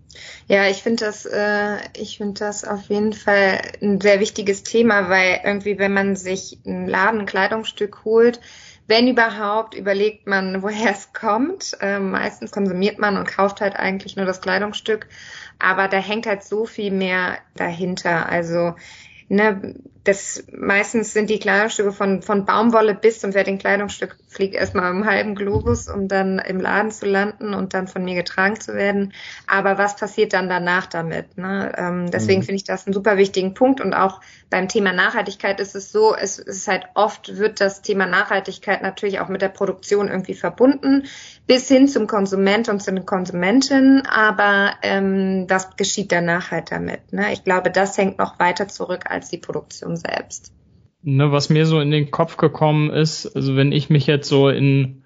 Ja, 0.48 0.68
ich 0.68 0.84
finde 0.84 1.06
das, 1.06 1.26
äh, 1.26 1.78
ich 1.96 2.18
finde 2.18 2.40
das 2.40 2.66
auf 2.66 2.84
jeden 2.90 3.14
Fall 3.14 3.62
ein 3.82 4.02
sehr 4.02 4.20
wichtiges 4.20 4.64
Thema, 4.64 5.10
weil 5.10 5.40
irgendwie, 5.46 5.80
wenn 5.80 5.94
man 5.94 6.16
sich 6.18 6.60
ein 6.66 6.88
Laden, 6.88 7.22
ein 7.22 7.26
Kleidungsstück 7.26 8.04
holt, 8.04 8.42
wenn 8.88 9.08
überhaupt, 9.08 9.74
überlegt 9.74 10.28
man, 10.28 10.62
woher 10.64 10.92
es 10.92 11.14
kommt. 11.14 11.78
Ähm, 11.80 12.12
meistens 12.12 12.52
konsumiert 12.52 13.00
man 13.00 13.16
und 13.16 13.28
kauft 13.28 13.62
halt 13.62 13.78
eigentlich 13.78 14.18
nur 14.18 14.26
das 14.26 14.42
Kleidungsstück, 14.42 15.08
aber 15.60 15.88
da 15.88 15.98
hängt 15.98 16.26
halt 16.26 16.44
so 16.44 16.66
viel 16.66 16.92
mehr 16.92 17.38
dahinter. 17.56 18.28
Also 18.28 18.76
ne, 19.30 19.76
das 20.04 20.44
meistens 20.52 21.14
sind 21.14 21.30
die 21.30 21.38
Kleidungsstücke 21.38 21.92
von, 21.92 22.24
von 22.24 22.46
Baumwolle 22.46 22.96
bis 22.96 23.20
zum 23.20 23.34
fertigen 23.34 23.60
Kleidungsstück 23.60 24.18
fliegt 24.28 24.56
erstmal 24.56 24.90
im 24.92 25.06
halben 25.06 25.36
Globus, 25.36 25.90
um 25.90 26.08
dann 26.08 26.40
im 26.40 26.60
Laden 26.60 26.90
zu 26.90 27.06
landen 27.06 27.54
und 27.54 27.74
dann 27.74 27.88
von 27.88 28.04
mir 28.04 28.16
getragen 28.16 28.60
zu 28.60 28.74
werden. 28.74 29.14
Aber 29.46 29.78
was 29.78 29.98
passiert 29.98 30.34
dann 30.34 30.50
danach 30.50 30.88
damit? 30.88 31.38
Ne? 31.38 31.72
Ähm, 31.78 32.10
deswegen 32.10 32.40
mhm. 32.40 32.46
finde 32.46 32.56
ich 32.56 32.64
das 32.64 32.88
einen 32.88 32.94
super 32.94 33.18
wichtigen 33.18 33.54
Punkt. 33.54 33.82
Und 33.82 33.94
auch 33.94 34.22
beim 34.50 34.70
Thema 34.70 34.94
Nachhaltigkeit 34.94 35.60
ist 35.60 35.76
es 35.76 35.92
so, 35.92 36.16
es 36.16 36.40
ist 36.40 36.68
halt 36.68 36.88
oft 36.96 37.38
wird 37.38 37.60
das 37.60 37.82
Thema 37.82 38.06
Nachhaltigkeit 38.06 38.82
natürlich 38.82 39.20
auch 39.20 39.28
mit 39.28 39.42
der 39.42 39.50
Produktion 39.50 40.08
irgendwie 40.08 40.34
verbunden, 40.34 41.04
bis 41.46 41.68
hin 41.68 41.90
zum 41.90 42.08
Konsument 42.08 42.70
und 42.70 42.82
zu 42.82 42.92
den 42.92 43.06
Konsumentinnen. 43.06 44.06
Aber 44.08 44.72
ähm, 44.82 45.46
was 45.50 45.76
geschieht 45.76 46.12
danach 46.12 46.52
halt 46.52 46.72
damit? 46.72 47.12
Ne? 47.12 47.34
Ich 47.34 47.44
glaube, 47.44 47.70
das 47.70 47.98
hängt 47.98 48.18
noch 48.18 48.40
weiter 48.40 48.70
zurück 48.70 49.12
als 49.12 49.30
die 49.30 49.38
Produktion. 49.38 49.91
Medium 49.92 49.96
selbst. 49.96 50.54
Ne, 51.04 51.32
was 51.32 51.50
mir 51.50 51.66
so 51.66 51.80
in 51.80 51.92
den 51.92 52.12
Kopf 52.12 52.38
gekommen 52.38 52.92
ist, 52.92 53.36
also 53.36 53.56
wenn 53.56 53.72
ich 53.72 53.90
mich 53.90 54.06
jetzt 54.06 54.30
so 54.30 54.50
in 54.50 55.04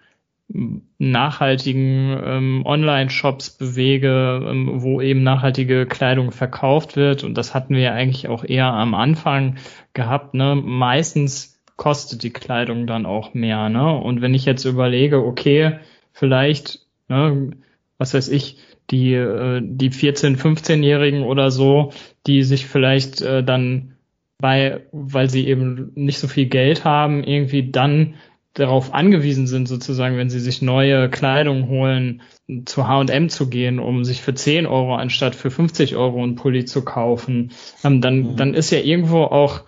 nachhaltigen 0.99 2.19
ähm, 2.23 2.63
Online-Shops 2.65 3.51
bewege, 3.51 4.45
ähm, 4.47 4.83
wo 4.83 5.01
eben 5.01 5.23
nachhaltige 5.23 5.87
Kleidung 5.87 6.31
verkauft 6.31 6.97
wird, 6.97 7.23
und 7.23 7.35
das 7.35 7.55
hatten 7.55 7.73
wir 7.73 7.81
ja 7.81 7.93
eigentlich 7.93 8.27
auch 8.27 8.43
eher 8.43 8.71
am 8.71 8.93
Anfang 8.93 9.55
gehabt, 9.93 10.33
ne, 10.33 10.55
meistens 10.55 11.59
kostet 11.77 12.23
die 12.23 12.31
Kleidung 12.31 12.87
dann 12.87 13.05
auch 13.05 13.33
mehr, 13.33 13.69
ne? 13.69 13.97
Und 13.97 14.21
wenn 14.21 14.33
ich 14.33 14.45
jetzt 14.45 14.65
überlege, 14.65 15.25
okay, 15.25 15.79
vielleicht, 16.11 16.81
ne, 17.07 17.51
was 17.97 18.13
weiß 18.13 18.29
ich, 18.29 18.57
die, 18.91 19.13
äh, 19.13 19.61
die 19.63 19.89
14-, 19.89 20.37
15-Jährigen 20.37 21.23
oder 21.23 21.49
so, 21.49 21.91
die 22.27 22.43
sich 22.43 22.67
vielleicht 22.67 23.21
äh, 23.21 23.43
dann 23.43 23.94
bei, 24.45 24.85
weil 24.91 25.27
sie 25.27 25.47
eben 25.47 25.91
nicht 25.95 26.19
so 26.19 26.27
viel 26.27 26.45
Geld 26.45 26.85
haben, 26.85 27.23
irgendwie 27.23 27.71
dann 27.71 28.13
darauf 28.53 28.93
angewiesen 28.93 29.47
sind, 29.47 29.67
sozusagen, 29.67 30.17
wenn 30.17 30.29
sie 30.29 30.39
sich 30.39 30.61
neue 30.61 31.09
Kleidung 31.09 31.67
holen, 31.67 32.21
zu 32.65 32.87
H&M 32.87 33.29
zu 33.29 33.49
gehen, 33.49 33.79
um 33.79 34.03
sich 34.03 34.21
für 34.21 34.35
10 34.35 34.67
Euro 34.67 34.97
anstatt 34.97 35.33
für 35.33 35.49
50 35.49 35.95
Euro 35.95 36.21
einen 36.21 36.35
Pulli 36.35 36.65
zu 36.65 36.85
kaufen, 36.85 37.53
ähm, 37.83 38.01
dann, 38.01 38.19
mhm. 38.19 38.35
dann 38.35 38.53
ist 38.53 38.69
ja 38.69 38.77
irgendwo 38.77 39.23
auch, 39.23 39.61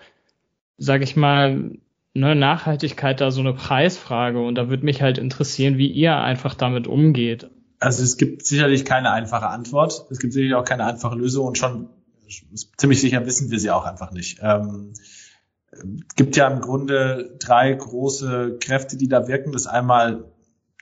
sag 0.76 1.02
ich 1.02 1.16
mal, 1.16 1.72
ne, 2.14 2.36
Nachhaltigkeit 2.36 3.20
da 3.20 3.32
so 3.32 3.40
eine 3.40 3.54
Preisfrage 3.54 4.40
und 4.40 4.54
da 4.54 4.68
würde 4.68 4.84
mich 4.84 5.02
halt 5.02 5.18
interessieren, 5.18 5.76
wie 5.76 5.90
ihr 5.90 6.16
einfach 6.18 6.54
damit 6.54 6.86
umgeht. 6.86 7.50
Also 7.80 8.04
es 8.04 8.16
gibt 8.16 8.46
sicherlich 8.46 8.84
keine 8.84 9.10
einfache 9.10 9.48
Antwort. 9.48 10.06
Es 10.08 10.20
gibt 10.20 10.32
sicherlich 10.32 10.54
auch 10.54 10.64
keine 10.64 10.86
einfache 10.86 11.16
Lösung 11.16 11.48
und 11.48 11.58
schon 11.58 11.88
ziemlich 12.76 13.00
sicher 13.00 13.24
wissen 13.26 13.50
wir 13.50 13.58
sie 13.58 13.70
auch 13.70 13.84
einfach 13.84 14.12
nicht. 14.12 14.38
Ähm, 14.42 14.92
gibt 16.16 16.36
ja 16.36 16.48
im 16.48 16.60
Grunde 16.60 17.36
drei 17.38 17.72
große 17.72 18.58
Kräfte, 18.60 18.96
die 18.96 19.08
da 19.08 19.28
wirken. 19.28 19.52
Das 19.52 19.66
einmal 19.66 20.24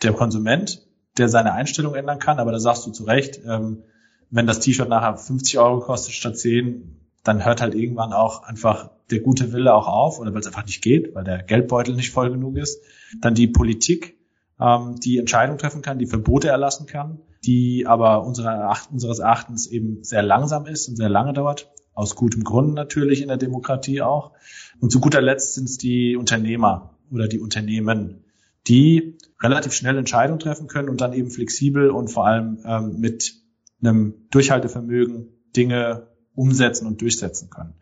der 0.02 0.12
Konsument, 0.12 0.86
der 1.18 1.28
seine 1.28 1.52
Einstellung 1.52 1.94
ändern 1.94 2.18
kann, 2.18 2.38
aber 2.38 2.52
da 2.52 2.58
sagst 2.58 2.86
du 2.86 2.90
zu 2.90 3.04
Recht, 3.04 3.40
ähm, 3.46 3.82
wenn 4.30 4.46
das 4.46 4.60
T-Shirt 4.60 4.88
nachher 4.88 5.16
50 5.16 5.58
Euro 5.58 5.80
kostet 5.80 6.14
statt 6.14 6.38
10, 6.38 7.00
dann 7.22 7.44
hört 7.44 7.60
halt 7.60 7.74
irgendwann 7.74 8.12
auch 8.12 8.42
einfach 8.42 8.90
der 9.10 9.20
gute 9.20 9.52
Wille 9.52 9.72
auch 9.74 9.86
auf 9.86 10.18
oder 10.18 10.32
weil 10.32 10.40
es 10.40 10.46
einfach 10.46 10.66
nicht 10.66 10.82
geht, 10.82 11.14
weil 11.14 11.24
der 11.24 11.42
Geldbeutel 11.42 11.94
nicht 11.94 12.10
voll 12.10 12.30
genug 12.30 12.56
ist. 12.56 12.82
Dann 13.20 13.34
die 13.34 13.46
Politik, 13.46 14.18
ähm, 14.60 14.96
die 14.96 15.18
Entscheidungen 15.18 15.58
treffen 15.58 15.82
kann, 15.82 15.98
die 15.98 16.06
Verbote 16.06 16.48
erlassen 16.48 16.86
kann, 16.86 17.20
die 17.46 17.86
aber 17.86 18.24
unseres 18.24 19.18
Erachtens 19.18 19.68
eben 19.68 20.02
sehr 20.02 20.22
langsam 20.22 20.66
ist 20.66 20.88
und 20.88 20.96
sehr 20.96 21.08
lange 21.08 21.32
dauert. 21.32 21.70
Aus 21.94 22.16
gutem 22.16 22.44
Grund 22.44 22.74
natürlich 22.74 23.22
in 23.22 23.28
der 23.28 23.36
Demokratie 23.36 24.02
auch. 24.02 24.32
Und 24.80 24.90
zu 24.90 25.00
guter 25.00 25.22
Letzt 25.22 25.54
sind 25.54 25.68
es 25.68 25.78
die 25.78 26.16
Unternehmer 26.16 26.98
oder 27.10 27.28
die 27.28 27.38
Unternehmen, 27.38 28.24
die 28.66 29.16
relativ 29.40 29.72
schnell 29.72 29.96
Entscheidungen 29.96 30.40
treffen 30.40 30.66
können 30.66 30.88
und 30.88 31.00
dann 31.00 31.12
eben 31.12 31.30
flexibel 31.30 31.90
und 31.90 32.08
vor 32.08 32.26
allem 32.26 32.58
ähm, 32.66 32.98
mit 32.98 33.34
einem 33.80 34.26
Durchhaltevermögen 34.30 35.28
Dinge 35.54 36.08
umsetzen 36.34 36.86
und 36.86 37.00
durchsetzen 37.00 37.48
können. 37.48 37.74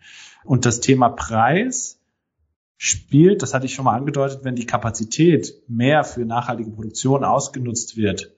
Und 0.44 0.66
das 0.66 0.80
Thema 0.80 1.08
Preis 1.08 2.00
spielt, 2.76 3.42
das 3.42 3.54
hatte 3.54 3.66
ich 3.66 3.74
schon 3.74 3.86
mal 3.86 3.96
angedeutet, 3.96 4.40
wenn 4.42 4.56
die 4.56 4.66
Kapazität 4.66 5.54
mehr 5.68 6.04
für 6.04 6.24
nachhaltige 6.24 6.70
Produktion 6.70 7.24
ausgenutzt 7.24 7.96
wird 7.96 8.34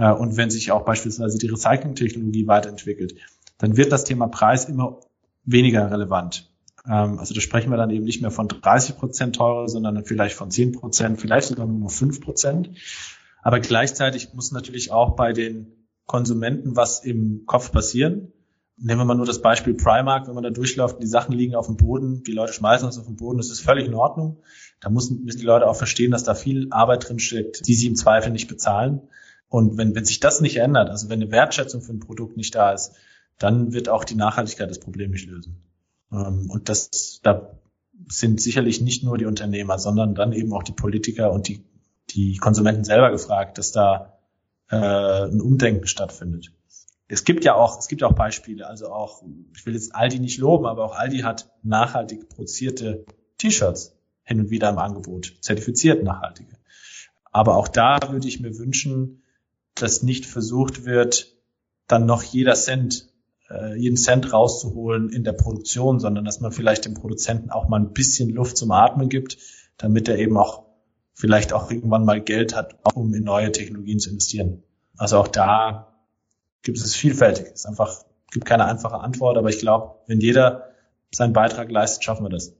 äh, 0.00 0.12
und 0.12 0.38
wenn 0.38 0.50
sich 0.50 0.72
auch 0.72 0.84
beispielsweise 0.84 1.36
die 1.38 1.48
Recycling-Technologie 1.48 2.46
weiterentwickelt, 2.46 3.16
dann 3.58 3.76
wird 3.76 3.92
das 3.92 4.04
Thema 4.04 4.28
Preis 4.28 4.64
immer 4.64 5.00
weniger 5.44 5.90
relevant. 5.90 6.50
Ähm, 6.88 7.18
also 7.18 7.34
da 7.34 7.40
sprechen 7.40 7.70
wir 7.70 7.76
dann 7.76 7.90
eben 7.90 8.04
nicht 8.04 8.22
mehr 8.22 8.30
von 8.30 8.48
30 8.48 8.96
Prozent 8.96 9.36
teurer, 9.36 9.68
sondern 9.68 10.02
vielleicht 10.04 10.34
von 10.34 10.50
10 10.50 10.72
Prozent, 10.72 11.20
vielleicht 11.20 11.48
sogar 11.48 11.66
nur 11.66 11.78
noch 11.78 11.90
5 11.90 12.22
Prozent. 12.22 12.70
Aber 13.42 13.60
gleichzeitig 13.60 14.32
muss 14.32 14.52
natürlich 14.52 14.90
auch 14.90 15.16
bei 15.16 15.34
den 15.34 15.86
Konsumenten 16.06 16.76
was 16.76 17.04
im 17.04 17.44
Kopf 17.46 17.70
passieren. 17.70 18.32
Nehmen 18.78 19.02
wir 19.02 19.04
mal 19.04 19.14
nur 19.14 19.26
das 19.26 19.42
Beispiel 19.42 19.74
Primark, 19.74 20.26
wenn 20.26 20.34
man 20.34 20.42
da 20.42 20.50
durchläuft 20.50 21.02
die 21.02 21.06
Sachen 21.06 21.34
liegen 21.34 21.54
auf 21.54 21.66
dem 21.66 21.76
Boden, 21.76 22.22
die 22.22 22.32
Leute 22.32 22.54
schmeißen 22.54 22.88
das 22.88 22.98
auf 22.98 23.04
den 23.04 23.16
Boden, 23.16 23.36
das 23.36 23.50
ist 23.50 23.60
völlig 23.60 23.86
in 23.86 23.94
Ordnung. 23.94 24.38
Da 24.80 24.88
müssen, 24.88 25.24
müssen 25.24 25.40
die 25.40 25.44
Leute 25.44 25.66
auch 25.68 25.76
verstehen, 25.76 26.10
dass 26.10 26.24
da 26.24 26.34
viel 26.34 26.68
Arbeit 26.70 27.06
drin 27.06 27.18
steckt, 27.18 27.66
die 27.66 27.74
sie 27.74 27.86
im 27.86 27.96
Zweifel 27.96 28.32
nicht 28.32 28.48
bezahlen. 28.48 29.02
Und 29.50 29.76
wenn, 29.76 29.96
wenn 29.96 30.04
sich 30.04 30.20
das 30.20 30.40
nicht 30.40 30.56
ändert, 30.56 30.90
also 30.90 31.08
wenn 31.08 31.20
eine 31.20 31.32
Wertschätzung 31.32 31.82
für 31.82 31.92
ein 31.92 31.98
Produkt 31.98 32.36
nicht 32.36 32.54
da 32.54 32.72
ist, 32.72 32.92
dann 33.36 33.72
wird 33.72 33.88
auch 33.88 34.04
die 34.04 34.14
Nachhaltigkeit 34.14 34.70
das 34.70 34.78
Problem 34.78 35.10
nicht 35.10 35.26
lösen. 35.26 35.60
Ähm, 36.12 36.48
und 36.48 36.68
das, 36.68 37.20
da 37.24 37.58
sind 38.08 38.40
sicherlich 38.40 38.80
nicht 38.80 39.02
nur 39.02 39.18
die 39.18 39.26
Unternehmer, 39.26 39.78
sondern 39.78 40.14
dann 40.14 40.32
eben 40.32 40.52
auch 40.52 40.62
die 40.62 40.72
Politiker 40.72 41.32
und 41.32 41.48
die, 41.48 41.64
die 42.10 42.36
Konsumenten 42.36 42.84
selber 42.84 43.10
gefragt, 43.10 43.58
dass 43.58 43.72
da 43.72 44.18
äh, 44.70 44.76
ein 44.76 45.40
Umdenken 45.40 45.88
stattfindet. 45.88 46.52
Es 47.08 47.24
gibt 47.24 47.44
ja 47.44 47.54
auch, 47.54 47.80
es 47.80 47.88
gibt 47.88 48.04
auch 48.04 48.12
Beispiele, 48.12 48.68
also 48.68 48.92
auch, 48.92 49.24
ich 49.56 49.66
will 49.66 49.74
jetzt 49.74 49.96
Aldi 49.96 50.20
nicht 50.20 50.38
loben, 50.38 50.66
aber 50.66 50.84
auch 50.84 50.94
Aldi 50.94 51.20
hat 51.20 51.50
nachhaltig 51.64 52.28
produzierte 52.28 53.04
T-Shirts 53.38 53.96
hin 54.22 54.38
und 54.38 54.50
wieder 54.50 54.70
im 54.70 54.78
Angebot, 54.78 55.34
zertifiziert 55.40 56.04
nachhaltige. 56.04 56.52
Aber 57.32 57.56
auch 57.56 57.66
da 57.66 57.98
würde 58.10 58.28
ich 58.28 58.38
mir 58.38 58.56
wünschen, 58.56 59.22
dass 59.82 60.02
nicht 60.02 60.26
versucht 60.26 60.84
wird, 60.84 61.34
dann 61.86 62.06
noch 62.06 62.22
jeder 62.22 62.54
Cent, 62.54 63.08
äh, 63.48 63.76
jeden 63.76 63.96
Cent 63.96 64.32
rauszuholen 64.32 65.10
in 65.10 65.24
der 65.24 65.32
Produktion, 65.32 66.00
sondern 66.00 66.24
dass 66.24 66.40
man 66.40 66.52
vielleicht 66.52 66.84
dem 66.84 66.94
Produzenten 66.94 67.50
auch 67.50 67.68
mal 67.68 67.80
ein 67.80 67.92
bisschen 67.92 68.30
Luft 68.30 68.56
zum 68.56 68.70
Atmen 68.70 69.08
gibt, 69.08 69.38
damit 69.76 70.08
er 70.08 70.18
eben 70.18 70.36
auch 70.36 70.64
vielleicht 71.14 71.52
auch 71.52 71.70
irgendwann 71.70 72.04
mal 72.04 72.20
Geld 72.20 72.54
hat, 72.54 72.76
um 72.94 73.12
in 73.14 73.24
neue 73.24 73.52
Technologien 73.52 73.98
zu 73.98 74.10
investieren. 74.10 74.62
Also 74.96 75.18
auch 75.18 75.28
da 75.28 75.94
gibt 76.62 76.78
es 76.78 76.94
vielfältig. 76.94 77.46
Es 77.46 77.60
ist 77.60 77.66
einfach, 77.66 78.04
gibt 78.30 78.46
keine 78.46 78.66
einfache 78.66 79.00
Antwort, 79.00 79.36
aber 79.36 79.48
ich 79.48 79.58
glaube, 79.58 79.96
wenn 80.06 80.20
jeder 80.20 80.70
seinen 81.12 81.32
Beitrag 81.32 81.70
leistet, 81.70 82.04
schaffen 82.04 82.24
wir 82.24 82.30
das. 82.30 82.54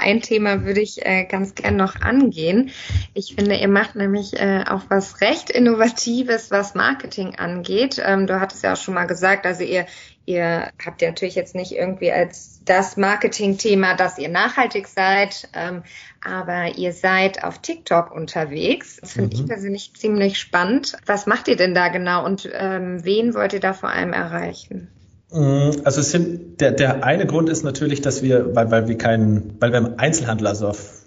Ein 0.00 0.20
Thema 0.20 0.64
würde 0.64 0.80
ich 0.80 1.04
äh, 1.04 1.24
ganz 1.24 1.54
gern 1.54 1.76
noch 1.76 2.00
angehen. 2.00 2.70
Ich 3.14 3.34
finde, 3.34 3.56
ihr 3.56 3.68
macht 3.68 3.96
nämlich 3.96 4.38
äh, 4.38 4.64
auch 4.68 4.82
was 4.88 5.20
recht 5.20 5.50
Innovatives, 5.50 6.50
was 6.50 6.74
Marketing 6.74 7.36
angeht. 7.36 8.00
Ähm, 8.04 8.26
du 8.26 8.40
hattest 8.40 8.64
ja 8.64 8.72
auch 8.72 8.76
schon 8.76 8.94
mal 8.94 9.06
gesagt, 9.06 9.46
also 9.46 9.62
ihr, 9.62 9.86
ihr 10.26 10.70
habt 10.84 11.02
ja 11.02 11.08
natürlich 11.08 11.34
jetzt 11.34 11.54
nicht 11.54 11.72
irgendwie 11.72 12.12
als 12.12 12.60
das 12.64 12.96
Marketing-Thema, 12.96 13.94
dass 13.94 14.18
ihr 14.18 14.28
nachhaltig 14.28 14.86
seid, 14.86 15.48
ähm, 15.54 15.82
aber 16.24 16.76
ihr 16.76 16.92
seid 16.92 17.42
auf 17.42 17.58
TikTok 17.58 18.12
unterwegs. 18.12 18.98
Das 19.00 19.12
finde 19.12 19.36
mhm. 19.36 19.42
ich 19.42 19.48
persönlich 19.48 19.94
ziemlich 19.94 20.38
spannend. 20.38 20.96
Was 21.06 21.26
macht 21.26 21.48
ihr 21.48 21.56
denn 21.56 21.74
da 21.74 21.88
genau 21.88 22.24
und 22.24 22.48
ähm, 22.52 23.04
wen 23.04 23.34
wollt 23.34 23.52
ihr 23.52 23.60
da 23.60 23.72
vor 23.72 23.88
allem 23.88 24.12
erreichen? 24.12 24.88
Mm, 25.32 25.70
also 25.84 26.00
es 26.00 26.10
sind, 26.10 26.60
der, 26.60 26.72
der 26.72 27.04
eine 27.04 27.26
Grund 27.26 27.48
ist 27.48 27.62
natürlich, 27.62 28.00
dass 28.00 28.22
wir, 28.22 28.54
weil, 28.54 28.70
weil 28.70 28.88
wir 28.88 28.98
keinen, 28.98 29.56
weil 29.60 29.72
wir 29.72 29.78
im 29.78 29.94
Einzelhandel, 29.98 30.46
also 30.46 30.68
auf, 30.68 31.04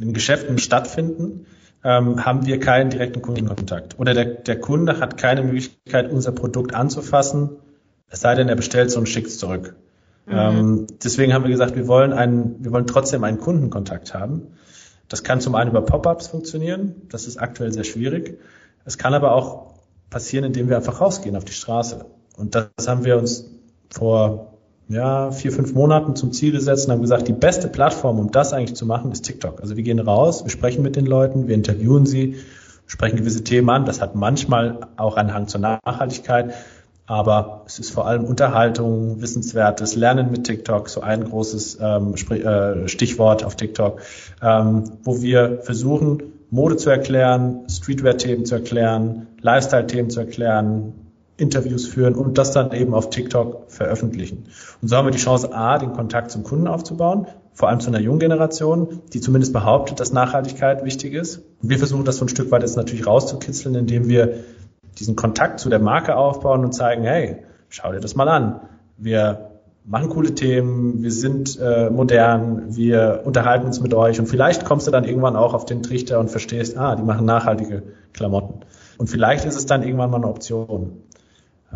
in 0.00 0.12
Geschäften 0.12 0.58
stattfinden, 0.58 1.46
ähm, 1.84 2.24
haben 2.24 2.46
wir 2.46 2.60
keinen 2.60 2.90
direkten 2.90 3.22
Kundenkontakt. 3.22 3.98
Oder 3.98 4.14
der, 4.14 4.24
der 4.24 4.60
Kunde 4.60 5.00
hat 5.00 5.16
keine 5.16 5.42
Möglichkeit, 5.42 6.10
unser 6.10 6.32
Produkt 6.32 6.74
anzufassen, 6.74 7.50
es 8.08 8.20
sei 8.20 8.34
denn, 8.34 8.48
er 8.48 8.56
bestellt 8.56 8.88
es 8.88 8.96
und 8.96 9.08
schickt 9.08 9.28
es 9.28 9.38
zurück. 9.38 9.74
Mhm. 10.26 10.32
Ähm, 10.34 10.86
deswegen 11.02 11.32
haben 11.32 11.44
wir 11.44 11.50
gesagt, 11.50 11.76
wir 11.76 11.86
wollen 11.86 12.12
einen, 12.12 12.64
wir 12.64 12.72
wollen 12.72 12.86
trotzdem 12.86 13.24
einen 13.24 13.38
Kundenkontakt 13.38 14.14
haben. 14.14 14.48
Das 15.08 15.22
kann 15.22 15.40
zum 15.40 15.54
einen 15.54 15.70
über 15.70 15.82
Pop-ups 15.82 16.26
funktionieren. 16.26 16.96
Das 17.08 17.26
ist 17.26 17.36
aktuell 17.36 17.72
sehr 17.72 17.84
schwierig. 17.84 18.38
Es 18.84 18.98
kann 18.98 19.14
aber 19.14 19.32
auch 19.32 19.74
passieren, 20.10 20.44
indem 20.44 20.68
wir 20.68 20.76
einfach 20.76 21.00
rausgehen 21.00 21.36
auf 21.36 21.44
die 21.44 21.52
Straße. 21.52 22.04
Und 22.36 22.54
das 22.54 22.86
haben 22.86 23.04
wir 23.04 23.16
uns 23.16 23.46
vor 23.90 24.52
ja, 24.88 25.32
vier, 25.32 25.52
fünf 25.52 25.74
Monaten 25.74 26.14
zum 26.14 26.32
Ziel 26.32 26.52
gesetzt 26.52 26.86
und 26.86 26.92
haben 26.92 27.00
gesagt, 27.00 27.26
die 27.26 27.32
beste 27.32 27.68
Plattform, 27.68 28.18
um 28.18 28.30
das 28.30 28.52
eigentlich 28.52 28.76
zu 28.76 28.86
machen, 28.86 29.10
ist 29.10 29.22
TikTok. 29.22 29.60
Also 29.60 29.76
wir 29.76 29.82
gehen 29.82 29.98
raus, 29.98 30.44
wir 30.44 30.50
sprechen 30.50 30.82
mit 30.82 30.96
den 30.96 31.06
Leuten, 31.06 31.48
wir 31.48 31.54
interviewen 31.54 32.06
sie, 32.06 32.36
sprechen 32.86 33.16
gewisse 33.16 33.42
Themen 33.42 33.68
an. 33.70 33.84
Das 33.84 34.00
hat 34.00 34.14
manchmal 34.14 34.80
auch 34.96 35.16
einen 35.16 35.34
Hang 35.34 35.48
zur 35.48 35.60
Nachhaltigkeit, 35.60 36.54
aber 37.06 37.62
es 37.66 37.78
ist 37.80 37.90
vor 37.90 38.06
allem 38.06 38.24
Unterhaltung, 38.24 39.20
Wissenswertes, 39.20 39.96
Lernen 39.96 40.30
mit 40.30 40.44
TikTok, 40.44 40.88
so 40.88 41.00
ein 41.00 41.24
großes 41.24 41.78
ähm, 41.80 42.14
äh, 42.14 42.88
Stichwort 42.88 43.44
auf 43.44 43.56
TikTok, 43.56 44.00
ähm, 44.42 44.84
wo 45.02 45.20
wir 45.20 45.60
versuchen, 45.62 46.22
Mode 46.50 46.76
zu 46.76 46.90
erklären, 46.90 47.64
Streetwear-Themen 47.68 48.44
zu 48.44 48.54
erklären, 48.54 49.26
Lifestyle-Themen 49.40 50.10
zu 50.10 50.20
erklären, 50.20 51.05
Interviews 51.36 51.86
führen 51.86 52.14
und 52.14 52.38
das 52.38 52.52
dann 52.52 52.72
eben 52.72 52.94
auf 52.94 53.10
TikTok 53.10 53.64
veröffentlichen. 53.68 54.44
Und 54.80 54.88
so 54.88 54.96
haben 54.96 55.06
wir 55.06 55.12
die 55.12 55.18
Chance, 55.18 55.54
A, 55.54 55.78
den 55.78 55.92
Kontakt 55.92 56.30
zum 56.30 56.44
Kunden 56.44 56.66
aufzubauen, 56.66 57.26
vor 57.52 57.68
allem 57.68 57.80
zu 57.80 57.88
einer 57.88 58.00
jungen 58.00 58.18
Generation, 58.18 59.00
die 59.12 59.20
zumindest 59.20 59.52
behauptet, 59.52 60.00
dass 60.00 60.12
Nachhaltigkeit 60.12 60.84
wichtig 60.84 61.14
ist. 61.14 61.42
Und 61.62 61.70
wir 61.70 61.78
versuchen 61.78 62.04
das 62.04 62.18
so 62.18 62.24
ein 62.24 62.28
Stück 62.28 62.50
weit 62.50 62.62
jetzt 62.62 62.76
natürlich 62.76 63.06
rauszukitzeln, 63.06 63.74
indem 63.74 64.08
wir 64.08 64.44
diesen 64.98 65.16
Kontakt 65.16 65.60
zu 65.60 65.68
der 65.68 65.78
Marke 65.78 66.16
aufbauen 66.16 66.64
und 66.64 66.72
zeigen, 66.72 67.04
hey, 67.04 67.38
schau 67.68 67.92
dir 67.92 68.00
das 68.00 68.14
mal 68.14 68.28
an. 68.28 68.60
Wir 68.96 69.50
machen 69.84 70.08
coole 70.08 70.34
Themen, 70.34 71.02
wir 71.02 71.12
sind 71.12 71.58
äh, 71.60 71.90
modern, 71.90 72.74
wir 72.74 73.22
unterhalten 73.24 73.66
uns 73.66 73.80
mit 73.80 73.94
euch 73.94 74.18
und 74.18 74.26
vielleicht 74.26 74.64
kommst 74.64 74.86
du 74.86 74.90
dann 74.90 75.04
irgendwann 75.04 75.36
auch 75.36 75.54
auf 75.54 75.64
den 75.64 75.82
Trichter 75.82 76.18
und 76.18 76.30
verstehst, 76.30 76.76
ah, 76.76 76.96
die 76.96 77.02
machen 77.02 77.24
nachhaltige 77.24 77.82
Klamotten. 78.12 78.60
Und 78.98 79.08
vielleicht 79.08 79.44
ist 79.44 79.56
es 79.56 79.66
dann 79.66 79.82
irgendwann 79.82 80.10
mal 80.10 80.16
eine 80.16 80.28
Option. 80.28 81.02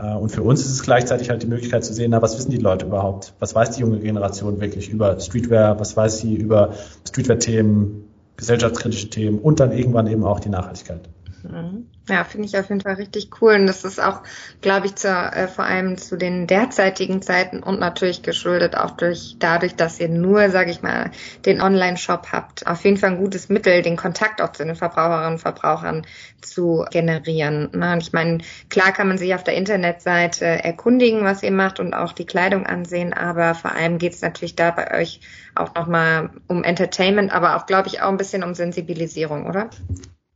Äh, 0.01 0.15
und 0.15 0.31
für 0.31 0.43
uns 0.43 0.61
ist 0.61 0.73
es 0.73 0.83
gleichzeitig 0.83 1.31
halt 1.31 1.43
die 1.43 1.47
Möglichkeit 1.47 1.85
zu 1.85 1.93
sehen, 1.93 2.11
na, 2.11 2.23
was 2.23 2.37
wissen 2.37 2.51
die 2.51 2.59
Leute 2.59 2.87
überhaupt? 2.87 3.35
Was 3.39 3.55
weiß 3.55 3.73
die 3.73 3.81
junge 3.81 3.99
Generation 4.01 4.61
wirklich 4.61 4.89
über 4.91 5.19
Streetwear? 5.19 5.79
Was 5.81 5.97
weiß 5.97 6.19
sie 6.19 6.35
über 6.35 6.75
Streetwear-Themen, 7.09 8.05
gesellschaftskritische 8.37 9.11
Themen 9.11 9.39
und 9.39 9.61
dann 9.61 9.73
irgendwann 9.73 10.07
eben 10.07 10.25
auch 10.25 10.41
die 10.41 10.49
Nachhaltigkeit? 10.49 11.09
Mhm. 11.43 11.89
Ja, 12.09 12.25
finde 12.25 12.47
ich 12.47 12.59
auf 12.59 12.69
jeden 12.69 12.81
Fall 12.81 12.95
richtig 12.95 13.31
cool. 13.41 13.55
Und 13.55 13.67
das 13.67 13.85
ist 13.85 14.01
auch, 14.01 14.23
glaube 14.61 14.87
ich, 14.87 14.97
zur, 14.97 15.11
äh, 15.11 15.49
vor 15.49 15.65
allem 15.65 15.97
zu 15.97 16.17
den 16.17 16.47
derzeitigen 16.47 17.23
Zeiten 17.23 17.63
und 17.63 17.79
natürlich 17.79 18.23
geschuldet 18.23 18.77
auch 18.77 18.93
durch 18.93 19.37
dadurch, 19.39 19.77
dass 19.77 20.01
ihr 20.01 20.09
nur, 20.09 20.51
sage 20.51 20.71
ich 20.71 20.83
mal, 20.83 21.11
den 21.47 21.61
Online-Shop 21.61 22.29
habt. 22.33 22.67
Auf 22.67 22.85
jeden 22.85 22.97
Fall 22.97 23.11
ein 23.11 23.19
gutes 23.19 23.49
Mittel, 23.49 23.83
den 23.83 23.97
Kontakt 23.97 24.43
auch 24.43 24.53
zu 24.53 24.65
den 24.65 24.75
Verbraucherinnen 24.75 25.35
und 25.35 25.39
Verbrauchern 25.39 26.07
zu 26.41 26.85
generieren. 26.91 27.69
Na, 27.73 27.93
und 27.93 28.03
ich 28.03 28.13
meine, 28.13 28.39
klar 28.69 28.93
kann 28.93 29.09
man 29.09 29.19
sich 29.19 29.35
auf 29.35 29.45
der 29.45 29.55
Internetseite 29.55 30.45
erkundigen, 30.45 31.25
was 31.25 31.43
ihr 31.43 31.53
macht 31.53 31.81
und 31.81 31.95
auch 31.95 32.13
die 32.13 32.27
Kleidung 32.27 32.67
ansehen, 32.67 33.13
aber 33.13 33.55
vor 33.55 33.73
allem 33.73 33.99
geht 33.99 34.15
es 34.15 34.23
natürlich 34.23 34.57
da 34.57 34.71
bei 34.71 34.99
euch 34.99 35.21
auch 35.55 35.75
nochmal 35.75 36.31
um 36.49 36.65
Entertainment, 36.65 37.33
aber 37.33 37.57
auch, 37.57 37.67
glaube 37.67 37.89
ich, 37.89 38.03
auch 38.03 38.09
ein 38.09 38.17
bisschen 38.17 38.43
um 38.43 38.55
Sensibilisierung, 38.55 39.47
oder? 39.47 39.71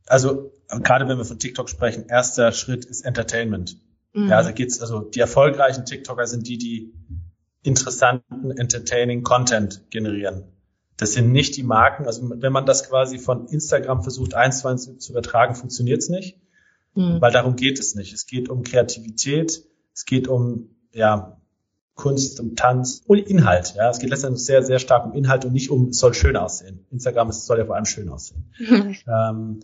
also 0.07 0.51
gerade 0.67 1.07
wenn 1.07 1.17
wir 1.17 1.25
von 1.25 1.39
TikTok 1.39 1.69
sprechen, 1.69 2.05
erster 2.07 2.51
Schritt 2.51 2.85
ist 2.85 3.01
Entertainment. 3.01 3.77
Mhm. 4.13 4.29
Ja, 4.29 4.37
also 4.37 4.53
geht's, 4.53 4.81
also 4.81 5.01
die 5.01 5.19
erfolgreichen 5.19 5.85
TikToker 5.85 6.27
sind 6.27 6.47
die, 6.47 6.57
die 6.57 6.93
interessanten, 7.63 8.51
entertaining 8.51 9.23
Content 9.23 9.83
generieren. 9.89 10.43
Das 10.97 11.13
sind 11.13 11.31
nicht 11.31 11.57
die 11.57 11.63
Marken. 11.63 12.05
Also 12.05 12.29
wenn 12.29 12.53
man 12.53 12.65
das 12.65 12.87
quasi 12.87 13.19
von 13.19 13.47
Instagram 13.47 14.01
versucht, 14.01 14.33
eins 14.33 14.59
zu 14.59 14.67
eins 14.67 14.97
zu 14.97 15.11
übertragen, 15.11 15.55
funktioniert 15.55 16.01
es 16.01 16.09
nicht. 16.09 16.39
Mhm. 16.93 17.19
Weil 17.19 17.31
darum 17.31 17.55
geht 17.55 17.79
es 17.79 17.95
nicht. 17.95 18.13
Es 18.13 18.25
geht 18.25 18.49
um 18.49 18.63
Kreativität, 18.63 19.63
es 19.93 20.05
geht 20.05 20.27
um 20.27 20.69
ja, 20.93 21.37
Kunst, 21.95 22.39
um 22.39 22.55
Tanz 22.55 23.01
und 23.05 23.19
Inhalt. 23.19 23.73
Ja, 23.75 23.89
es 23.89 23.99
geht 23.99 24.09
letztendlich 24.09 24.45
sehr, 24.45 24.63
sehr 24.63 24.79
stark 24.79 25.05
um 25.05 25.13
Inhalt 25.13 25.43
und 25.43 25.53
nicht 25.53 25.69
um, 25.69 25.89
es 25.89 25.97
soll 25.97 26.13
schön 26.13 26.37
aussehen. 26.37 26.85
Instagram 26.91 27.29
es 27.29 27.45
soll 27.45 27.57
ja 27.57 27.65
vor 27.65 27.75
allem 27.75 27.85
schön 27.85 28.09
aussehen. 28.09 28.53
ähm, 29.07 29.59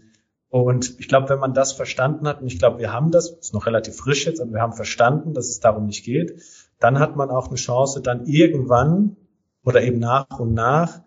und 0.51 0.99
ich 0.99 1.07
glaube, 1.07 1.29
wenn 1.29 1.39
man 1.39 1.53
das 1.53 1.71
verstanden 1.71 2.27
hat, 2.27 2.41
und 2.41 2.47
ich 2.47 2.59
glaube, 2.59 2.79
wir 2.79 2.91
haben 2.91 3.09
das, 3.09 3.29
ist 3.29 3.53
noch 3.53 3.65
relativ 3.67 3.95
frisch 3.95 4.25
jetzt, 4.25 4.41
aber 4.41 4.51
wir 4.51 4.61
haben 4.61 4.73
verstanden, 4.73 5.33
dass 5.33 5.47
es 5.47 5.61
darum 5.61 5.85
nicht 5.85 6.03
geht, 6.03 6.41
dann 6.77 6.99
hat 6.99 7.15
man 7.15 7.29
auch 7.29 7.47
eine 7.47 7.55
Chance, 7.55 8.01
dann 8.01 8.25
irgendwann 8.25 9.15
oder 9.63 9.81
eben 9.81 9.99
nach 9.99 10.39
und 10.39 10.53
nach 10.53 11.03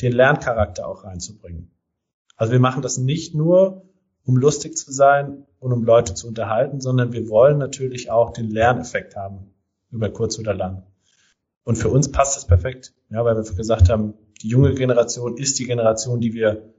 den 0.00 0.12
Lerncharakter 0.12 0.86
auch 0.86 1.02
reinzubringen. 1.02 1.72
Also 2.36 2.52
wir 2.52 2.60
machen 2.60 2.82
das 2.82 2.96
nicht 2.96 3.34
nur, 3.34 3.82
um 4.24 4.36
lustig 4.36 4.76
zu 4.76 4.92
sein 4.92 5.44
und 5.58 5.72
um 5.72 5.82
Leute 5.82 6.14
zu 6.14 6.28
unterhalten, 6.28 6.80
sondern 6.80 7.12
wir 7.12 7.28
wollen 7.28 7.58
natürlich 7.58 8.12
auch 8.12 8.32
den 8.32 8.48
Lerneffekt 8.48 9.16
haben, 9.16 9.54
über 9.90 10.08
kurz 10.10 10.38
oder 10.38 10.54
lang. 10.54 10.84
Und 11.64 11.76
für 11.76 11.88
uns 11.88 12.12
passt 12.12 12.36
das 12.36 12.46
perfekt, 12.46 12.94
ja, 13.10 13.24
weil 13.24 13.34
wir 13.34 13.42
gesagt 13.42 13.90
haben, 13.90 14.14
die 14.40 14.48
junge 14.48 14.72
Generation 14.74 15.36
ist 15.36 15.58
die 15.58 15.66
Generation, 15.66 16.20
die 16.20 16.32
wir 16.32 16.73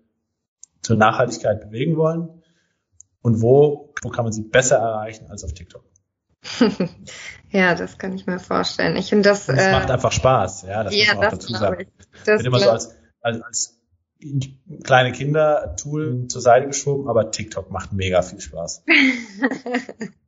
zur 0.85 0.97
Nachhaltigkeit 0.97 1.61
bewegen 1.61 1.97
wollen 1.97 2.43
und 3.21 3.41
wo, 3.41 3.93
wo 4.03 4.09
kann 4.09 4.23
man 4.23 4.31
sie 4.31 4.43
besser 4.43 4.77
erreichen 4.77 5.29
als 5.29 5.43
auf 5.43 5.53
TikTok. 5.53 5.83
ja, 7.49 7.73
das 7.73 7.97
kann 7.97 8.13
ich 8.13 8.27
mir 8.27 8.37
vorstellen. 8.37 8.95
Ich 8.97 9.09
finde 9.09 9.29
das. 9.29 9.49
Es 9.49 9.65
äh, 9.65 9.71
macht 9.71 9.89
einfach 9.89 10.11
Spaß, 10.11 10.63
ja, 10.63 10.83
das 10.83 10.95
ja, 10.95 11.05
muss 11.05 11.15
man 11.15 11.25
auch 11.25 11.31
dazu 11.31 11.53
sagen. 11.53 11.81
Ich. 11.81 12.07
Das 12.23 12.37
wird 12.37 12.45
immer 12.45 12.59
so 12.59 12.69
als, 12.69 12.95
als, 13.21 13.41
als 13.41 13.79
kleine 14.83 15.11
Kinder-Tool 15.11 16.27
zur 16.27 16.41
Seite 16.41 16.67
geschoben, 16.67 17.09
aber 17.09 17.31
TikTok 17.31 17.71
macht 17.71 17.93
mega 17.93 18.21
viel 18.21 18.41
Spaß. 18.41 18.83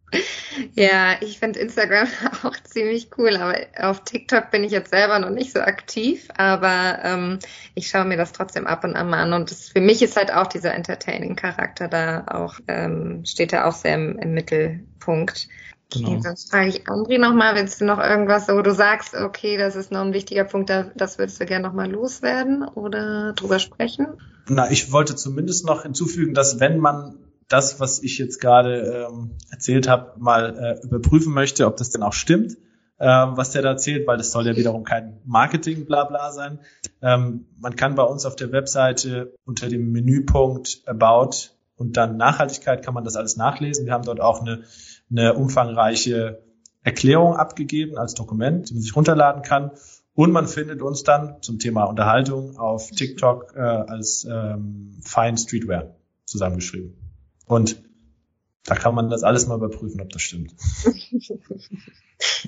Ja, 0.74 1.18
ich 1.22 1.40
finde 1.40 1.60
Instagram 1.60 2.08
auch 2.44 2.56
ziemlich 2.64 3.10
cool, 3.18 3.36
aber 3.36 3.58
auf 3.80 4.04
TikTok 4.04 4.52
bin 4.52 4.64
ich 4.64 4.72
jetzt 4.72 4.92
selber 4.92 5.20
noch 5.20 5.30
nicht 5.30 5.52
so 5.52 5.60
aktiv, 5.60 6.28
aber 6.38 7.00
ähm, 7.04 7.40
ich 7.76 7.90
schaue 7.90 8.06
mir 8.06 8.18
das 8.18 8.32
trotzdem 8.32 8.68
ab 8.68 8.84
und 8.84 8.96
an 8.96 9.10
mal 9.10 9.24
an 9.24 9.34
und 9.34 9.52
das, 9.52 9.70
für 9.70 9.82
mich 9.82 10.02
ist 10.02 10.16
halt 10.16 10.34
auch 10.34 10.48
dieser 10.48 10.74
Entertaining-Charakter 10.74 11.88
da 11.88 12.26
auch, 12.28 12.56
ähm, 12.68 13.24
steht 13.26 13.54
da 13.54 13.66
auch 13.66 13.74
sehr 13.74 13.96
im, 13.96 14.18
im 14.20 14.34
Mittelpunkt. 14.34 15.48
Genau. 15.94 16.10
Okay, 16.10 16.22
sonst 16.22 16.52
frage 16.52 16.70
ich 16.70 16.90
Andri 16.90 17.18
nochmal, 17.18 17.56
willst 17.56 17.80
du 17.80 17.86
noch 17.86 18.00
irgendwas, 18.00 18.48
wo 18.50 18.62
du 18.62 18.74
sagst, 18.74 19.14
okay, 19.14 19.58
das 19.58 19.76
ist 19.76 19.92
noch 19.92 20.02
ein 20.02 20.14
wichtiger 20.14 20.44
Punkt, 20.44 20.70
das 20.70 21.18
würdest 21.18 21.40
du 21.40 21.46
gerne 21.46 21.68
nochmal 21.68 21.90
loswerden 21.90 22.68
oder 22.68 23.34
drüber 23.34 23.60
sprechen? 23.60 24.08
Na, 24.50 24.70
ich 24.72 24.92
wollte 24.92 25.16
zumindest 25.16 25.66
noch 25.66 25.84
hinzufügen, 25.84 26.34
dass 26.34 26.60
wenn 26.60 26.80
man 26.80 27.16
das, 27.48 27.80
was 27.80 28.04
ich 28.04 28.18
jetzt 28.18 28.40
gerade 28.42 29.08
ähm, 29.10 29.38
erzählt 29.50 29.88
habe, 29.88 30.20
mal 30.20 30.80
äh, 30.82 30.86
überprüfen 30.86 31.34
möchte, 31.34 31.66
ob 31.66 31.78
das 31.78 31.90
denn 31.90 32.04
auch 32.04 32.14
stimmt, 32.14 32.58
ähm, 33.00 33.38
was 33.38 33.52
der 33.52 33.62
da 33.62 33.70
erzählt, 33.70 34.08
weil 34.08 34.18
das 34.18 34.32
soll 34.32 34.48
ja 34.48 34.56
wiederum 34.56 34.84
kein 34.84 35.22
Marketing-Blabla 35.26 36.32
sein. 36.32 36.60
Ähm, 37.02 37.46
man 37.60 37.76
kann 37.76 37.96
bei 37.96 38.04
uns 38.04 38.26
auf 38.26 38.36
der 38.36 38.52
Webseite 38.52 39.34
unter 39.46 39.70
dem 39.70 39.92
Menüpunkt 39.92 40.82
About 40.86 41.52
und 41.78 41.96
dann 41.96 42.18
Nachhaltigkeit 42.18 42.84
kann 42.84 42.94
man 42.94 43.04
das 43.04 43.16
alles 43.16 43.38
nachlesen. 43.38 43.86
Wir 43.86 43.94
haben 43.94 44.04
dort 44.04 44.20
auch 44.20 44.42
eine, 44.42 44.64
eine 45.10 45.36
umfangreiche 45.36 46.42
Erklärung 46.84 47.36
abgegeben 47.36 47.98
als 47.98 48.14
Dokument, 48.14 48.70
die 48.70 48.74
man 48.74 48.82
sich 48.82 48.96
runterladen 48.96 49.42
kann. 49.42 49.72
Und 50.16 50.32
man 50.32 50.48
findet 50.48 50.82
uns 50.82 51.04
dann 51.04 51.42
zum 51.42 51.60
Thema 51.60 51.84
Unterhaltung 51.84 52.58
auf 52.58 52.90
TikTok 52.90 53.54
äh, 53.56 53.60
als 53.60 54.26
ähm, 54.30 54.98
Fine 55.04 55.38
Streetwear 55.38 55.96
zusammengeschrieben. 56.26 57.07
Und 57.48 57.82
da 58.66 58.76
kann 58.76 58.94
man 58.94 59.10
das 59.10 59.24
alles 59.24 59.48
mal 59.48 59.56
überprüfen, 59.56 60.02
ob 60.02 60.10
das 60.10 60.22
stimmt. 60.22 60.54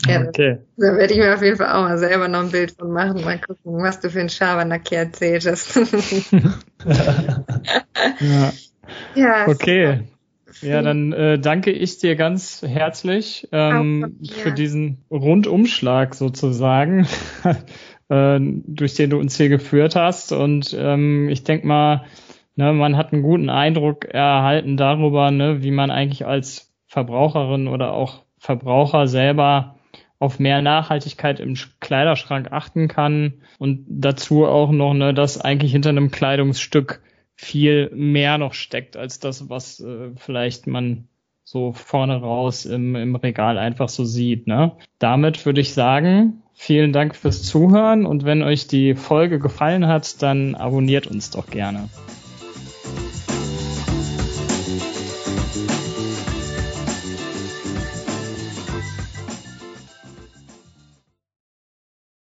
ja, 0.06 0.28
okay. 0.28 0.60
Da 0.76 0.98
werde 0.98 1.14
ich 1.14 1.20
mir 1.20 1.34
auf 1.34 1.42
jeden 1.42 1.56
Fall 1.56 1.72
auch 1.72 1.84
mal 1.84 1.98
selber 1.98 2.28
noch 2.28 2.42
ein 2.42 2.52
Bild 2.52 2.72
von 2.72 2.92
machen, 2.92 3.24
mal 3.24 3.40
gucken, 3.40 3.82
was 3.82 4.02
du 4.02 4.10
für 4.10 4.20
ein 4.20 4.30
Schabernack 4.30 4.90
hier 4.90 5.00
erzählt 5.00 5.46
hast. 5.46 5.76
ja. 8.20 8.54
ja. 9.16 9.48
Okay. 9.48 10.10
Ja, 10.62 10.82
dann 10.82 11.14
äh, 11.14 11.40
danke 11.40 11.72
ich 11.72 12.00
dir 12.00 12.18
ganz 12.18 12.64
herzlich 12.64 13.48
ähm, 13.54 14.20
für 14.30 14.52
diesen 14.52 14.98
Rundumschlag 15.10 16.16
sozusagen, 16.16 17.08
äh, 18.10 18.40
durch 18.42 18.96
den 18.96 19.12
du 19.12 19.20
uns 19.20 19.38
hier 19.38 19.48
geführt 19.48 19.96
hast. 19.96 20.34
Und 20.34 20.76
ähm, 20.78 21.30
ich 21.30 21.46
denke 21.46 21.66
mal, 21.66 22.04
Ne, 22.60 22.74
man 22.74 22.98
hat 22.98 23.14
einen 23.14 23.22
guten 23.22 23.50
Eindruck 23.50 24.04
erhalten 24.04 24.76
darüber, 24.76 25.32
ne, 25.32 25.64
wie 25.64 25.72
man 25.72 25.92
eigentlich 25.92 26.26
als 26.26 26.74
Verbraucherin 26.88 27.70
oder 27.70 27.94
auch 27.94 28.24
Verbraucher 28.38 29.08
selber 29.08 29.78
auf 30.20 30.40
mehr 30.40 30.62
Nachhaltigkeit 30.62 31.40
im 31.40 31.54
Kleiderschrank 31.80 32.52
achten 32.52 32.90
kann 32.90 33.36
und 33.60 33.86
dazu 33.88 34.46
auch 34.46 34.72
noch, 34.72 34.94
ne, 34.94 35.14
dass 35.14 35.40
eigentlich 35.40 35.72
hinter 35.72 35.92
einem 35.92 36.12
Kleidungsstück 36.12 37.02
viel 37.34 37.92
mehr 37.94 38.38
noch 38.38 38.54
steckt 38.54 38.98
als 38.98 39.22
das, 39.22 39.50
was 39.50 39.80
äh, 39.80 40.10
vielleicht 40.18 40.68
man 40.68 41.08
so 41.46 41.72
vorne 41.72 42.20
raus 42.20 42.66
im, 42.66 42.94
im 42.98 43.16
Regal 43.16 43.58
einfach 43.58 43.88
so 43.88 44.04
sieht. 44.04 44.48
Ne? 44.48 44.74
Damit 45.00 45.46
würde 45.46 45.62
ich 45.62 45.74
sagen, 45.74 46.44
vielen 46.54 46.92
Dank 46.92 47.16
fürs 47.16 47.42
Zuhören 47.42 48.06
und 48.06 48.26
wenn 48.26 48.44
euch 48.44 48.68
die 48.68 48.96
Folge 48.96 49.40
gefallen 49.40 49.88
hat, 49.88 50.22
dann 50.22 50.56
abonniert 50.56 51.08
uns 51.08 51.30
doch 51.30 51.48
gerne. 51.48 51.88